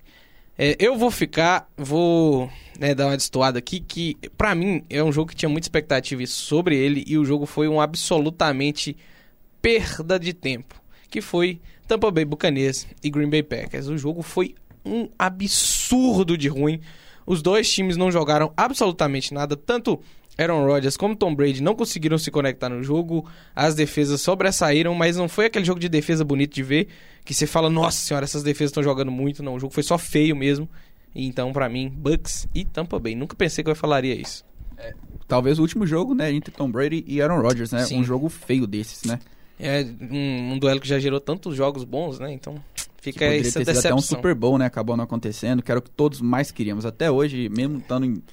É, 0.60 0.76
eu 0.78 0.96
vou 0.96 1.10
ficar, 1.10 1.68
vou 1.76 2.52
né, 2.80 2.94
dar 2.94 3.08
uma 3.08 3.18
destoada 3.18 3.58
aqui, 3.58 3.80
que 3.80 4.16
para 4.38 4.54
mim 4.54 4.84
é 4.88 5.04
um 5.04 5.12
jogo 5.12 5.32
que 5.32 5.36
tinha 5.36 5.50
muita 5.50 5.66
expectativa 5.66 6.24
sobre 6.28 6.78
ele 6.78 7.04
e 7.08 7.18
o 7.18 7.26
jogo 7.26 7.48
foi 7.48 7.68
um 7.68 7.82
absolutamente 7.82 8.96
perda 9.60 10.20
de 10.20 10.34
tempo 10.34 10.79
que 11.10 11.22
foi 11.22 11.60
Tampa 11.88 12.12
Bay 12.12 12.26
Buccaneers 12.26 12.88
e 13.04 13.10
Green 13.10 13.30
Bay 13.30 13.44
Packers. 13.44 13.88
O 13.88 13.98
jogo 13.98 14.22
foi 14.22 14.56
um 14.86 15.10
absurdo 15.18 16.38
de 16.38 16.48
ruim. 16.48 16.80
Os 17.26 17.42
dois 17.42 17.72
times 17.72 17.98
não 17.98 18.12
jogaram 18.12 18.52
absolutamente 18.56 19.34
nada, 19.34 19.56
tanto 19.56 20.00
Aaron 20.38 20.66
Rodgers 20.66 20.96
como 20.96 21.16
Tom 21.16 21.36
Brady 21.36 21.62
não 21.62 21.76
conseguiram 21.76 22.18
se 22.18 22.32
conectar 22.32 22.70
no 22.70 22.82
jogo, 22.82 23.30
as 23.56 23.76
defesas 23.76 24.22
sobressaíram, 24.22 24.96
mas 24.96 25.18
não 25.18 25.28
foi 25.28 25.46
aquele 25.46 25.66
jogo 25.66 25.80
de 25.80 25.90
defesa 25.90 26.24
bonito 26.24 26.56
de 26.56 26.64
ver, 26.64 26.88
que 27.26 27.34
você 27.34 27.46
fala, 27.46 27.70
nossa 27.70 27.98
senhora, 27.98 28.24
essas 28.24 28.42
defesas 28.42 28.72
estão 28.72 28.82
jogando 28.82 29.12
muito, 29.12 29.44
não, 29.44 29.56
o 29.56 29.60
jogo 29.60 29.74
foi 29.74 29.84
só 29.84 29.98
feio 29.98 30.36
mesmo. 30.36 30.68
Então, 31.14 31.52
para 31.52 31.68
mim, 31.68 31.90
Bucks 31.90 32.48
e 32.54 32.64
Tampa 32.64 33.00
Bay. 33.00 33.16
Nunca 33.16 33.36
pensei 33.36 33.64
que 33.64 33.70
eu 33.70 33.76
falaria 33.76 34.16
isso. 34.16 34.46
É, 34.78 34.94
talvez 35.28 35.60
o 35.60 35.62
último 35.62 35.86
jogo, 35.86 36.14
né, 36.14 36.32
entre 36.32 36.52
Tom 36.52 36.72
Brady 36.72 37.04
e 37.06 37.22
Aaron 37.22 37.42
Rodgers, 37.42 37.72
né? 37.72 37.84
Sim. 37.84 38.00
Um 38.00 38.04
jogo 38.04 38.30
feio 38.30 38.66
desses, 38.66 39.04
né? 39.04 39.20
É 39.60 39.86
um, 40.10 40.54
um, 40.54 40.60
duelo 40.60 40.80
que 40.80 40.88
já 40.88 40.98
gerou 41.00 41.20
tantos 41.20 41.56
jogos 41.56 41.84
bons, 41.84 42.18
né? 42.18 42.32
Então 42.32 42.56
fica 43.02 43.26
aí 43.26 43.42
essa 43.42 43.60
ter 43.60 43.66
decepção. 43.66 43.92
até 43.92 43.96
um 43.96 44.02
Super 44.02 44.34
Bowl, 44.34 44.58
né? 44.58 44.66
Acabou 44.66 44.96
não 44.96 45.04
acontecendo, 45.04 45.62
que 45.62 45.70
era 45.70 45.80
o 45.80 45.84
que 45.84 45.92
todos 45.92 46.22
mais 46.22 46.52
queríamos. 46.52 46.86
Até 46.86 47.12
hoje, 47.12 47.50
mesmo 47.50 47.80
estando 47.80 48.06
em, 48.06 48.24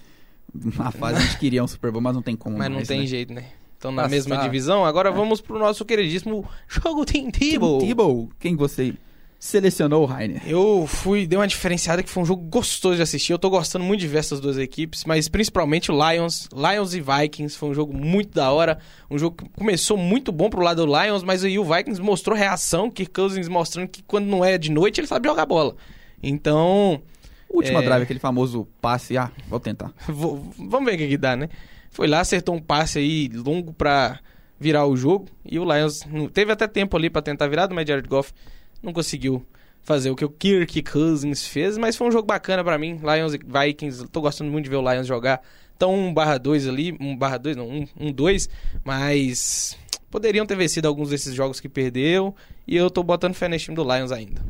na 0.77 0.91
fase, 0.93 1.19
a 1.19 1.21
gente 1.21 1.39
queria 1.39 1.65
um 1.65 1.69
Super 1.69 1.91
Bowl, 1.91 2.01
mas 2.01 2.15
não 2.15 2.23
tem 2.23 2.37
como 2.37 2.57
Mas 2.57 2.69
mais, 2.69 2.81
não 2.81 2.87
tem 2.87 3.01
né? 3.01 3.07
jeito, 3.07 3.33
né? 3.35 3.45
estão 3.77 3.93
na 3.93 4.03
Passar. 4.03 4.15
mesma 4.15 4.37
divisão. 4.39 4.85
Agora 4.85 5.11
vamos 5.11 5.41
pro 5.41 5.59
nosso 5.59 5.85
queridíssimo 5.85 6.49
jogo 6.67 7.05
Tim 7.05 7.31
Tebow. 7.31 7.79
Tim 7.81 7.87
Tebow, 7.87 8.31
quem 8.39 8.57
você 8.57 8.95
selecionou, 9.39 10.05
Rainer? 10.07 10.43
Eu 10.47 10.87
fui, 10.87 11.27
dei 11.27 11.39
uma 11.39 11.47
diferenciada 11.47 12.03
que 12.03 12.09
foi 12.11 12.23
um 12.23 12.27
jogo 12.27 12.43
gostoso 12.49 12.97
de 12.97 13.03
assistir. 13.03 13.33
Eu 13.33 13.39
tô 13.39 13.51
gostando 13.51 13.85
muito 13.85 14.01
de 14.01 14.09
ver 14.09 14.19
essas 14.19 14.41
duas 14.41 14.57
equipes, 14.59 15.05
mas 15.05 15.29
principalmente 15.29 15.93
o 15.93 15.95
Lions. 16.11 16.49
Lions 16.53 16.95
e 16.95 17.01
Vikings 17.01 17.57
foi 17.57 17.69
um 17.71 17.75
jogo 17.75 17.97
muito 17.97 18.35
da 18.35 18.51
hora. 18.51 18.79
Um 19.11 19.19
jogo 19.19 19.37
que 19.37 19.49
começou 19.51 19.97
muito 19.97 20.33
bom 20.33 20.49
pro 20.51 20.63
lado 20.63 20.85
do 20.85 20.93
Lions, 21.03 21.23
mas 21.23 21.45
aí 21.45 21.59
o 21.59 21.65
Vikings 21.65 22.01
mostrou 22.01 22.37
reação. 22.37 22.91
Kirk 22.91 23.13
Cousins 23.13 23.49
mostrando 23.49 23.89
que 23.89 24.03
quando 24.03 24.27
não 24.27 24.45
é 24.45 24.57
de 24.59 24.71
noite 24.71 25.01
ele 25.01 25.07
sabe 25.07 25.29
jogar 25.29 25.47
bola. 25.47 25.77
Então, 26.23 27.01
Última 27.49 27.79
É. 27.81 27.83
drive, 27.85 28.03
aquele 28.03 28.19
famoso 28.19 28.67
passe. 28.83 29.17
Ah, 29.17 29.31
vou 29.49 29.61
tentar. 29.61 29.93
Vou- 30.09 30.53
vamos 30.59 30.85
ver 30.91 30.97
o 30.97 30.99
que, 30.99 31.09
que 31.09 31.17
dá, 31.17 31.37
né? 31.37 31.49
Foi 31.91 32.09
lá, 32.09 32.21
acertou 32.21 32.55
um 32.55 32.61
passe 32.61 32.99
aí 32.99 33.29
longo 33.29 33.73
pra 33.73 34.19
virar 34.59 34.85
o 34.87 34.97
jogo. 34.97 35.27
E 35.45 35.57
o 35.59 35.65
Lions 35.65 36.05
não- 36.11 36.29
teve 36.29 36.51
até 36.53 36.67
tempo 36.67 36.97
ali 36.97 37.09
pra 37.09 37.23
tentar 37.23 37.47
virar, 37.47 37.69
mas 37.71 37.87
Jared 37.87 38.09
Goff 38.09 38.33
não 38.83 38.93
conseguiu 38.93 39.45
fazer 39.83 40.11
o 40.11 40.17
que 40.17 40.25
o 40.25 40.31
Kirk 40.31 40.83
Cousins 40.83 41.47
fez. 41.47 41.79
Mas 41.79 41.97
foi 41.97 42.09
um 42.09 42.11
jogo 42.11 42.27
bacana 42.27 42.65
pra 42.65 42.77
mim. 42.79 43.01
Lions 43.03 43.35
e 43.35 43.39
Vikings, 43.39 44.09
tô 44.09 44.21
gostando 44.21 44.51
muito 44.51 44.65
de 44.65 44.71
ver 44.71 44.77
o 44.77 44.93
Lions 44.93 45.07
jogar. 45.07 45.41
Então 45.77 45.95
1 45.95 46.15
barra 46.15 46.39
2 46.39 46.67
ali, 46.67 46.97
1 46.99 47.17
barra 47.17 47.39
2 47.39 47.57
não, 47.57 47.69
1, 47.69 47.87
1 48.01 48.13
2, 48.13 48.49
mas 48.85 49.77
poderiam 50.11 50.47
ter 50.47 50.57
vencido 50.57 50.89
alguns 50.89 51.11
desses 51.11 51.35
jogos 51.35 51.61
que 51.61 51.69
perdeu. 51.69 52.35
E 52.67 52.77
eu 52.77 52.91
tô 52.91 53.03
botando 53.03 53.35
fé 53.35 53.49
nesse 53.49 53.67
time 53.67 53.77
do 53.77 53.83
Lions 53.85 54.11
ainda. 54.11 54.43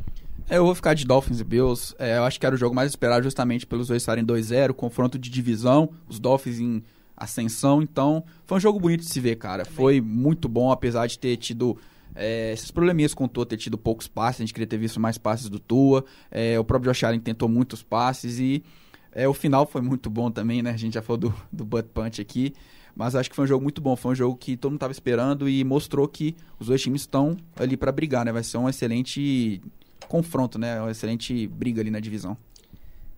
É, 0.49 0.57
Eu 0.57 0.65
vou 0.65 0.73
ficar 0.73 0.93
de 0.93 1.05
Dolphins 1.05 1.41
e 1.41 1.43
Bills. 1.43 1.93
É, 1.99 2.17
eu 2.17 2.23
acho 2.23 2.39
que 2.39 2.45
era 2.45 2.55
o 2.55 2.57
jogo 2.57 2.73
mais 2.73 2.89
esperado 2.91 3.23
justamente 3.23 3.65
pelos 3.67 3.89
dois 3.89 4.01
estarem 4.01 4.25
2-0, 4.25 4.73
confronto 4.73 5.19
de 5.19 5.29
divisão, 5.29 5.89
os 6.07 6.19
Dolphins 6.19 6.59
em 6.59 6.83
ascensão. 7.15 7.81
Então, 7.81 8.23
foi 8.45 8.57
um 8.57 8.61
jogo 8.61 8.79
bonito 8.79 9.01
de 9.01 9.09
se 9.09 9.19
ver, 9.19 9.35
cara. 9.35 9.65
Foi 9.65 9.99
muito 9.99 10.47
bom, 10.47 10.71
apesar 10.71 11.05
de 11.07 11.19
ter 11.19 11.35
tido 11.35 11.77
é, 12.17 12.51
esses 12.51 12.71
probleminhas 12.71 13.13
com 13.13 13.25
o 13.25 13.27
Tua, 13.27 13.45
ter 13.45 13.57
tido 13.57 13.77
poucos 13.77 14.07
passes. 14.07 14.41
A 14.41 14.43
gente 14.43 14.53
queria 14.53 14.67
ter 14.67 14.77
visto 14.77 14.99
mais 14.99 15.17
passes 15.17 15.49
do 15.49 15.59
Tua. 15.59 16.03
É, 16.31 16.59
o 16.59 16.63
próprio 16.63 16.91
Josh 16.91 17.03
Allen 17.03 17.19
tentou 17.19 17.47
muitos 17.47 17.83
passes 17.83 18.39
e 18.39 18.63
é, 19.11 19.27
o 19.27 19.33
final 19.33 19.65
foi 19.65 19.81
muito 19.81 20.09
bom 20.09 20.29
também, 20.29 20.61
né? 20.61 20.71
A 20.71 20.77
gente 20.77 20.95
já 20.95 21.01
falou 21.01 21.17
do, 21.17 21.35
do 21.51 21.63
butt 21.63 21.87
punch 21.93 22.19
aqui. 22.19 22.53
Mas 22.95 23.15
acho 23.15 23.29
que 23.29 23.35
foi 23.35 23.45
um 23.45 23.47
jogo 23.47 23.61
muito 23.61 23.79
bom. 23.79 23.95
Foi 23.95 24.11
um 24.11 24.15
jogo 24.15 24.35
que 24.35 24.57
todo 24.57 24.71
mundo 24.71 24.77
estava 24.77 24.91
esperando 24.91 25.47
e 25.47 25.63
mostrou 25.63 26.07
que 26.07 26.35
os 26.59 26.65
dois 26.65 26.81
times 26.81 27.01
estão 27.01 27.37
ali 27.55 27.77
para 27.77 27.91
brigar, 27.91 28.25
né? 28.25 28.31
Vai 28.31 28.43
ser 28.43 28.57
um 28.57 28.67
excelente 28.67 29.61
confronto, 30.07 30.57
né? 30.57 30.81
Uma 30.81 30.89
excelente 30.89 31.47
briga 31.47 31.79
ali 31.79 31.91
na 31.91 31.99
divisão. 31.99 32.35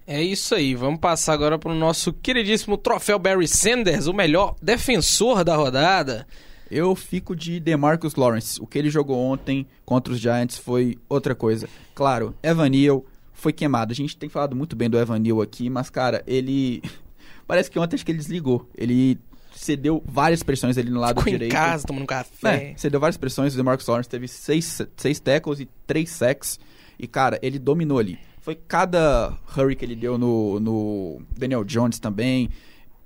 É 0.06 0.22
isso 0.22 0.56
aí, 0.56 0.74
vamos 0.74 1.00
passar 1.00 1.34
agora 1.34 1.60
para 1.60 1.72
o 1.72 1.76
nosso 1.76 2.12
queridíssimo 2.12 2.78
troféu 2.78 3.20
Barry 3.20 3.48
Sanders, 3.48 4.08
o 4.08 4.14
melhor 4.14 4.56
defensor 4.60 5.44
da 5.44 5.56
rodada. 5.56 6.26
Eu 6.72 6.96
fico 6.96 7.36
de 7.36 7.60
DeMarcus 7.60 8.16
Lawrence. 8.16 8.62
O 8.62 8.68
que 8.68 8.78
ele 8.78 8.90
jogou 8.90 9.18
ontem 9.18 9.66
contra 9.86 10.14
os 10.14 10.20
Giants 10.20 10.58
foi 10.58 10.98
outra 11.08 11.34
coisa. 11.34 11.68
Claro, 11.96 12.36
Evan 12.44 12.70
Neal 12.70 13.04
foi 13.34 13.52
queimado. 13.54 13.92
A 13.92 13.96
gente 13.96 14.16
tem 14.18 14.30
falado 14.30 14.56
muito 14.56 14.76
bem 14.76 14.90
do 14.90 14.98
Evan 14.98 15.20
Neal 15.20 15.42
aqui, 15.42 15.70
mas, 15.70 15.90
cara, 15.90 16.24
ele... 16.28 16.82
Parece 17.48 17.72
que 17.72 17.80
ontem 17.80 17.96
acho 17.96 18.06
que 18.06 18.12
ele 18.12 18.20
desligou. 18.20 18.70
Ele 18.78 19.18
cedeu 19.56 20.04
várias 20.06 20.44
pressões 20.44 20.78
ali 20.78 20.90
no 20.90 21.00
lado 21.00 21.18
Ficou 21.18 21.30
em 21.30 21.34
direito. 21.34 21.52
casa 21.52 21.86
tomando 21.86 22.06
café. 22.06 22.72
É, 22.72 22.78
cedeu 22.78 23.00
várias 23.00 23.18
pressões. 23.18 23.54
O 23.54 23.58
DeMarcus 23.58 23.88
Lawrence 23.88 24.08
teve 24.10 24.28
seis, 24.28 24.82
seis 24.96 25.20
tackles 25.20 25.60
e 25.60 25.68
três 25.88 26.12
sacks. 26.12 26.60
E, 26.98 27.08
cara, 27.08 27.40
ele 27.42 27.58
dominou 27.58 27.98
ali. 27.98 28.20
Foi 28.42 28.56
cada 28.56 29.36
hurry 29.58 29.76
que 29.76 29.84
ele 29.84 29.96
deu 29.96 30.18
no, 30.18 30.60
no 30.60 31.22
Daniel 31.38 31.64
Jones 31.64 32.00
também. 32.00 32.50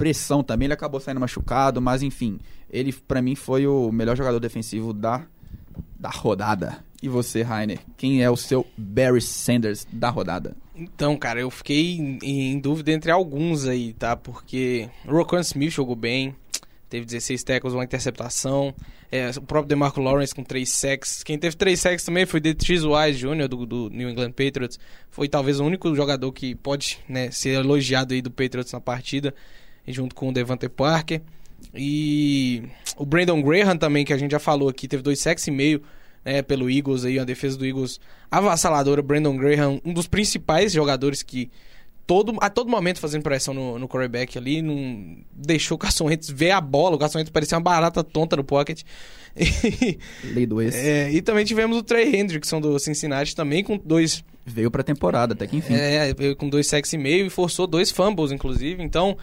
Pressão 0.04 0.44
também. 0.44 0.66
Ele 0.66 0.74
acabou 0.74 1.00
saindo 1.00 1.22
machucado, 1.22 1.82
mas 1.82 2.04
enfim. 2.04 2.38
Ele, 2.70 2.92
pra 2.92 3.22
mim, 3.22 3.36
foi 3.36 3.66
o 3.66 3.90
melhor 3.90 4.18
jogador 4.18 4.38
defensivo 4.38 4.92
da, 4.92 5.26
da 5.98 6.10
rodada. 6.10 6.84
E 7.02 7.08
você, 7.08 7.42
Rainer? 7.42 7.80
Quem 7.96 8.22
é 8.22 8.30
o 8.30 8.36
seu 8.36 8.68
Barry 8.78 9.22
Sanders 9.22 9.88
da 9.90 10.10
rodada? 10.10 10.58
Então, 10.76 11.16
cara, 11.16 11.40
eu 11.40 11.50
fiquei 11.50 11.96
em, 11.98 12.20
em 12.22 12.60
dúvida 12.60 12.92
entre 12.92 13.12
alguns 13.12 13.66
aí, 13.66 13.94
tá? 13.94 14.18
Porque 14.18 14.90
Roquan 15.08 15.40
Smith 15.40 15.72
jogou 15.72 15.96
bem, 15.96 16.36
teve 16.90 17.06
16 17.06 17.42
tackles, 17.42 17.74
uma 17.74 17.86
interceptação. 17.86 18.76
É, 19.10 19.30
o 19.30 19.42
próprio 19.42 19.70
DeMarco 19.70 20.02
Lawrence 20.02 20.36
com 20.36 20.44
3 20.44 20.68
sacks. 20.68 21.24
Quem 21.24 21.40
teve 21.40 21.56
3 21.56 21.80
sacks 21.80 22.04
também 22.04 22.26
foi 22.26 22.42
Detriz 22.42 22.84
Wise 22.84 23.20
Jr. 23.20 23.48
Do, 23.48 23.66
do 23.66 23.90
New 23.90 24.10
England 24.10 24.32
Patriots. 24.32 24.78
Foi 25.10 25.30
talvez 25.30 25.62
o 25.62 25.64
único 25.64 25.96
jogador 25.96 26.30
que 26.34 26.56
pode 26.56 27.00
né, 27.08 27.32
ser 27.32 27.52
elogiado 27.52 28.14
aí 28.14 28.22
do 28.22 28.30
Patriots 28.30 28.74
na 28.74 28.82
partida, 28.82 29.34
junto 29.88 30.16
com 30.16 30.30
o 30.30 30.34
Devante 30.34 30.68
Parker. 30.70 31.22
E 31.74 32.64
o 32.98 33.06
Brandon 33.06 33.42
Graham 33.42 33.78
também, 33.78 34.06
que 34.06 34.14
a 34.14 34.18
gente 34.18 34.32
já 34.32 34.40
falou 34.40 34.70
aqui, 34.70 34.88
teve 34.88 35.02
2 35.04 35.20
sacks 35.20 35.48
e 35.48 35.52
meio 35.52 35.82
né, 36.24 36.42
pelo 36.42 36.70
Eagles 36.70 37.06
aí, 37.06 37.20
a 37.20 37.24
defesa 37.24 37.58
do 37.58 37.66
Eagles 37.66 38.00
avassaladora. 38.30 39.02
Brandon 39.02 39.36
Graham, 39.36 39.82
um 39.84 39.94
dos 39.94 40.08
principais 40.08 40.72
jogadores 40.74 41.24
que 41.24 41.50
todo, 42.06 42.36
a 42.42 42.50
todo 42.50 42.70
momento 42.70 43.00
fazendo 43.00 43.24
pressão 43.24 43.54
no, 43.54 43.80
no 43.80 43.88
quarterback 43.88 44.38
ali, 44.38 44.62
não 44.62 45.18
deixou 45.32 45.76
o 45.76 45.78
Carson 45.80 46.06
Wentz 46.06 46.30
ver 46.30 46.52
a 46.52 46.62
bola. 46.62 46.96
O 46.96 47.00
Carson 47.00 47.20
Wentz 47.20 47.30
parecia 47.30 47.58
uma 47.58 47.64
barata 47.64 48.04
tonta 48.04 48.36
no 48.36 48.44
pocket. 48.44 48.82
E, 49.36 49.98
Lei 50.32 50.46
do 50.46 50.62
ex. 50.62 50.76
é, 50.76 51.12
e 51.12 51.20
também 51.20 51.44
tivemos 51.44 51.76
o 51.76 51.82
Trey 51.82 52.16
Hendrickson 52.16 52.62
do 52.62 52.78
Cincinnati 52.78 53.36
também 53.36 53.64
com 53.64 53.80
dois 53.84 54.24
Veio 54.46 54.70
pra 54.70 54.84
temporada, 54.84 55.34
até 55.34 55.48
que 55.48 55.58
enfim. 55.58 55.74
é, 55.74 56.14
veio 56.14 56.36
com 56.36 56.48
dois 56.48 56.68
sacks 56.68 56.94
e 56.94 57.00
meio 57.00 57.26
e 57.26 57.30
forçou 57.32 57.66
dois 57.66 57.90
fumbles, 57.90 58.32
inclusive. 58.32 58.84
Então, 58.84 59.18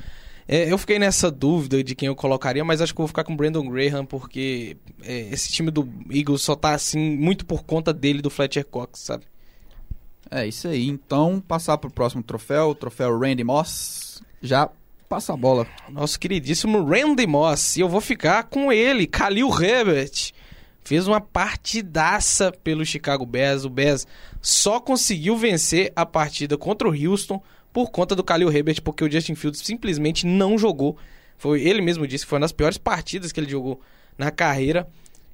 é, 0.52 0.72
eu 0.72 0.76
fiquei 0.76 0.98
nessa 0.98 1.30
dúvida 1.30 1.80
de 1.84 1.94
quem 1.94 2.08
eu 2.08 2.16
colocaria, 2.16 2.64
mas 2.64 2.80
acho 2.80 2.92
que 2.92 2.98
vou 2.98 3.06
ficar 3.06 3.22
com 3.22 3.34
o 3.34 3.36
Brandon 3.36 3.70
Graham, 3.70 4.04
porque 4.04 4.76
é, 5.00 5.28
esse 5.30 5.48
time 5.52 5.70
do 5.70 5.88
Eagles 6.10 6.42
só 6.42 6.56
tá 6.56 6.74
assim 6.74 6.98
muito 7.16 7.46
por 7.46 7.62
conta 7.62 7.92
dele, 7.92 8.20
do 8.20 8.28
Fletcher 8.28 8.66
Cox, 8.66 8.98
sabe? 8.98 9.26
É 10.28 10.44
isso 10.44 10.66
aí. 10.66 10.88
Então, 10.88 11.40
passar 11.46 11.78
pro 11.78 11.88
próximo 11.88 12.24
troféu, 12.24 12.70
o 12.70 12.74
troféu 12.74 13.16
Randy 13.16 13.44
Moss. 13.44 14.24
Já 14.42 14.68
passa 15.08 15.34
a 15.34 15.36
bola. 15.36 15.68
Nosso 15.88 16.18
queridíssimo 16.18 16.84
Randy 16.84 17.28
Moss. 17.28 17.76
E 17.76 17.80
eu 17.82 17.88
vou 17.88 18.00
ficar 18.00 18.42
com 18.42 18.72
ele, 18.72 19.06
Khalil 19.06 19.50
Herbert. 19.50 20.32
Fez 20.82 21.06
uma 21.06 21.20
partidaça 21.20 22.50
pelo 22.50 22.84
Chicago 22.84 23.24
Bears. 23.24 23.64
O 23.64 23.70
Bears 23.70 24.04
só 24.42 24.80
conseguiu 24.80 25.36
vencer 25.36 25.92
a 25.94 26.04
partida 26.04 26.58
contra 26.58 26.88
o 26.88 26.92
Houston 26.92 27.40
por 27.72 27.90
conta 27.90 28.14
do 28.16 28.22
Khalil 28.22 28.50
Herbert, 28.52 28.80
porque 28.82 29.04
o 29.04 29.10
Justin 29.10 29.34
Fields 29.34 29.60
simplesmente 29.60 30.26
não 30.26 30.58
jogou. 30.58 30.96
Foi 31.38 31.62
ele 31.62 31.80
mesmo 31.80 32.06
disse 32.06 32.24
que 32.24 32.28
foi 32.30 32.36
uma 32.36 32.44
das 32.44 32.52
piores 32.52 32.76
partidas 32.78 33.32
que 33.32 33.40
ele 33.40 33.48
jogou 33.50 33.80
na 34.18 34.30
carreira. 34.30 34.86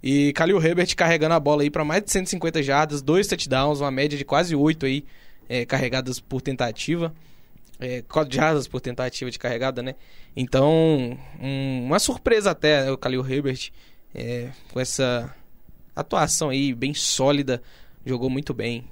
E 0.03 0.33
Khalil 0.33 0.63
Herbert 0.63 0.95
carregando 0.95 1.35
a 1.35 1.41
bola 1.41 1.63
aí 1.63 1.71
para 1.71 1.85
mais 1.85 2.03
de 2.05 2.13
150 2.13 2.63
jardas, 2.63 3.03
dois 3.03 3.27
touchdowns, 3.27 3.81
uma 3.81 3.91
média 3.91 4.17
de 4.17 4.25
quase 4.25 4.55
8 4.55 4.87
aí 4.87 5.05
é, 5.49 5.65
carregadas 5.65 6.21
por 6.21 6.41
tentativa. 6.43 7.13
É, 7.81 8.03
4 8.03 8.35
jardas 8.35 8.69
por 8.69 8.81
tentativa 8.81 9.31
de 9.31 9.39
carregada, 9.39 9.83
né? 9.83 9.95
Então, 10.37 11.19
um- 11.41 11.85
uma 11.87 11.99
surpresa 11.99 12.51
até 12.53 12.85
né, 12.85 12.91
o 12.93 12.97
Khalil 12.97 13.27
Herbert 13.29 13.71
é, 14.15 14.49
com 14.73 14.79
essa 14.81 15.35
atuação 15.95 16.51
aí 16.51 16.73
bem 16.75 16.95
sólida, 16.95 17.63
jogou 18.05 18.31
muito 18.31 18.55
bem. 18.55 18.85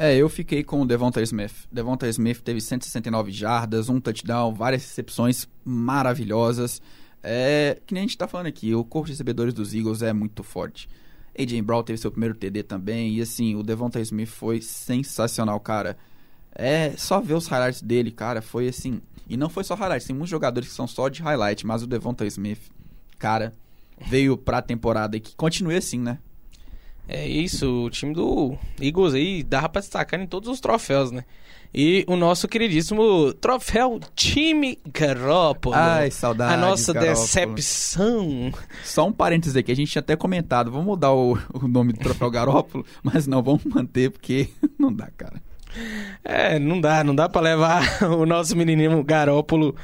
É, 0.00 0.14
eu 0.14 0.28
fiquei 0.28 0.62
com 0.62 0.80
o 0.80 0.86
Devonta 0.86 1.20
Smith. 1.22 1.66
Devonta 1.72 2.06
Smith 2.06 2.40
teve 2.40 2.60
169 2.60 3.32
jardas, 3.32 3.88
um 3.88 4.00
touchdown, 4.00 4.54
várias 4.54 4.82
recepções 4.82 5.48
maravilhosas. 5.64 6.80
É, 7.20 7.80
que 7.84 7.92
nem 7.92 8.04
a 8.04 8.06
gente 8.06 8.16
tá 8.16 8.28
falando 8.28 8.46
aqui, 8.46 8.72
o 8.76 8.84
corpo 8.84 9.06
de 9.06 9.14
recebedores 9.14 9.52
dos 9.52 9.74
Eagles 9.74 10.00
é 10.00 10.12
muito 10.12 10.44
forte. 10.44 10.88
AJ 11.36 11.62
Brown 11.62 11.82
teve 11.82 11.98
seu 11.98 12.12
primeiro 12.12 12.36
TD 12.36 12.62
também, 12.62 13.16
e 13.16 13.20
assim, 13.20 13.56
o 13.56 13.62
Devonta 13.64 13.98
Smith 13.98 14.28
foi 14.28 14.60
sensacional, 14.60 15.58
cara. 15.58 15.98
É, 16.54 16.92
só 16.96 17.20
ver 17.20 17.34
os 17.34 17.48
highlights 17.48 17.82
dele, 17.82 18.12
cara, 18.12 18.40
foi 18.40 18.68
assim... 18.68 19.02
E 19.28 19.36
não 19.36 19.50
foi 19.50 19.64
só 19.64 19.74
highlights, 19.74 20.06
tem 20.06 20.14
muitos 20.14 20.30
jogadores 20.30 20.68
que 20.68 20.76
são 20.76 20.86
só 20.86 21.08
de 21.08 21.22
highlight, 21.22 21.66
mas 21.66 21.82
o 21.82 21.88
Devonta 21.88 22.24
Smith, 22.24 22.70
cara, 23.18 23.52
veio 24.06 24.36
pra 24.36 24.62
temporada 24.62 25.16
e 25.16 25.20
que 25.20 25.34
continue 25.34 25.74
assim, 25.74 25.98
né? 25.98 26.20
É 27.08 27.26
isso, 27.26 27.86
o 27.86 27.90
time 27.90 28.12
do 28.12 28.54
Eagles 28.80 29.14
aí 29.14 29.42
dava 29.42 29.68
pra 29.70 29.80
destacar 29.80 30.20
em 30.20 30.26
todos 30.26 30.48
os 30.48 30.60
troféus, 30.60 31.10
né? 31.10 31.24
E 31.72 32.04
o 32.06 32.16
nosso 32.16 32.46
queridíssimo 32.48 33.32
troféu 33.34 33.98
time 34.14 34.78
Garoppolo. 34.92 35.74
Ai, 35.74 36.10
saudades, 36.10 36.54
A 36.54 36.56
nossa 36.58 36.92
Garoppolo. 36.92 37.16
decepção. 37.54 38.52
Só 38.84 39.06
um 39.06 39.12
parênteses 39.12 39.56
aqui, 39.56 39.72
a 39.72 39.76
gente 39.76 39.90
tinha 39.90 40.00
até 40.00 40.16
comentado, 40.16 40.70
vamos 40.70 40.86
mudar 40.86 41.12
o, 41.12 41.38
o 41.54 41.66
nome 41.66 41.92
do 41.94 41.98
troféu 41.98 42.30
Garópolo, 42.30 42.84
mas 43.02 43.26
não, 43.26 43.42
vamos 43.42 43.64
manter 43.64 44.10
porque 44.10 44.48
não 44.78 44.92
dá, 44.92 45.08
cara. 45.16 45.42
É, 46.24 46.58
não 46.58 46.80
dá, 46.80 47.04
não 47.04 47.14
dá 47.14 47.28
pra 47.28 47.40
levar 47.40 48.02
o 48.04 48.24
nosso 48.26 48.56
menininho 48.56 49.02
Garópolo 49.02 49.74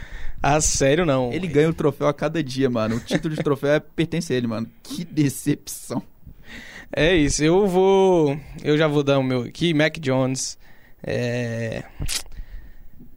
a 0.43 0.61
sério, 0.61 1.07
não. 1.07 1.33
Ele 1.33 1.47
ganha 1.47 1.71
o 1.71 1.75
troféu 1.75 2.07
a 2.07 2.13
cada 2.13 2.43
dia, 2.43 2.69
mano. 2.69 2.97
O 2.97 3.01
título 3.01 3.35
de 3.35 3.43
troféu 3.43 3.71
é, 3.71 3.81
pertence 3.81 4.31
a 4.33 4.37
ele, 4.37 4.47
mano. 4.47 4.67
Que 4.83 5.05
decepção. 5.05 6.03
É 6.95 7.15
isso, 7.15 7.43
eu 7.43 7.67
vou. 7.67 8.39
Eu 8.63 8.79
já 8.79 8.87
vou 8.87 9.03
dar 9.03 9.19
o 9.19 9.23
meu 9.23 9.43
aqui, 9.43 9.75
Mac 9.75 9.99
Jones. 9.99 10.59
É. 11.03 11.85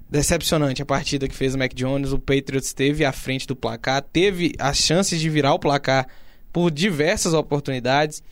decepcionante 0.09 0.82
a 0.82 0.86
partida 0.86 1.28
que 1.28 1.36
fez 1.36 1.55
o 1.55 1.57
Mac 1.57 1.73
Jones. 1.73 2.11
O 2.11 2.19
Patriots 2.19 2.73
teve 2.73 3.05
à 3.05 3.11
frente 3.11 3.47
do 3.47 3.55
placar, 3.55 4.01
teve 4.01 4.53
as 4.59 4.78
chances 4.78 5.19
de 5.19 5.30
virar 5.30 5.53
o 5.53 5.59
placar 5.59 6.07
por 6.51 6.71
diversas 6.71 7.34
oportunidades. 7.34 8.23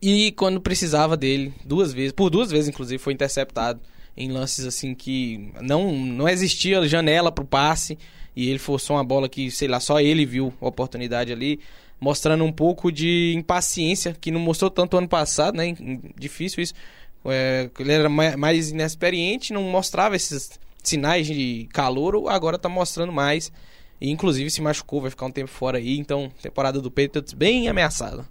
E 0.00 0.32
quando 0.32 0.60
precisava 0.60 1.16
dele, 1.16 1.52
duas 1.64 1.92
vezes, 1.92 2.12
por 2.12 2.30
duas 2.30 2.50
vezes 2.50 2.68
inclusive, 2.68 3.02
foi 3.02 3.12
interceptado 3.12 3.80
em 4.16 4.30
lances 4.30 4.64
assim 4.64 4.94
que 4.94 5.52
não, 5.60 5.92
não 5.92 6.28
existia 6.28 6.86
janela 6.88 7.30
para 7.30 7.44
o 7.44 7.46
passe 7.46 7.98
e 8.34 8.48
ele 8.48 8.58
forçou 8.58 8.96
uma 8.96 9.04
bola 9.04 9.28
que, 9.28 9.50
sei 9.50 9.68
lá, 9.68 9.80
só 9.80 10.00
ele 10.00 10.24
viu 10.24 10.52
a 10.60 10.66
oportunidade 10.66 11.32
ali, 11.32 11.60
mostrando 12.00 12.44
um 12.44 12.52
pouco 12.52 12.90
de 12.90 13.34
impaciência 13.36 14.16
que 14.18 14.30
não 14.30 14.40
mostrou 14.40 14.70
tanto 14.70 14.96
ano 14.96 15.08
passado, 15.08 15.56
né? 15.56 15.76
Difícil 16.18 16.62
isso. 16.62 16.74
É, 17.24 17.68
ele 17.78 17.92
era 17.92 18.08
mais 18.08 18.70
inexperiente, 18.70 19.52
não 19.52 19.62
mostrava 19.64 20.16
esses 20.16 20.58
sinais 20.82 21.26
de 21.26 21.68
calor, 21.72 22.30
agora 22.30 22.58
tá 22.58 22.68
mostrando 22.68 23.12
mais. 23.12 23.52
E 24.00 24.10
inclusive 24.10 24.50
se 24.50 24.62
machucou, 24.62 25.02
vai 25.02 25.10
ficar 25.10 25.26
um 25.26 25.30
tempo 25.30 25.50
fora 25.50 25.76
aí, 25.76 25.98
então 25.98 26.32
temporada 26.42 26.80
do 26.80 26.90
Patriots 26.90 27.34
bem 27.34 27.68
ameaçada. 27.68 28.24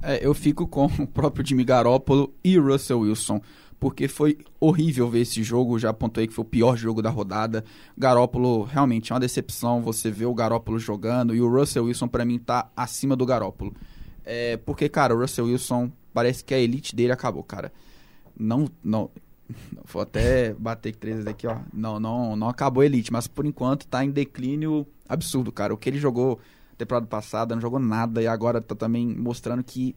É, 0.00 0.24
eu 0.24 0.32
fico 0.32 0.66
com 0.66 0.86
o 0.98 1.06
próprio 1.06 1.44
Jimmy 1.44 1.64
Garoppolo 1.64 2.32
e 2.44 2.56
Russell 2.56 3.00
Wilson, 3.00 3.40
porque 3.82 4.06
foi 4.06 4.38
horrível 4.60 5.10
ver 5.10 5.22
esse 5.22 5.42
jogo, 5.42 5.76
já 5.76 5.90
apontei 5.90 6.28
que 6.28 6.32
foi 6.32 6.44
o 6.44 6.48
pior 6.48 6.76
jogo 6.76 7.02
da 7.02 7.10
rodada. 7.10 7.64
Garoppolo 7.98 8.62
realmente 8.62 9.10
é 9.10 9.14
uma 9.16 9.18
decepção, 9.18 9.82
você 9.82 10.08
vê 10.08 10.24
o 10.24 10.32
Garoppolo 10.32 10.78
jogando 10.78 11.34
e 11.34 11.40
o 11.40 11.50
Russell 11.50 11.86
Wilson 11.86 12.06
para 12.06 12.24
mim 12.24 12.38
tá 12.38 12.70
acima 12.76 13.16
do 13.16 13.26
Garoppolo. 13.26 13.74
É, 14.24 14.56
porque, 14.58 14.88
cara, 14.88 15.12
o 15.12 15.18
Russell 15.18 15.46
Wilson 15.46 15.90
parece 16.14 16.44
que 16.44 16.54
a 16.54 16.60
elite 16.60 16.94
dele 16.94 17.10
acabou, 17.10 17.42
cara. 17.42 17.72
Não, 18.38 18.68
não, 18.84 19.10
Vou 19.92 20.00
até 20.00 20.54
bater 20.54 20.94
três 20.94 21.26
aqui, 21.26 21.48
ó. 21.48 21.56
Não, 21.74 21.98
não, 21.98 22.36
não 22.36 22.48
acabou 22.48 22.82
a 22.82 22.86
elite, 22.86 23.12
mas 23.12 23.26
por 23.26 23.44
enquanto 23.44 23.88
tá 23.88 24.04
em 24.04 24.12
declínio 24.12 24.86
absurdo, 25.08 25.50
cara. 25.50 25.74
O 25.74 25.76
que 25.76 25.90
ele 25.90 25.98
jogou 25.98 26.38
temporada 26.78 27.08
passada, 27.08 27.56
não 27.56 27.60
jogou 27.60 27.80
nada 27.80 28.22
e 28.22 28.28
agora 28.28 28.60
tá 28.60 28.76
também 28.76 29.08
mostrando 29.08 29.64
que 29.64 29.96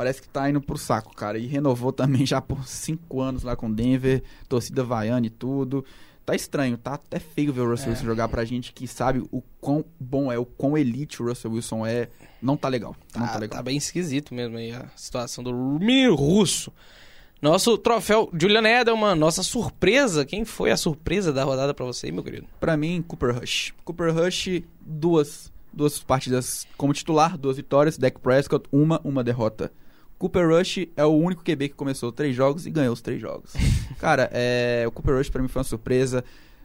parece 0.00 0.22
que 0.22 0.28
tá 0.28 0.48
indo 0.48 0.62
pro 0.62 0.78
saco, 0.78 1.14
cara. 1.14 1.36
E 1.36 1.46
renovou 1.46 1.92
também 1.92 2.24
já 2.24 2.40
por 2.40 2.66
cinco 2.66 3.20
anos 3.20 3.42
lá 3.42 3.54
com 3.54 3.70
Denver, 3.70 4.22
torcida 4.48 4.82
vaiana 4.82 5.26
e 5.26 5.30
tudo. 5.30 5.84
Tá 6.24 6.34
estranho, 6.34 6.78
tá 6.78 6.94
até 6.94 7.18
feio 7.18 7.52
ver 7.52 7.60
o 7.60 7.70
Russell 7.70 7.88
é. 7.88 7.90
Wilson 7.90 8.06
jogar 8.06 8.26
pra 8.28 8.42
gente 8.46 8.72
que 8.72 8.88
sabe 8.88 9.22
o 9.30 9.42
quão 9.60 9.84
bom 9.98 10.32
é, 10.32 10.38
o 10.38 10.46
quão 10.46 10.78
elite 10.78 11.22
o 11.22 11.26
Russell 11.26 11.52
Wilson 11.52 11.84
é. 11.84 12.08
Não 12.40 12.56
tá 12.56 12.66
legal. 12.68 12.96
Não 13.14 13.26
tá, 13.26 13.32
tá 13.34 13.38
legal. 13.38 13.58
Tá 13.58 13.62
bem 13.62 13.76
esquisito 13.76 14.34
mesmo 14.34 14.56
aí 14.56 14.72
a 14.72 14.86
situação 14.96 15.44
do 15.44 15.52
menino 15.52 16.14
russo. 16.14 16.72
Nosso 17.42 17.76
troféu 17.76 18.30
Julian 18.32 18.66
Edelman, 18.66 19.14
nossa 19.14 19.42
surpresa. 19.42 20.24
Quem 20.24 20.46
foi 20.46 20.70
a 20.70 20.78
surpresa 20.78 21.30
da 21.30 21.44
rodada 21.44 21.74
para 21.74 21.84
você, 21.84 22.10
meu 22.10 22.24
querido? 22.24 22.46
Para 22.58 22.74
mim, 22.74 23.04
Cooper 23.06 23.38
Rush. 23.38 23.74
Cooper 23.84 24.14
Rush, 24.14 24.62
duas, 24.80 25.52
duas 25.70 25.98
partidas 25.98 26.66
como 26.78 26.94
titular, 26.94 27.36
duas 27.36 27.58
vitórias. 27.58 27.98
Dak 27.98 28.18
Prescott, 28.18 28.66
uma, 28.72 28.98
uma 29.04 29.22
derrota. 29.22 29.70
Cooper 30.20 30.46
Rush 30.50 30.86
é 30.94 31.02
o 31.02 31.16
único 31.16 31.42
QB 31.42 31.70
que 31.70 31.74
começou 31.74 32.12
três 32.12 32.36
jogos 32.36 32.66
e 32.66 32.70
ganhou 32.70 32.92
os 32.92 33.00
três 33.00 33.18
jogos. 33.18 33.54
Cara, 33.98 34.28
é, 34.34 34.84
o 34.86 34.92
Cooper 34.92 35.16
Rush 35.16 35.30
para 35.30 35.40
mim 35.40 35.48
foi 35.48 35.60
uma 35.60 35.64
surpresa 35.64 36.22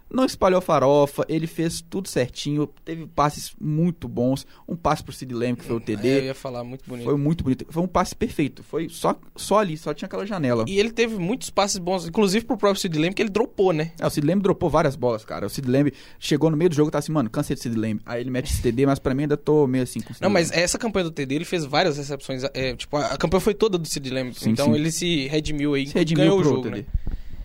não 0.09 0.25
espalhou 0.25 0.61
farofa, 0.61 1.25
ele 1.27 1.47
fez 1.47 1.81
tudo 1.81 2.07
certinho, 2.07 2.67
teve 2.83 3.05
passes 3.07 3.53
muito 3.59 4.07
bons, 4.07 4.45
um 4.67 4.75
passe 4.75 5.03
pro 5.03 5.13
Sid 5.13 5.33
Lamb, 5.33 5.57
que 5.57 5.65
foi 5.65 5.75
o 5.75 5.79
TD. 5.79 6.07
É, 6.07 6.19
eu 6.19 6.23
ia 6.25 6.35
falar, 6.35 6.63
muito 6.63 6.83
bonito. 6.87 7.05
Foi 7.05 7.17
muito 7.17 7.43
bonito, 7.43 7.65
foi 7.69 7.83
um 7.83 7.87
passe 7.87 8.15
perfeito, 8.15 8.63
foi 8.63 8.87
só, 8.89 9.15
só 9.35 9.59
ali, 9.59 9.77
só 9.77 9.93
tinha 9.93 10.05
aquela 10.05 10.25
janela. 10.25 10.65
E 10.67 10.79
ele 10.79 10.91
teve 10.91 11.17
muitos 11.17 11.49
passes 11.49 11.77
bons, 11.77 12.07
inclusive 12.07 12.45
pro 12.45 12.57
próprio 12.57 12.79
Sid 12.79 12.97
Lamb, 12.97 13.13
que 13.13 13.21
ele 13.21 13.29
dropou, 13.29 13.73
né? 13.73 13.91
É, 13.99 14.05
o 14.05 14.09
Sid 14.09 14.25
Lamb 14.25 14.41
dropou 14.41 14.69
várias 14.69 14.95
bolas, 14.95 15.25
cara, 15.25 15.45
o 15.45 15.49
Sid 15.49 15.69
Lamb 15.69 15.91
chegou 16.19 16.49
no 16.49 16.57
meio 16.57 16.69
do 16.69 16.75
jogo 16.75 16.89
e 16.89 16.91
tá 16.91 16.99
assim, 16.99 17.11
mano, 17.11 17.29
cansei 17.29 17.55
do 17.55 17.61
Sid 17.61 17.75
Lamb, 17.75 17.99
aí 18.05 18.21
ele 18.21 18.29
mete 18.29 18.51
esse 18.51 18.61
TD, 18.61 18.85
mas 18.85 18.99
pra 18.99 19.13
mim 19.13 19.23
ainda 19.23 19.37
tô 19.37 19.67
meio 19.67 19.83
assim 19.83 19.99
com 19.99 20.13
Não, 20.21 20.29
mas 20.29 20.51
essa 20.51 20.77
campanha 20.77 21.05
do 21.05 21.11
TD, 21.11 21.35
ele 21.35 21.45
fez 21.45 21.65
várias 21.65 21.97
recepções, 21.97 22.43
é, 22.53 22.75
tipo, 22.75 22.95
a, 22.97 23.17
campanha 23.17 23.41
foi 23.41 23.53
toda 23.53 23.77
do 23.77 23.87
Sid 23.87 24.09
Lamb, 24.09 24.33
sim, 24.33 24.51
então 24.51 24.67
sim. 24.67 24.75
ele 24.75 24.91
se 24.91 25.27
redimiu 25.27 25.73
aí, 25.73 25.87
se 25.87 25.93
redimiu 25.93 26.23
ganhou 26.23 26.39
o 26.39 26.43
jogo, 26.43 26.63
TD. 26.63 26.77
né? 26.77 26.85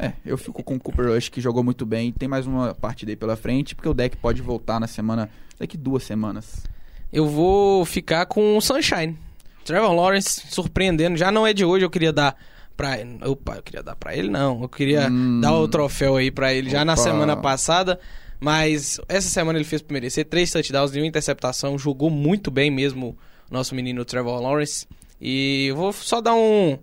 É, 0.01 0.14
eu 0.24 0.38
fico 0.38 0.62
com 0.62 0.76
o 0.76 0.80
Cooper 0.80 1.09
Rush, 1.09 1.28
que 1.28 1.42
jogou 1.42 1.62
muito 1.62 1.84
bem. 1.84 2.11
Tem 2.11 2.26
mais 2.26 2.46
uma 2.46 2.74
partida 2.74 3.12
aí 3.12 3.16
pela 3.16 3.36
frente, 3.36 3.74
porque 3.74 3.88
o 3.88 3.92
deck 3.92 4.16
pode 4.16 4.40
voltar 4.40 4.80
na 4.80 4.86
semana. 4.86 5.28
daqui 5.59 5.76
duas 5.76 6.05
semanas. 6.05 6.64
Eu 7.12 7.28
vou 7.28 7.84
ficar 7.84 8.24
com 8.24 8.57
o 8.57 8.62
Sunshine. 8.62 9.18
Trevor 9.62 9.92
Lawrence 9.92 10.42
surpreendendo. 10.48 11.18
Já 11.18 11.30
não 11.30 11.46
é 11.46 11.53
de 11.53 11.66
hoje, 11.66 11.84
eu 11.84 11.90
queria 11.90 12.14
dar 12.14 12.34
pra. 12.74 12.96
Opa, 13.26 13.57
eu 13.57 13.62
queria 13.62 13.82
dar 13.82 13.94
pra 13.94 14.16
ele, 14.16 14.30
não. 14.30 14.62
Eu 14.62 14.68
queria 14.70 15.07
hum, 15.11 15.38
dar 15.38 15.53
o 15.53 15.68
troféu 15.68 16.16
aí 16.16 16.30
pra 16.30 16.55
ele 16.55 16.68
opa. 16.68 16.78
já 16.78 16.84
na 16.84 16.96
semana 16.96 17.36
passada. 17.36 18.01
Mas 18.40 18.98
essa 19.07 19.28
semana 19.28 19.59
ele 19.59 19.66
fez 19.66 19.82
por 19.82 19.92
merecer. 19.92 20.24
Três 20.24 20.51
touchdowns 20.51 20.96
e 20.96 20.98
uma 20.98 21.07
interceptação. 21.07 21.78
Jogou 21.78 22.09
muito 22.09 22.51
bem 22.51 22.70
mesmo 22.70 23.18
nosso 23.51 23.74
menino 23.74 24.03
Trevor 24.03 24.40
Lawrence. 24.40 24.86
E 25.20 25.66
eu 25.66 25.76
vou 25.76 25.92
só 25.92 26.22
dar 26.22 26.32
um 26.32 26.78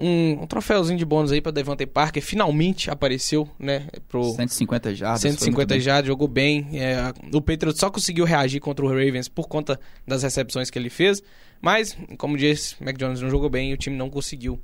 um, 0.00 0.42
um 0.42 0.46
troféuzinho 0.46 0.98
de 0.98 1.04
bônus 1.04 1.30
aí 1.30 1.40
para 1.40 1.52
Devante 1.52 1.86
Parker. 1.86 2.22
Finalmente 2.22 2.90
apareceu, 2.90 3.48
né? 3.58 3.86
Pro 4.08 4.24
150 4.34 4.94
jardas. 4.94 5.20
150 5.20 5.78
jardas, 5.78 6.06
jogou 6.06 6.26
bem. 6.26 6.68
É, 6.72 7.12
o 7.32 7.40
Patriots 7.40 7.78
só 7.78 7.90
conseguiu 7.90 8.24
reagir 8.24 8.60
contra 8.60 8.84
o 8.84 8.88
Ravens 8.88 9.28
por 9.28 9.46
conta 9.46 9.78
das 10.06 10.22
recepções 10.22 10.70
que 10.70 10.78
ele 10.78 10.90
fez. 10.90 11.22
Mas, 11.60 11.96
como 12.16 12.36
disse, 12.36 12.76
Mac 12.82 12.96
Jones 12.96 13.20
não 13.20 13.28
jogou 13.28 13.50
bem 13.50 13.70
e 13.70 13.74
o 13.74 13.76
time 13.76 13.96
não 13.96 14.08
conseguiu 14.08 14.58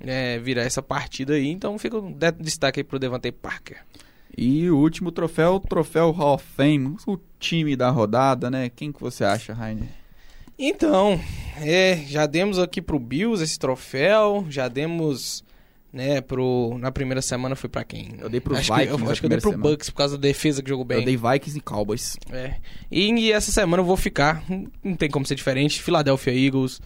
é, 0.00 0.38
virar 0.38 0.62
essa 0.62 0.80
partida 0.80 1.34
aí. 1.34 1.48
Então 1.48 1.78
fica 1.78 1.98
um 1.98 2.14
destaque 2.38 2.80
aí 2.80 2.84
pro 2.84 2.98
Devante 2.98 3.32
Parker. 3.32 3.78
E 4.36 4.70
o 4.70 4.76
último 4.76 5.10
troféu, 5.10 5.54
o 5.54 5.60
troféu 5.60 6.10
Hall 6.10 6.34
of 6.34 6.44
Fame, 6.56 6.96
o 7.06 7.18
time 7.38 7.74
da 7.74 7.90
rodada, 7.90 8.50
né? 8.50 8.68
Quem 8.68 8.92
que 8.92 9.00
você 9.00 9.24
acha, 9.24 9.54
Rainer? 9.54 9.88
Então, 10.58 11.20
é, 11.60 11.96
já 12.06 12.26
demos 12.26 12.58
aqui 12.58 12.80
pro 12.80 12.98
Bills 12.98 13.42
esse 13.42 13.58
troféu, 13.58 14.46
já 14.48 14.68
demos, 14.68 15.44
né, 15.92 16.20
pro... 16.20 16.76
Na 16.78 16.90
primeira 16.90 17.20
semana 17.20 17.54
foi 17.54 17.68
para 17.68 17.84
quem? 17.84 18.14
Eu 18.18 18.28
dei 18.28 18.40
pro 18.40 18.56
acho 18.56 18.72
Vikings 18.72 18.96
que, 18.96 19.02
eu, 19.02 19.10
acho 19.10 19.20
que 19.20 19.26
eu 19.26 19.30
dei 19.30 19.40
pro 19.40 19.50
semana. 19.50 19.70
Bucks 19.70 19.90
por 19.90 19.96
causa 19.96 20.16
da 20.16 20.22
defesa 20.22 20.62
que 20.62 20.68
jogou 20.68 20.84
bem. 20.84 20.98
Eu 20.98 21.04
dei 21.04 21.16
Vikings 21.16 21.58
e 21.58 21.60
Cowboys. 21.60 22.16
É. 22.32 22.54
E, 22.90 23.12
e 23.12 23.32
essa 23.32 23.52
semana 23.52 23.82
eu 23.82 23.86
vou 23.86 23.96
ficar, 23.96 24.42
não 24.82 24.96
tem 24.96 25.10
como 25.10 25.26
ser 25.26 25.34
diferente, 25.34 25.82
Philadelphia 25.82 26.32
Eagles. 26.32 26.80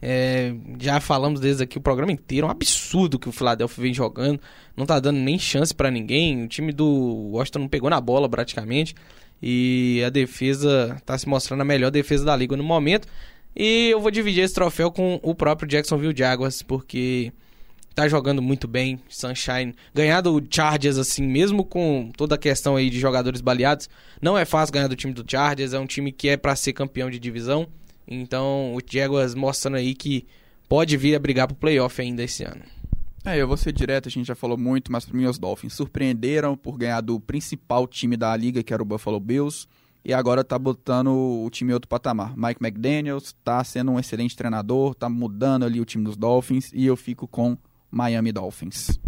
É, 0.00 0.54
já 0.78 1.00
falamos 1.00 1.40
desde 1.40 1.62
aqui 1.64 1.78
o 1.78 1.80
programa 1.80 2.12
inteiro, 2.12 2.46
é 2.46 2.48
um 2.48 2.52
absurdo 2.52 3.18
que 3.18 3.28
o 3.28 3.32
Philadelphia 3.32 3.82
vem 3.82 3.94
jogando, 3.94 4.38
não 4.76 4.84
tá 4.84 5.00
dando 5.00 5.18
nem 5.18 5.38
chance 5.38 5.74
para 5.74 5.90
ninguém. 5.90 6.44
O 6.44 6.48
time 6.48 6.70
do 6.70 6.86
Washington 7.32 7.60
não 7.60 7.68
pegou 7.68 7.90
na 7.90 8.00
bola 8.00 8.28
praticamente. 8.28 8.94
E 9.42 10.02
a 10.06 10.10
defesa 10.10 10.94
está 10.98 11.16
se 11.16 11.28
mostrando 11.28 11.60
a 11.60 11.64
melhor 11.64 11.90
defesa 11.90 12.24
da 12.24 12.36
liga 12.36 12.56
no 12.56 12.64
momento. 12.64 13.06
E 13.54 13.88
eu 13.90 14.00
vou 14.00 14.10
dividir 14.10 14.44
esse 14.44 14.54
troféu 14.54 14.90
com 14.90 15.18
o 15.22 15.34
próprio 15.34 15.68
Jacksonville 15.68 16.16
Jaguars, 16.16 16.62
porque 16.62 17.32
tá 17.94 18.06
jogando 18.06 18.42
muito 18.42 18.68
bem, 18.68 19.00
Sunshine. 19.08 19.74
Ganhar 19.94 20.20
do 20.20 20.42
Chargers, 20.50 20.98
assim, 20.98 21.22
mesmo 21.22 21.64
com 21.64 22.12
toda 22.14 22.34
a 22.34 22.38
questão 22.38 22.76
aí 22.76 22.90
de 22.90 23.00
jogadores 23.00 23.40
baleados, 23.40 23.88
não 24.20 24.36
é 24.36 24.44
fácil 24.44 24.74
ganhar 24.74 24.88
do 24.88 24.94
time 24.94 25.14
do 25.14 25.24
Chargers, 25.26 25.72
é 25.72 25.78
um 25.78 25.86
time 25.86 26.12
que 26.12 26.28
é 26.28 26.36
para 26.36 26.54
ser 26.54 26.74
campeão 26.74 27.10
de 27.10 27.18
divisão. 27.18 27.66
Então, 28.06 28.74
o 28.74 28.80
Jaguars 28.86 29.34
mostrando 29.34 29.78
aí 29.78 29.94
que 29.94 30.26
pode 30.68 30.96
vir 30.98 31.14
a 31.14 31.18
brigar 31.18 31.46
pro 31.46 31.56
playoff 31.56 32.00
ainda 32.00 32.22
esse 32.22 32.44
ano. 32.44 32.60
É, 33.26 33.36
eu 33.36 33.48
vou 33.48 33.56
ser 33.56 33.72
direto, 33.72 34.08
a 34.08 34.10
gente 34.10 34.26
já 34.26 34.36
falou 34.36 34.56
muito, 34.56 34.92
mas 34.92 35.04
para 35.04 35.16
mim 35.16 35.26
os 35.26 35.36
Dolphins 35.36 35.74
surpreenderam 35.74 36.56
por 36.56 36.78
ganhar 36.78 37.00
do 37.00 37.18
principal 37.18 37.84
time 37.88 38.16
da 38.16 38.34
liga, 38.36 38.62
que 38.62 38.72
era 38.72 38.80
o 38.80 38.86
Buffalo 38.86 39.18
Bills, 39.18 39.66
e 40.04 40.14
agora 40.14 40.44
tá 40.44 40.56
botando 40.56 41.08
o 41.08 41.50
time 41.50 41.72
em 41.72 41.74
outro 41.74 41.88
patamar. 41.88 42.36
Mike 42.36 42.64
McDaniels 42.64 43.34
tá 43.42 43.64
sendo 43.64 43.90
um 43.90 43.98
excelente 43.98 44.36
treinador, 44.36 44.94
tá 44.94 45.08
mudando 45.08 45.64
ali 45.64 45.80
o 45.80 45.84
time 45.84 46.04
dos 46.04 46.16
Dolphins, 46.16 46.70
e 46.72 46.86
eu 46.86 46.96
fico 46.96 47.26
com 47.26 47.58
Miami 47.90 48.30
Dolphins. 48.30 49.00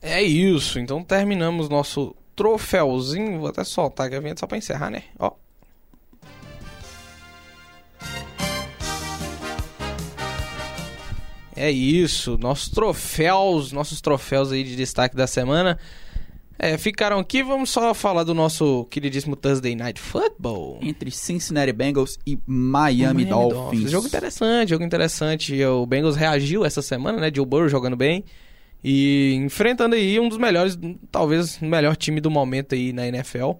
É 0.00 0.22
isso, 0.22 0.78
então 0.78 1.02
terminamos 1.02 1.68
nosso 1.68 2.14
troféuzinho, 2.36 3.40
vou 3.40 3.48
até 3.48 3.64
soltar 3.64 4.14
a 4.14 4.20
vinheta 4.20 4.38
só 4.38 4.46
para 4.46 4.58
encerrar, 4.58 4.90
né? 4.90 5.02
Ó. 5.18 5.32
É 11.60 11.70
isso, 11.70 12.38
nossos 12.38 12.70
troféus, 12.70 13.70
nossos 13.70 14.00
troféus 14.00 14.50
aí 14.50 14.64
de 14.64 14.74
destaque 14.74 15.14
da 15.14 15.26
semana. 15.26 15.78
É, 16.58 16.78
ficaram 16.78 17.18
aqui, 17.18 17.42
vamos 17.42 17.68
só 17.68 17.92
falar 17.92 18.24
do 18.24 18.32
nosso 18.32 18.86
queridíssimo 18.86 19.36
Thursday 19.36 19.76
Night 19.76 20.00
Football. 20.00 20.78
Entre 20.80 21.10
Cincinnati 21.10 21.70
Bengals 21.70 22.18
e 22.26 22.38
Miami, 22.46 23.02
Miami 23.02 23.24
Dolphins. 23.26 23.60
Dolphins. 23.60 23.90
Jogo 23.90 24.06
interessante, 24.06 24.70
jogo 24.70 24.84
interessante. 24.84 25.64
O 25.66 25.84
Bengals 25.84 26.16
reagiu 26.16 26.64
essa 26.64 26.80
semana, 26.80 27.20
né? 27.20 27.30
Joe 27.34 27.44
Burrow 27.44 27.68
jogando 27.68 27.96
bem. 27.96 28.24
E 28.82 29.34
enfrentando 29.34 29.94
aí 29.94 30.18
um 30.18 30.30
dos 30.30 30.38
melhores, 30.38 30.78
talvez 31.12 31.60
o 31.60 31.66
melhor 31.66 31.94
time 31.94 32.22
do 32.22 32.30
momento 32.30 32.74
aí 32.74 32.90
na 32.90 33.06
NFL. 33.06 33.52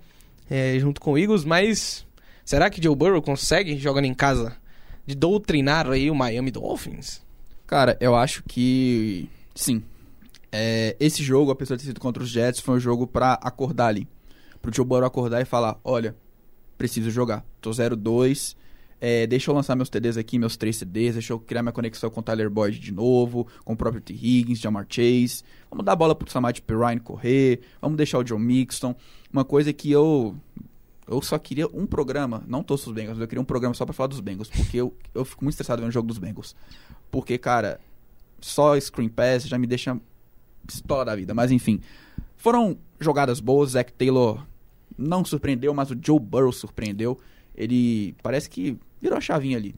É, 0.51 0.79
junto 0.79 1.03
com 1.03 1.13
o 1.13 1.19
Eagles, 1.19 1.45
mas 1.45 2.07
será 2.47 2.71
que 2.71 2.83
Joe 2.83 2.97
Burrow 2.97 3.21
consegue, 3.21 3.77
jogando 3.77 4.07
em 4.07 4.15
casa, 4.15 4.57
de 5.05 5.15
doutrinar 5.15 5.87
aí 5.91 6.11
o 6.11 6.15
Miami 6.15 6.51
Dolphins? 6.51 7.29
Cara, 7.71 7.97
eu 8.01 8.17
acho 8.17 8.43
que 8.49 9.29
sim. 9.55 9.81
É, 10.51 10.97
esse 10.99 11.23
jogo, 11.23 11.53
apesar 11.53 11.77
de 11.77 11.83
ter 11.83 11.87
sido 11.87 12.01
contra 12.01 12.21
os 12.21 12.29
Jets, 12.29 12.59
foi 12.59 12.75
um 12.75 12.81
jogo 12.81 13.07
pra 13.07 13.35
acordar 13.35 13.87
ali. 13.87 14.09
Pro 14.61 14.75
Joe 14.75 14.85
Burrow 14.85 15.05
acordar 15.05 15.41
e 15.41 15.45
falar, 15.45 15.79
olha, 15.85 16.17
preciso 16.77 17.13
jogar. 17.13 17.47
Tô 17.61 17.71
0-2, 17.71 18.57
é, 19.01 19.25
deixa 19.25 19.53
eu 19.53 19.55
lançar 19.55 19.77
meus 19.77 19.89
TDs 19.89 20.17
aqui, 20.17 20.37
meus 20.37 20.57
três 20.57 20.81
TDs, 20.81 21.13
deixa 21.13 21.33
eu 21.33 21.39
criar 21.39 21.63
minha 21.63 21.73
conexão 21.73 22.11
com 22.11 22.19
o 22.19 22.23
Tyler 22.25 22.51
Boyd 22.51 22.77
de 22.77 22.91
novo, 22.91 23.47
com 23.65 23.75
o 23.75 23.77
próprio 23.77 24.03
T. 24.03 24.15
Higgins, 24.15 24.59
Jamar 24.59 24.85
Chase. 24.89 25.45
Vamos 25.71 25.85
dar 25.85 25.93
a 25.93 25.97
bola 25.97 26.13
pro 26.13 26.29
Samad 26.29 26.61
Ryan 26.69 26.99
correr, 26.99 27.61
vamos 27.81 27.97
deixar 27.97 28.19
o 28.19 28.25
John 28.25 28.41
Mixon. 28.41 28.97
Uma 29.33 29.45
coisa 29.45 29.73
que 29.73 29.93
eu 29.93 30.35
eu 31.07 31.21
só 31.23 31.39
queria 31.39 31.67
um 31.69 31.87
programa, 31.87 32.45
não 32.47 32.63
todos 32.63 32.87
os 32.87 32.93
Bengals, 32.93 33.19
eu 33.19 33.27
queria 33.27 33.43
um 33.43 33.45
programa 33.45 33.75
só 33.75 33.85
pra 33.85 33.93
falar 33.93 34.07
dos 34.07 34.21
Bengals, 34.21 34.49
porque 34.49 34.77
eu, 34.77 34.97
eu 35.13 35.25
fico 35.25 35.45
muito 35.45 35.55
estressado 35.55 35.83
vendo 35.83 35.91
o 35.91 35.93
jogo 35.93 36.07
dos 36.07 36.19
Bengals. 36.19 36.55
Porque, 37.11 37.39
cara, 37.39 37.81
só 38.41 38.79
screen 38.81 39.09
pass 39.09 39.47
já 39.47 39.59
me 39.59 39.67
deixa 39.67 39.99
pistola 40.67 41.05
da 41.05 41.17
vida. 41.17 41.35
Mas 41.35 41.51
enfim, 41.51 41.81
foram 42.37 42.79
jogadas 42.99 43.41
boas. 43.41 43.71
Zach 43.71 43.93
Taylor 43.93 44.45
não 44.97 45.25
surpreendeu, 45.25 45.75
mas 45.75 45.91
o 45.91 45.99
Joe 46.01 46.19
Burrow 46.19 46.53
surpreendeu. 46.53 47.19
Ele 47.55 48.15
parece 48.23 48.49
que 48.49 48.79
virou 49.01 49.19
a 49.19 49.21
chavinha 49.21 49.57
ali. 49.57 49.75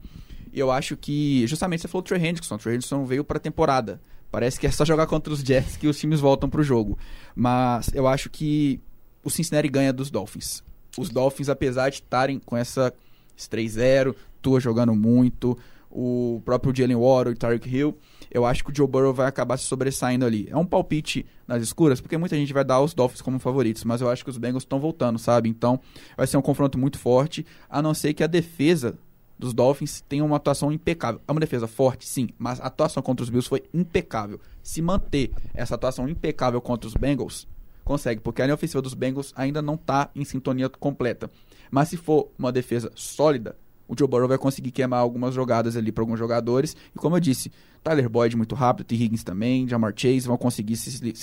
E 0.51 0.59
eu 0.59 0.69
acho 0.71 0.95
que, 0.95 1.47
justamente 1.47 1.81
você 1.81 1.87
falou 1.87 2.01
o 2.01 2.05
Trey 2.05 2.23
Hendrickson. 2.23 2.55
O 2.55 2.57
Trey 2.57 2.75
Hendrickson 2.75 3.05
veio 3.05 3.23
pra 3.23 3.39
temporada. 3.39 3.99
Parece 4.31 4.59
que 4.59 4.67
é 4.67 4.71
só 4.71 4.85
jogar 4.85 5.07
contra 5.07 5.33
os 5.33 5.41
Jets 5.41 5.77
que 5.77 5.87
os 5.87 5.99
times 5.99 6.19
voltam 6.19 6.49
pro 6.49 6.63
jogo. 6.63 6.97
Mas 7.35 7.91
eu 7.93 8.07
acho 8.07 8.29
que 8.29 8.79
o 9.23 9.29
Cincinnati 9.29 9.69
ganha 9.69 9.93
dos 9.93 10.11
Dolphins. 10.11 10.63
Os 10.97 11.09
Dolphins, 11.09 11.49
apesar 11.49 11.89
de 11.89 11.95
estarem 11.95 12.39
com 12.39 12.55
essa 12.55 12.93
3-0, 13.37 14.15
Tua 14.41 14.59
jogando 14.59 14.93
muito, 14.93 15.57
o 15.95 16.41
próprio 16.43 16.75
Jalen 16.75 16.97
Waddle 16.97 17.33
e 17.33 17.35
Tyreek 17.35 17.69
Hill, 17.69 17.95
eu 18.31 18.45
acho 18.45 18.63
que 18.63 18.71
o 18.71 18.75
Joe 18.75 18.87
Burrow 18.87 19.13
vai 19.13 19.27
acabar 19.27 19.57
se 19.57 19.65
sobressaindo 19.65 20.25
ali. 20.25 20.47
É 20.49 20.57
um 20.57 20.65
palpite 20.65 21.23
nas 21.47 21.61
escuras, 21.61 22.01
porque 22.01 22.17
muita 22.17 22.35
gente 22.35 22.51
vai 22.51 22.63
dar 22.63 22.81
os 22.81 22.95
Dolphins 22.95 23.21
como 23.21 23.37
favoritos, 23.37 23.83
mas 23.83 24.01
eu 24.01 24.09
acho 24.09 24.23
que 24.23 24.29
os 24.31 24.37
Bengals 24.37 24.63
estão 24.63 24.79
voltando, 24.79 25.19
sabe? 25.19 25.49
Então 25.49 25.79
vai 26.17 26.25
ser 26.25 26.37
um 26.37 26.41
confronto 26.41 26.79
muito 26.79 26.97
forte, 26.97 27.45
a 27.69 27.79
não 27.79 27.93
ser 27.93 28.15
que 28.15 28.23
a 28.23 28.27
defesa 28.27 28.97
dos 29.37 29.53
Dolphins 29.53 30.01
tenha 30.01 30.25
uma 30.25 30.37
atuação 30.37 30.71
impecável. 30.71 31.21
É 31.27 31.31
uma 31.31 31.39
defesa 31.39 31.67
forte, 31.67 32.07
sim, 32.07 32.29
mas 32.39 32.59
a 32.59 32.65
atuação 32.65 33.03
contra 33.03 33.23
os 33.23 33.29
Bills 33.29 33.47
foi 33.47 33.63
impecável. 33.71 34.39
Se 34.63 34.81
manter 34.81 35.31
essa 35.53 35.75
atuação 35.75 36.09
impecável 36.09 36.59
contra 36.59 36.87
os 36.87 36.95
Bengals, 36.95 37.47
consegue, 37.83 38.19
porque 38.19 38.41
a 38.41 38.45
linha 38.45 38.55
ofensiva 38.55 38.81
dos 38.81 38.95
Bengals 38.95 39.31
ainda 39.35 39.61
não 39.61 39.75
está 39.75 40.09
em 40.15 40.25
sintonia 40.25 40.69
completa. 40.69 41.29
Mas 41.69 41.89
se 41.89 41.97
for 41.97 42.31
uma 42.37 42.51
defesa 42.51 42.91
sólida, 42.95 43.55
o 43.87 43.95
Joe 43.97 44.07
Burrow 44.07 44.27
vai 44.27 44.37
conseguir 44.37 44.71
queimar 44.71 44.99
algumas 44.99 45.33
jogadas 45.33 45.75
ali 45.75 45.91
para 45.91 46.01
alguns 46.01 46.19
jogadores. 46.19 46.75
E 46.95 46.97
como 46.97 47.15
eu 47.15 47.19
disse, 47.19 47.51
Tyler 47.83 48.09
Boyd 48.09 48.35
muito 48.37 48.55
rápido, 48.55 48.85
T. 48.85 48.95
Higgins 48.95 49.23
também, 49.23 49.67
Jamar 49.67 49.93
Chase 49.95 50.21
vão 50.21 50.37
conseguir 50.37 50.77
se, 50.77 50.91
se, 50.91 51.13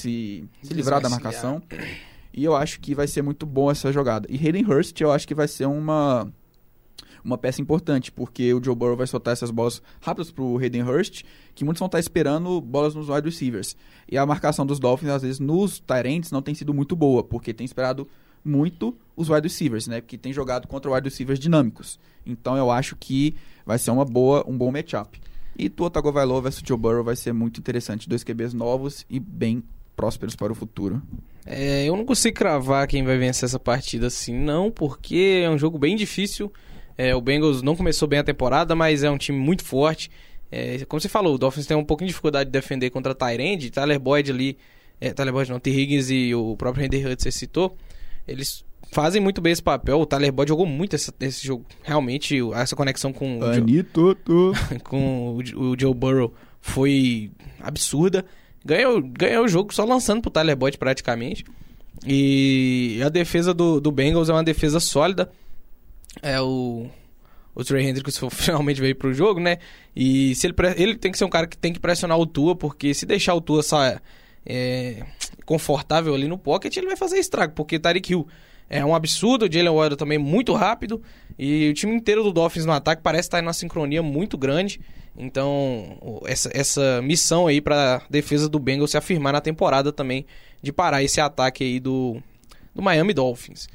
se 0.63 0.75
livrar 0.75 1.01
da 1.01 1.09
marcação. 1.09 1.63
E 2.33 2.45
eu 2.45 2.55
acho 2.55 2.81
que 2.81 2.95
vai 2.95 3.09
ser 3.09 3.23
muito 3.23 3.45
bom 3.47 3.71
essa 3.71 3.93
jogada. 3.93 4.29
E 4.31 4.37
Hayden 4.37 4.65
Hurst 4.65 5.01
eu 5.01 5.11
acho 5.11 5.27
que 5.27 5.35
vai 5.35 5.49
ser 5.49 5.67
uma 5.67 6.31
uma 7.23 7.37
peça 7.37 7.61
importante, 7.61 8.11
porque 8.11 8.53
o 8.55 8.65
Joe 8.65 8.75
Burrow 8.75 8.97
vai 8.97 9.07
soltar 9.07 9.33
essas 9.33 9.51
bolas 9.51 9.83
rápidas 10.01 10.31
pro 10.31 10.57
Hayden 10.57 10.83
Hurst, 10.83 11.23
que 11.55 11.65
muitos 11.65 11.79
vão 11.79 11.87
estar 11.87 11.99
esperando 11.99 12.61
bolas 12.61 12.95
nos 12.95 13.09
wide 13.09 13.29
receivers. 13.29 13.77
E 14.11 14.17
a 14.17 14.25
marcação 14.25 14.65
dos 14.65 14.79
Dolphins, 14.79 15.11
às 15.11 15.23
vezes, 15.23 15.39
nos 15.39 15.79
Tyrants 15.81 16.31
não 16.31 16.41
tem 16.43 16.55
sido 16.55 16.73
muito 16.73 16.97
boa, 16.97 17.23
porque 17.23 17.53
tem 17.53 17.65
esperado 17.65 18.09
muito 18.45 18.97
os 19.17 19.29
wide 19.29 19.47
receivers, 19.47 19.87
né? 19.87 20.01
Porque 20.01 20.17
tem 20.17 20.33
jogado 20.33 20.67
contra 20.67 20.91
wide 20.91 21.09
receivers 21.09 21.39
dinâmicos. 21.39 21.99
Então 22.25 22.57
eu 22.57 22.71
acho 22.71 22.97
que 22.97 23.35
vai 23.65 23.79
ser 23.79 23.91
uma 23.91 24.05
boa, 24.05 24.45
um 24.49 24.57
bom 24.57 24.71
matchup. 24.71 25.21
E 25.57 25.69
Tua 25.69 25.91
Tagovailoa 25.91 26.41
versus 26.41 26.63
Joe 26.67 26.79
Burrow 26.79 27.05
vai 27.05 27.17
ser 27.17 27.33
muito 27.33 27.59
interessante. 27.61 28.09
Dois 28.09 28.25
QBs 28.25 28.55
novos 28.55 29.05
e 29.11 29.21
bem 29.21 29.63
prósperos 29.95 30.35
para 30.35 30.53
o 30.53 30.55
futuro. 30.55 31.03
É, 31.45 31.85
eu 31.85 31.97
não 31.97 32.05
consigo 32.05 32.37
cravar 32.37 32.87
quem 32.87 33.05
vai 33.05 33.19
vencer 33.19 33.47
essa 33.47 33.59
partida 33.59 34.07
assim, 34.07 34.35
não, 34.35 34.71
porque 34.71 35.43
é 35.45 35.51
um 35.51 35.59
jogo 35.59 35.79
bem 35.79 35.97
difícil. 35.97 36.53
É, 36.97 37.15
o 37.15 37.21
Bengals 37.21 37.63
não 37.63 37.77
começou 37.77 38.07
bem 38.07 38.19
a 38.19 38.25
temporada, 38.25 38.75
mas 38.75 39.03
é 39.03 39.11
um 39.11 39.19
time 39.19 39.39
muito 39.39 39.65
forte. 39.65 40.11
É, 40.51 40.85
como 40.87 41.01
você 41.01 41.09
falou, 41.09 41.35
o 41.35 41.39
Dolphins 41.39 41.67
tem 41.67 41.77
um 41.77 41.85
pouquinho 41.85 42.07
de 42.07 42.13
dificuldade 42.13 42.47
de 42.49 42.53
defender 42.53 42.91
contra 42.91 43.15
Tyrande. 43.15 43.71
Tyler 43.71 43.99
Boyd 43.99 44.31
ali, 44.31 44.59
é, 45.01 45.13
Tyler 45.13 45.33
Boyd 45.33 45.51
não, 45.51 45.61
T. 45.61 45.71
Higgins 45.71 46.11
e 46.11 46.35
o 46.35 46.57
próprio 46.57 46.85
Randy 46.85 47.07
Hudson 47.07 47.31
citou. 47.31 47.77
Eles 48.31 48.65
fazem 48.93 49.21
muito 49.21 49.41
bem 49.41 49.53
esse 49.53 49.63
papel. 49.63 50.01
O 50.01 50.07
Tyler 50.07 50.33
Boyd 50.33 50.49
jogou 50.49 50.67
muito 50.67 50.95
esse, 50.95 51.13
esse 51.21 51.47
jogo. 51.47 51.65
Realmente, 51.83 52.39
essa 52.55 52.77
conexão 52.77 53.13
com, 53.13 53.39
o 53.39 53.43
Joe, 53.55 53.65
com 54.85 55.37
o, 55.37 55.71
o 55.71 55.79
Joe 55.79 55.95
Burrow 55.95 56.33
foi 56.61 57.31
absurda. 57.61 58.25
Ganhou, 58.65 59.03
ganhou 59.03 59.45
o 59.45 59.49
jogo 59.49 59.73
só 59.73 59.85
lançando 59.85 60.21
pro 60.21 60.31
Tyler 60.31 60.57
Boyd 60.57 60.79
praticamente. 60.79 61.45
E 62.07 63.01
a 63.05 63.09
defesa 63.09 63.53
do, 63.53 63.81
do 63.81 63.91
Bengals 63.91 64.29
é 64.29 64.33
uma 64.33 64.45
defesa 64.45 64.81
sólida. 64.81 65.31
É 66.23 66.41
o. 66.41 66.87
O 67.53 67.65
Trey 67.65 67.85
Hendricks 67.85 68.19
finalmente 68.31 68.81
veio 68.81 68.95
pro 68.95 69.13
jogo, 69.13 69.41
né? 69.41 69.59
E 69.95 70.35
se 70.37 70.47
ele, 70.47 70.55
ele 70.77 70.97
tem 70.97 71.11
que 71.11 71.19
ser 71.19 71.25
um 71.25 71.31
cara 71.31 71.47
que 71.47 71.59
tem 71.59 71.73
que 71.73 71.81
pressionar 71.81 72.19
o 72.19 72.27
Tua, 72.27 72.55
porque 72.55 72.95
se 72.95 73.05
deixar 73.05 73.35
o 73.35 73.41
Tua 73.41 73.63
só 73.63 73.97
é, 74.45 75.05
confortável 75.45 76.15
ali 76.15 76.29
no 76.29 76.39
pocket, 76.39 76.77
ele 76.77 76.87
vai 76.87 76.97
fazer 76.97 77.19
estrago, 77.19 77.55
porque 77.55 77.79
Tyreek 77.79 78.13
Hill 78.13 78.27
é 78.69 78.85
um 78.85 78.95
absurdo, 78.95 79.47
o 79.47 79.53
Jalen 79.53 79.75
Waddle 79.75 79.97
também 79.97 80.17
muito 80.17 80.55
rápido, 80.55 81.03
e 81.39 81.69
o 81.71 81.75
time 81.75 81.95
inteiro 81.95 82.23
do 82.23 82.33
Dolphins 82.33 82.65
no 82.65 82.73
ataque 82.73 83.03
parece 83.03 83.27
estar 83.27 83.41
em 83.41 83.43
uma 83.43 83.53
sincronia 83.53 84.03
muito 84.03 84.39
grande. 84.39 84.81
Então, 85.17 85.99
essa, 86.25 86.51
essa 86.55 87.03
missão 87.03 87.49
aí 87.49 87.61
para 87.61 88.03
defesa 88.09 88.49
do 88.49 88.59
Bengals 88.59 88.93
se 88.93 88.97
afirmar 88.97 89.33
na 89.33 89.41
temporada 89.41 89.93
também, 89.93 90.25
de 90.63 90.73
parar 90.73 91.03
esse 91.03 91.21
ataque 91.21 91.65
aí 91.65 91.81
do, 91.81 92.23
do 92.75 92.81
Miami 92.81 93.13
Dolphins. 93.13 93.69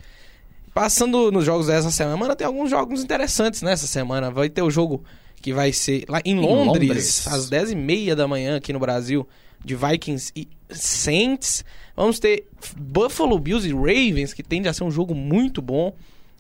Passando 0.74 1.32
nos 1.32 1.46
jogos 1.46 1.68
dessa 1.68 1.92
semana, 1.92 2.36
tem 2.36 2.48
alguns 2.48 2.70
jogos 2.70 3.04
interessantes 3.04 3.62
nessa 3.62 3.88
semana. 3.88 4.30
Vai 4.30 4.50
ter 4.50 4.62
o 4.62 4.70
jogo 4.70 5.04
que 5.42 5.54
vai 5.54 5.72
ser 5.72 6.06
lá 6.08 6.22
em 6.26 6.36
Londres, 6.36 6.84
em 6.84 6.88
Londres. 6.88 7.28
às 7.28 7.50
10h30 7.50 8.16
da 8.16 8.28
manhã 8.28 8.58
aqui 8.58 8.74
no 8.74 8.80
Brasil, 8.80 9.28
de 9.64 9.76
Vikings 9.76 10.32
e 10.36 10.48
Saints. 10.70 11.64
Vamos 11.96 12.20
ter 12.20 12.48
Buffalo 12.78 13.38
Bills 13.40 13.68
e 13.68 13.74
Ravens, 13.74 14.34
que 14.34 14.44
tende 14.44 14.68
a 14.68 14.74
ser 14.74 14.84
um 14.84 14.92
jogo 14.92 15.14
muito 15.14 15.62
bom. 15.62 15.96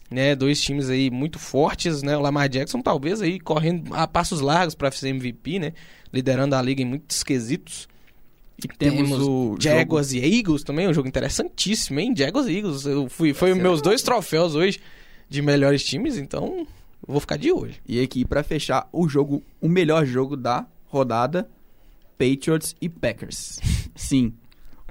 Né, 0.09 0.35
dois 0.35 0.61
times 0.61 0.87
aí 0.87 1.09
muito 1.09 1.39
fortes, 1.39 2.03
né? 2.03 2.15
O 2.15 2.21
Lamar 2.21 2.47
Jackson 2.47 2.79
talvez 2.79 3.23
aí 3.23 3.39
correndo 3.39 3.91
a 3.91 4.07
passos 4.07 4.39
largos 4.39 4.75
para 4.75 4.91
ser 4.91 5.09
MVP, 5.09 5.57
né? 5.57 5.73
Liderando 6.13 6.53
a 6.55 6.61
liga 6.61 6.83
em 6.83 6.85
muitos 6.85 7.23
quesitos. 7.23 7.87
E 8.63 8.67
temos, 8.67 9.09
temos 9.09 9.27
o 9.27 9.57
Jaguars 9.59 10.09
jogo... 10.09 10.25
e 10.25 10.37
Eagles 10.37 10.63
também, 10.63 10.87
um 10.87 10.93
jogo 10.93 11.07
interessantíssimo, 11.07 11.99
hein? 11.99 12.13
Jaguars 12.15 12.47
e 12.47 12.55
Eagles. 12.55 12.85
Eu 12.85 13.09
fui, 13.09 13.33
foi 13.33 13.51
os 13.51 13.57
meus 13.57 13.81
dois 13.81 14.03
troféus 14.03 14.53
hoje 14.53 14.79
de 15.27 15.41
melhores 15.41 15.83
times, 15.83 16.17
então 16.17 16.67
vou 17.05 17.19
ficar 17.19 17.37
de 17.37 17.51
olho. 17.51 17.73
E 17.87 17.99
aqui, 17.99 18.23
para 18.23 18.43
fechar, 18.43 18.87
o 18.91 19.09
jogo, 19.09 19.43
o 19.59 19.67
melhor 19.67 20.05
jogo 20.05 20.37
da 20.37 20.65
rodada, 20.85 21.49
Patriots 22.17 22.75
e 22.79 22.87
Packers. 22.87 23.59
Sim. 23.95 24.33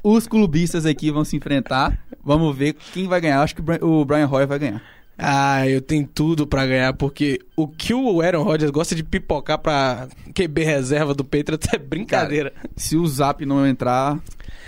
Os 0.02 0.26
clubistas 0.26 0.84
aqui 0.84 1.11
vão 1.11 1.24
se 1.24 1.36
enfrentar. 1.36 1.98
Vamos 2.22 2.57
ver 2.57 2.74
quem 2.92 3.07
vai 3.07 3.20
ganhar. 3.20 3.42
Acho 3.42 3.55
que 3.55 3.62
o 3.82 4.05
Brian 4.05 4.28
Hoyer 4.28 4.48
vai 4.48 4.59
ganhar. 4.59 4.82
Ah, 5.16 5.68
eu 5.68 5.80
tenho 5.80 6.07
tudo 6.07 6.46
para 6.46 6.66
ganhar, 6.66 6.92
porque 6.94 7.38
o 7.57 7.68
que 7.68 7.94
o 7.94 8.20
Aaron 8.20 8.42
Rodgers 8.42 8.72
gosta 8.72 8.96
de 8.96 9.05
pipocar 9.05 9.59
pra 9.59 10.09
QB 10.34 10.64
reserva 10.64 11.14
do 11.14 11.24
Patriots 11.24 11.68
é 11.72 11.78
brincadeira. 11.78 12.50
Cara, 12.50 12.70
se 12.76 12.96
o 12.96 13.07
Zap 13.07 13.46
não 13.46 13.64
entrar, 13.64 14.18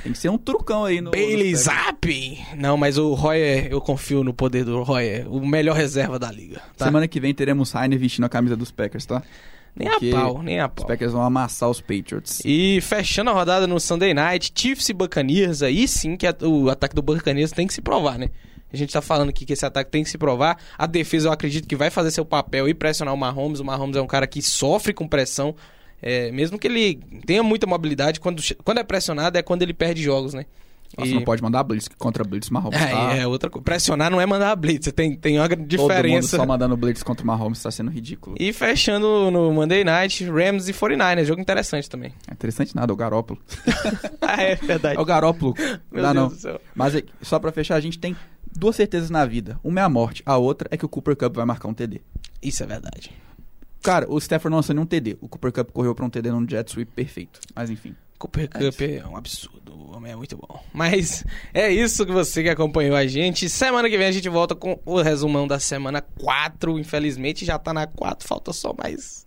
tem 0.04 0.12
que 0.12 0.18
ser 0.18 0.28
um 0.28 0.38
trucão 0.38 0.84
aí 0.84 1.00
no. 1.00 1.10
Bailey 1.10 1.50
no 1.50 1.58
Zap! 1.58 2.38
Não, 2.56 2.76
mas 2.76 2.96
o 2.96 3.12
Royer, 3.14 3.66
eu 3.72 3.80
confio 3.80 4.22
no 4.22 4.32
poder 4.32 4.64
do 4.64 4.84
Royer, 4.84 5.26
o 5.28 5.44
melhor 5.44 5.74
reserva 5.74 6.16
da 6.16 6.30
liga. 6.30 6.62
Tá? 6.76 6.84
Semana 6.84 7.08
que 7.08 7.18
vem 7.18 7.34
teremos 7.34 7.74
Heine 7.74 7.98
vestindo 7.98 8.24
a 8.24 8.28
camisa 8.28 8.56
dos 8.56 8.70
Packers, 8.70 9.04
tá? 9.04 9.22
Nem 9.76 9.88
a 9.88 10.00
pau, 10.00 10.42
nem 10.42 10.58
a 10.58 10.68
pau. 10.68 10.84
Os 10.84 10.88
Packers 10.88 11.12
vão 11.12 11.22
amassar 11.22 11.68
os 11.68 11.80
Patriots. 11.80 12.40
E 12.44 12.80
fechando 12.80 13.28
a 13.28 13.34
rodada 13.34 13.66
no 13.66 13.78
Sunday 13.78 14.14
Night, 14.14 14.50
Chiefs 14.54 14.88
e 14.88 14.94
Buccaneers, 14.94 15.62
aí 15.62 15.86
sim 15.86 16.16
que 16.16 16.26
a, 16.26 16.34
o 16.42 16.70
ataque 16.70 16.94
do 16.94 17.02
Buccaneers 17.02 17.52
tem 17.52 17.66
que 17.66 17.74
se 17.74 17.82
provar, 17.82 18.18
né? 18.18 18.30
A 18.72 18.76
gente 18.76 18.92
tá 18.92 19.02
falando 19.02 19.28
aqui 19.28 19.44
que 19.44 19.52
esse 19.52 19.64
ataque 19.64 19.90
tem 19.90 20.02
que 20.02 20.10
se 20.10 20.18
provar. 20.18 20.58
A 20.76 20.86
defesa 20.86 21.28
eu 21.28 21.32
acredito 21.32 21.68
que 21.68 21.76
vai 21.76 21.90
fazer 21.90 22.10
seu 22.10 22.24
papel 22.24 22.68
e 22.68 22.74
pressionar 22.74 23.14
o 23.14 23.16
Mahomes. 23.16 23.60
O 23.60 23.64
Mahomes 23.64 23.96
é 23.96 24.00
um 24.00 24.06
cara 24.06 24.26
que 24.26 24.42
sofre 24.42 24.92
com 24.92 25.06
pressão. 25.06 25.54
É, 26.02 26.30
mesmo 26.32 26.58
que 26.58 26.66
ele 26.66 26.96
tenha 27.24 27.42
muita 27.42 27.66
mobilidade, 27.66 28.18
quando, 28.18 28.42
quando 28.64 28.78
é 28.78 28.84
pressionado 28.84 29.38
é 29.38 29.42
quando 29.42 29.62
ele 29.62 29.72
perde 29.72 30.02
jogos, 30.02 30.34
né? 30.34 30.46
Nossa, 30.96 31.10
e... 31.10 31.14
não 31.14 31.22
pode 31.22 31.42
mandar 31.42 31.62
blitz, 31.62 31.88
contra 31.98 32.24
blitz 32.24 32.50
Mahomes 32.50 32.80
é, 32.80 32.86
tá... 32.90 33.16
É, 33.16 33.26
outra 33.26 33.50
coisa. 33.50 33.64
Pressionar 33.64 34.10
não 34.10 34.20
é 34.20 34.26
mandar 34.26 34.54
blitz, 34.56 34.90
tem, 34.92 35.16
tem 35.16 35.38
uma 35.38 35.48
diferença. 35.48 36.02
Todo 36.02 36.10
mundo 36.10 36.24
só 36.24 36.46
mandando 36.46 36.76
blitz 36.76 37.02
contra 37.02 37.24
o 37.24 37.26
Mahomes 37.26 37.62
tá 37.62 37.70
sendo 37.70 37.90
ridículo. 37.90 38.36
E 38.38 38.52
fechando 38.52 39.30
no 39.30 39.52
Monday 39.52 39.84
Night, 39.84 40.24
Rams 40.24 40.68
e 40.68 40.72
49ers, 40.72 41.24
jogo 41.24 41.40
interessante 41.40 41.88
também. 41.88 42.12
É 42.28 42.32
interessante 42.32 42.74
nada, 42.74 42.92
o 42.92 42.96
Garópolo. 42.96 43.40
ah, 44.20 44.42
é 44.42 44.54
verdade. 44.54 44.98
É 44.98 45.00
o 45.00 45.04
Garópolo. 45.04 45.54
Meu 45.90 46.02
Deus 46.02 46.14
não. 46.14 46.28
do 46.28 46.34
céu. 46.34 46.60
Mas 46.74 46.94
é, 46.94 47.02
só 47.22 47.38
pra 47.38 47.52
fechar, 47.52 47.76
a 47.76 47.80
gente 47.80 47.98
tem 47.98 48.16
duas 48.56 48.76
certezas 48.76 49.10
na 49.10 49.24
vida. 49.24 49.58
Uma 49.62 49.80
é 49.80 49.82
a 49.82 49.88
morte, 49.88 50.22
a 50.24 50.36
outra 50.36 50.68
é 50.70 50.76
que 50.76 50.84
o 50.84 50.88
Cooper 50.88 51.16
Cup 51.16 51.34
vai 51.34 51.44
marcar 51.44 51.68
um 51.68 51.74
TD. 51.74 52.00
Isso 52.42 52.62
é 52.62 52.66
verdade. 52.66 53.12
Cara, 53.82 54.10
o 54.10 54.18
Stafford 54.18 54.50
não 54.50 54.58
lançou 54.58 54.74
nenhum 54.74 54.86
TD. 54.86 55.16
O 55.20 55.28
Cooper 55.28 55.52
Cup 55.52 55.70
correu 55.70 55.94
pra 55.94 56.04
um 56.04 56.10
TD 56.10 56.30
num 56.30 56.48
jet 56.48 56.68
sweep 56.70 56.90
perfeito. 56.92 57.40
Mas 57.54 57.70
enfim. 57.70 57.94
Cooper 58.18 58.48
Cup 58.48 58.80
é 58.80 59.06
um 59.06 59.16
absurdo. 59.16 59.74
O 59.74 59.96
homem 59.96 60.12
é 60.12 60.16
muito 60.16 60.36
bom. 60.36 60.62
Mas 60.72 61.24
é 61.54 61.70
isso 61.70 62.04
que 62.04 62.12
você 62.12 62.42
que 62.42 62.48
acompanhou 62.48 62.96
a 62.96 63.06
gente. 63.06 63.48
Semana 63.48 63.88
que 63.88 63.96
vem 63.96 64.06
a 64.06 64.12
gente 64.12 64.28
volta 64.28 64.54
com 64.54 64.80
o 64.84 65.00
resumão 65.00 65.46
da 65.46 65.58
semana 65.58 66.00
4. 66.00 66.78
Infelizmente 66.78 67.44
já 67.44 67.58
tá 67.58 67.72
na 67.72 67.86
4, 67.86 68.26
falta 68.26 68.52
só 68.52 68.74
mais 68.76 69.26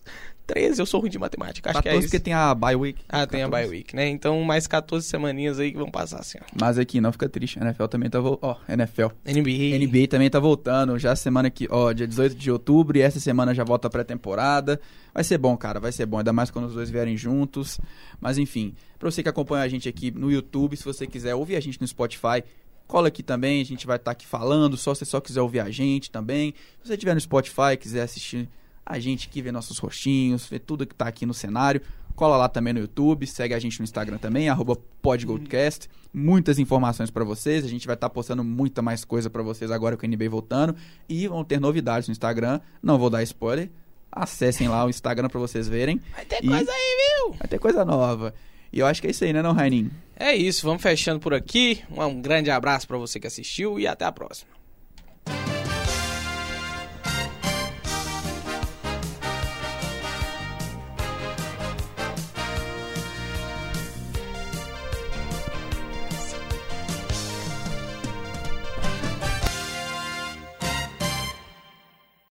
13. 0.49 0.81
Eu 0.81 0.85
sou 0.85 0.99
ruim 0.99 1.09
de 1.09 1.19
matemática. 1.19 1.69
Acho 1.69 1.77
14 1.77 1.83
que 1.83 1.89
é 1.89 1.99
isso. 1.99 2.07
porque 2.09 2.19
tem 2.19 2.33
a 2.33 2.55
bye 2.55 2.75
week. 2.75 3.01
Ah, 3.07 3.27
tem 3.27 3.43
a 3.43 3.45
14. 3.45 3.51
bye 3.51 3.77
week, 3.77 3.95
né? 3.95 4.09
Então 4.09 4.41
mais 4.43 4.65
14 4.65 5.05
semaninhas 5.05 5.59
aí 5.59 5.71
que 5.71 5.77
vão 5.77 5.91
passar 5.91 6.19
assim, 6.19 6.39
ó. 6.41 6.45
Mas 6.59 6.79
aqui 6.79 6.99
não 6.99 7.11
fica 7.11 7.29
triste, 7.29 7.59
a 7.59 7.63
NFL 7.63 7.85
também 7.85 8.09
tá 8.09 8.19
voltando. 8.19 8.49
Ó, 8.49 8.73
NFL. 8.73 9.07
NBA. 9.25 9.77
NBA 9.77 10.07
também 10.09 10.29
tá 10.29 10.39
voltando, 10.39 10.97
já 10.97 11.15
semana 11.15 11.49
que, 11.49 11.67
ó, 11.69 11.91
dia 11.91 12.07
18 12.07 12.35
de 12.35 12.51
outubro 12.51 12.97
e 12.97 13.01
essa 13.01 13.19
semana 13.19 13.53
já 13.53 13.63
volta 13.63 13.87
a 13.87 13.91
pré-temporada. 13.91 14.81
Vai 15.13 15.23
ser 15.23 15.37
bom, 15.37 15.55
cara, 15.55 15.79
vai 15.79 15.91
ser 15.91 16.05
bom, 16.05 16.17
ainda 16.17 16.33
mais 16.33 16.49
quando 16.49 16.65
os 16.65 16.73
dois 16.73 16.89
vierem 16.89 17.15
juntos. 17.15 17.79
Mas 18.19 18.37
enfim, 18.37 18.73
pra 18.97 19.11
você 19.11 19.21
que 19.21 19.29
acompanha 19.29 19.63
a 19.63 19.67
gente 19.67 19.87
aqui 19.87 20.09
no 20.11 20.31
YouTube, 20.31 20.75
se 20.75 20.83
você 20.83 21.05
quiser 21.05 21.35
ouvir 21.35 21.55
a 21.55 21.59
gente 21.59 21.79
no 21.79 21.87
Spotify, 21.87 22.43
cola 22.87 23.07
aqui 23.09 23.21
também, 23.21 23.61
a 23.61 23.65
gente 23.65 23.85
vai 23.85 23.97
estar 23.97 24.11
aqui 24.11 24.25
falando, 24.25 24.75
só 24.75 24.95
se 24.95 24.99
você 24.99 25.05
só 25.05 25.21
quiser 25.21 25.41
ouvir 25.41 25.59
a 25.59 25.69
gente 25.69 26.09
também. 26.09 26.53
Se 26.81 26.87
você 26.87 26.93
estiver 26.93 27.13
no 27.13 27.21
Spotify, 27.21 27.77
quiser 27.79 28.01
assistir 28.01 28.49
a 28.89 28.99
gente 28.99 29.27
aqui, 29.27 29.41
ver 29.41 29.51
nossos 29.53 29.77
rostinhos, 29.77 30.45
ver 30.47 30.59
tudo 30.59 30.85
que 30.85 30.95
tá 30.95 31.07
aqui 31.07 31.25
no 31.25 31.33
cenário, 31.33 31.81
cola 32.15 32.35
lá 32.35 32.49
também 32.49 32.73
no 32.73 32.79
YouTube, 32.79 33.25
segue 33.27 33.53
a 33.53 33.59
gente 33.59 33.79
no 33.79 33.83
Instagram 33.83 34.17
também, 34.17 34.49
arroba 34.49 34.75
podgoldcast. 35.01 35.87
Muitas 36.13 36.57
informações 36.59 37.09
pra 37.11 37.23
vocês, 37.23 37.63
a 37.63 37.67
gente 37.67 37.85
vai 37.85 37.93
estar 37.95 38.09
postando 38.09 38.43
muita 38.43 38.81
mais 38.81 39.05
coisa 39.05 39.29
pra 39.29 39.43
vocês 39.43 39.69
agora 39.71 39.95
com 39.95 40.05
o 40.05 40.09
NBA 40.09 40.29
voltando. 40.29 40.75
E 41.07 41.27
vão 41.27 41.43
ter 41.43 41.59
novidades 41.59 42.07
no 42.09 42.11
Instagram, 42.11 42.59
não 42.81 42.97
vou 42.97 43.09
dar 43.09 43.21
spoiler. 43.23 43.69
Acessem 44.11 44.67
lá 44.67 44.83
o 44.85 44.89
Instagram 44.89 45.29
pra 45.29 45.39
vocês 45.39 45.67
verem. 45.67 46.01
Vai 46.15 46.25
ter 46.25 46.43
E- 46.43 46.47
coisa 46.47 46.71
aí, 46.71 46.97
viu? 47.27 47.33
Vai 47.37 47.47
ter 47.47 47.59
coisa 47.59 47.85
nova. 47.85 48.33
E 48.73 48.79
eu 48.79 48.85
acho 48.87 49.01
que 49.01 49.07
é 49.07 49.11
isso 49.11 49.23
aí, 49.23 49.31
né, 49.33 49.41
não, 49.41 49.53
Rainin? 49.53 49.89
É 50.15 50.35
isso, 50.35 50.65
vamos 50.65 50.81
fechando 50.81 51.19
por 51.19 51.33
aqui. 51.33 51.81
Um, 51.91 52.03
um 52.03 52.21
grande 52.21 52.49
abraço 52.51 52.87
pra 52.87 52.97
você 52.97 53.19
que 53.19 53.27
assistiu 53.27 53.79
e 53.79 53.87
até 53.87 54.05
a 54.05 54.11
próxima. 54.11 54.49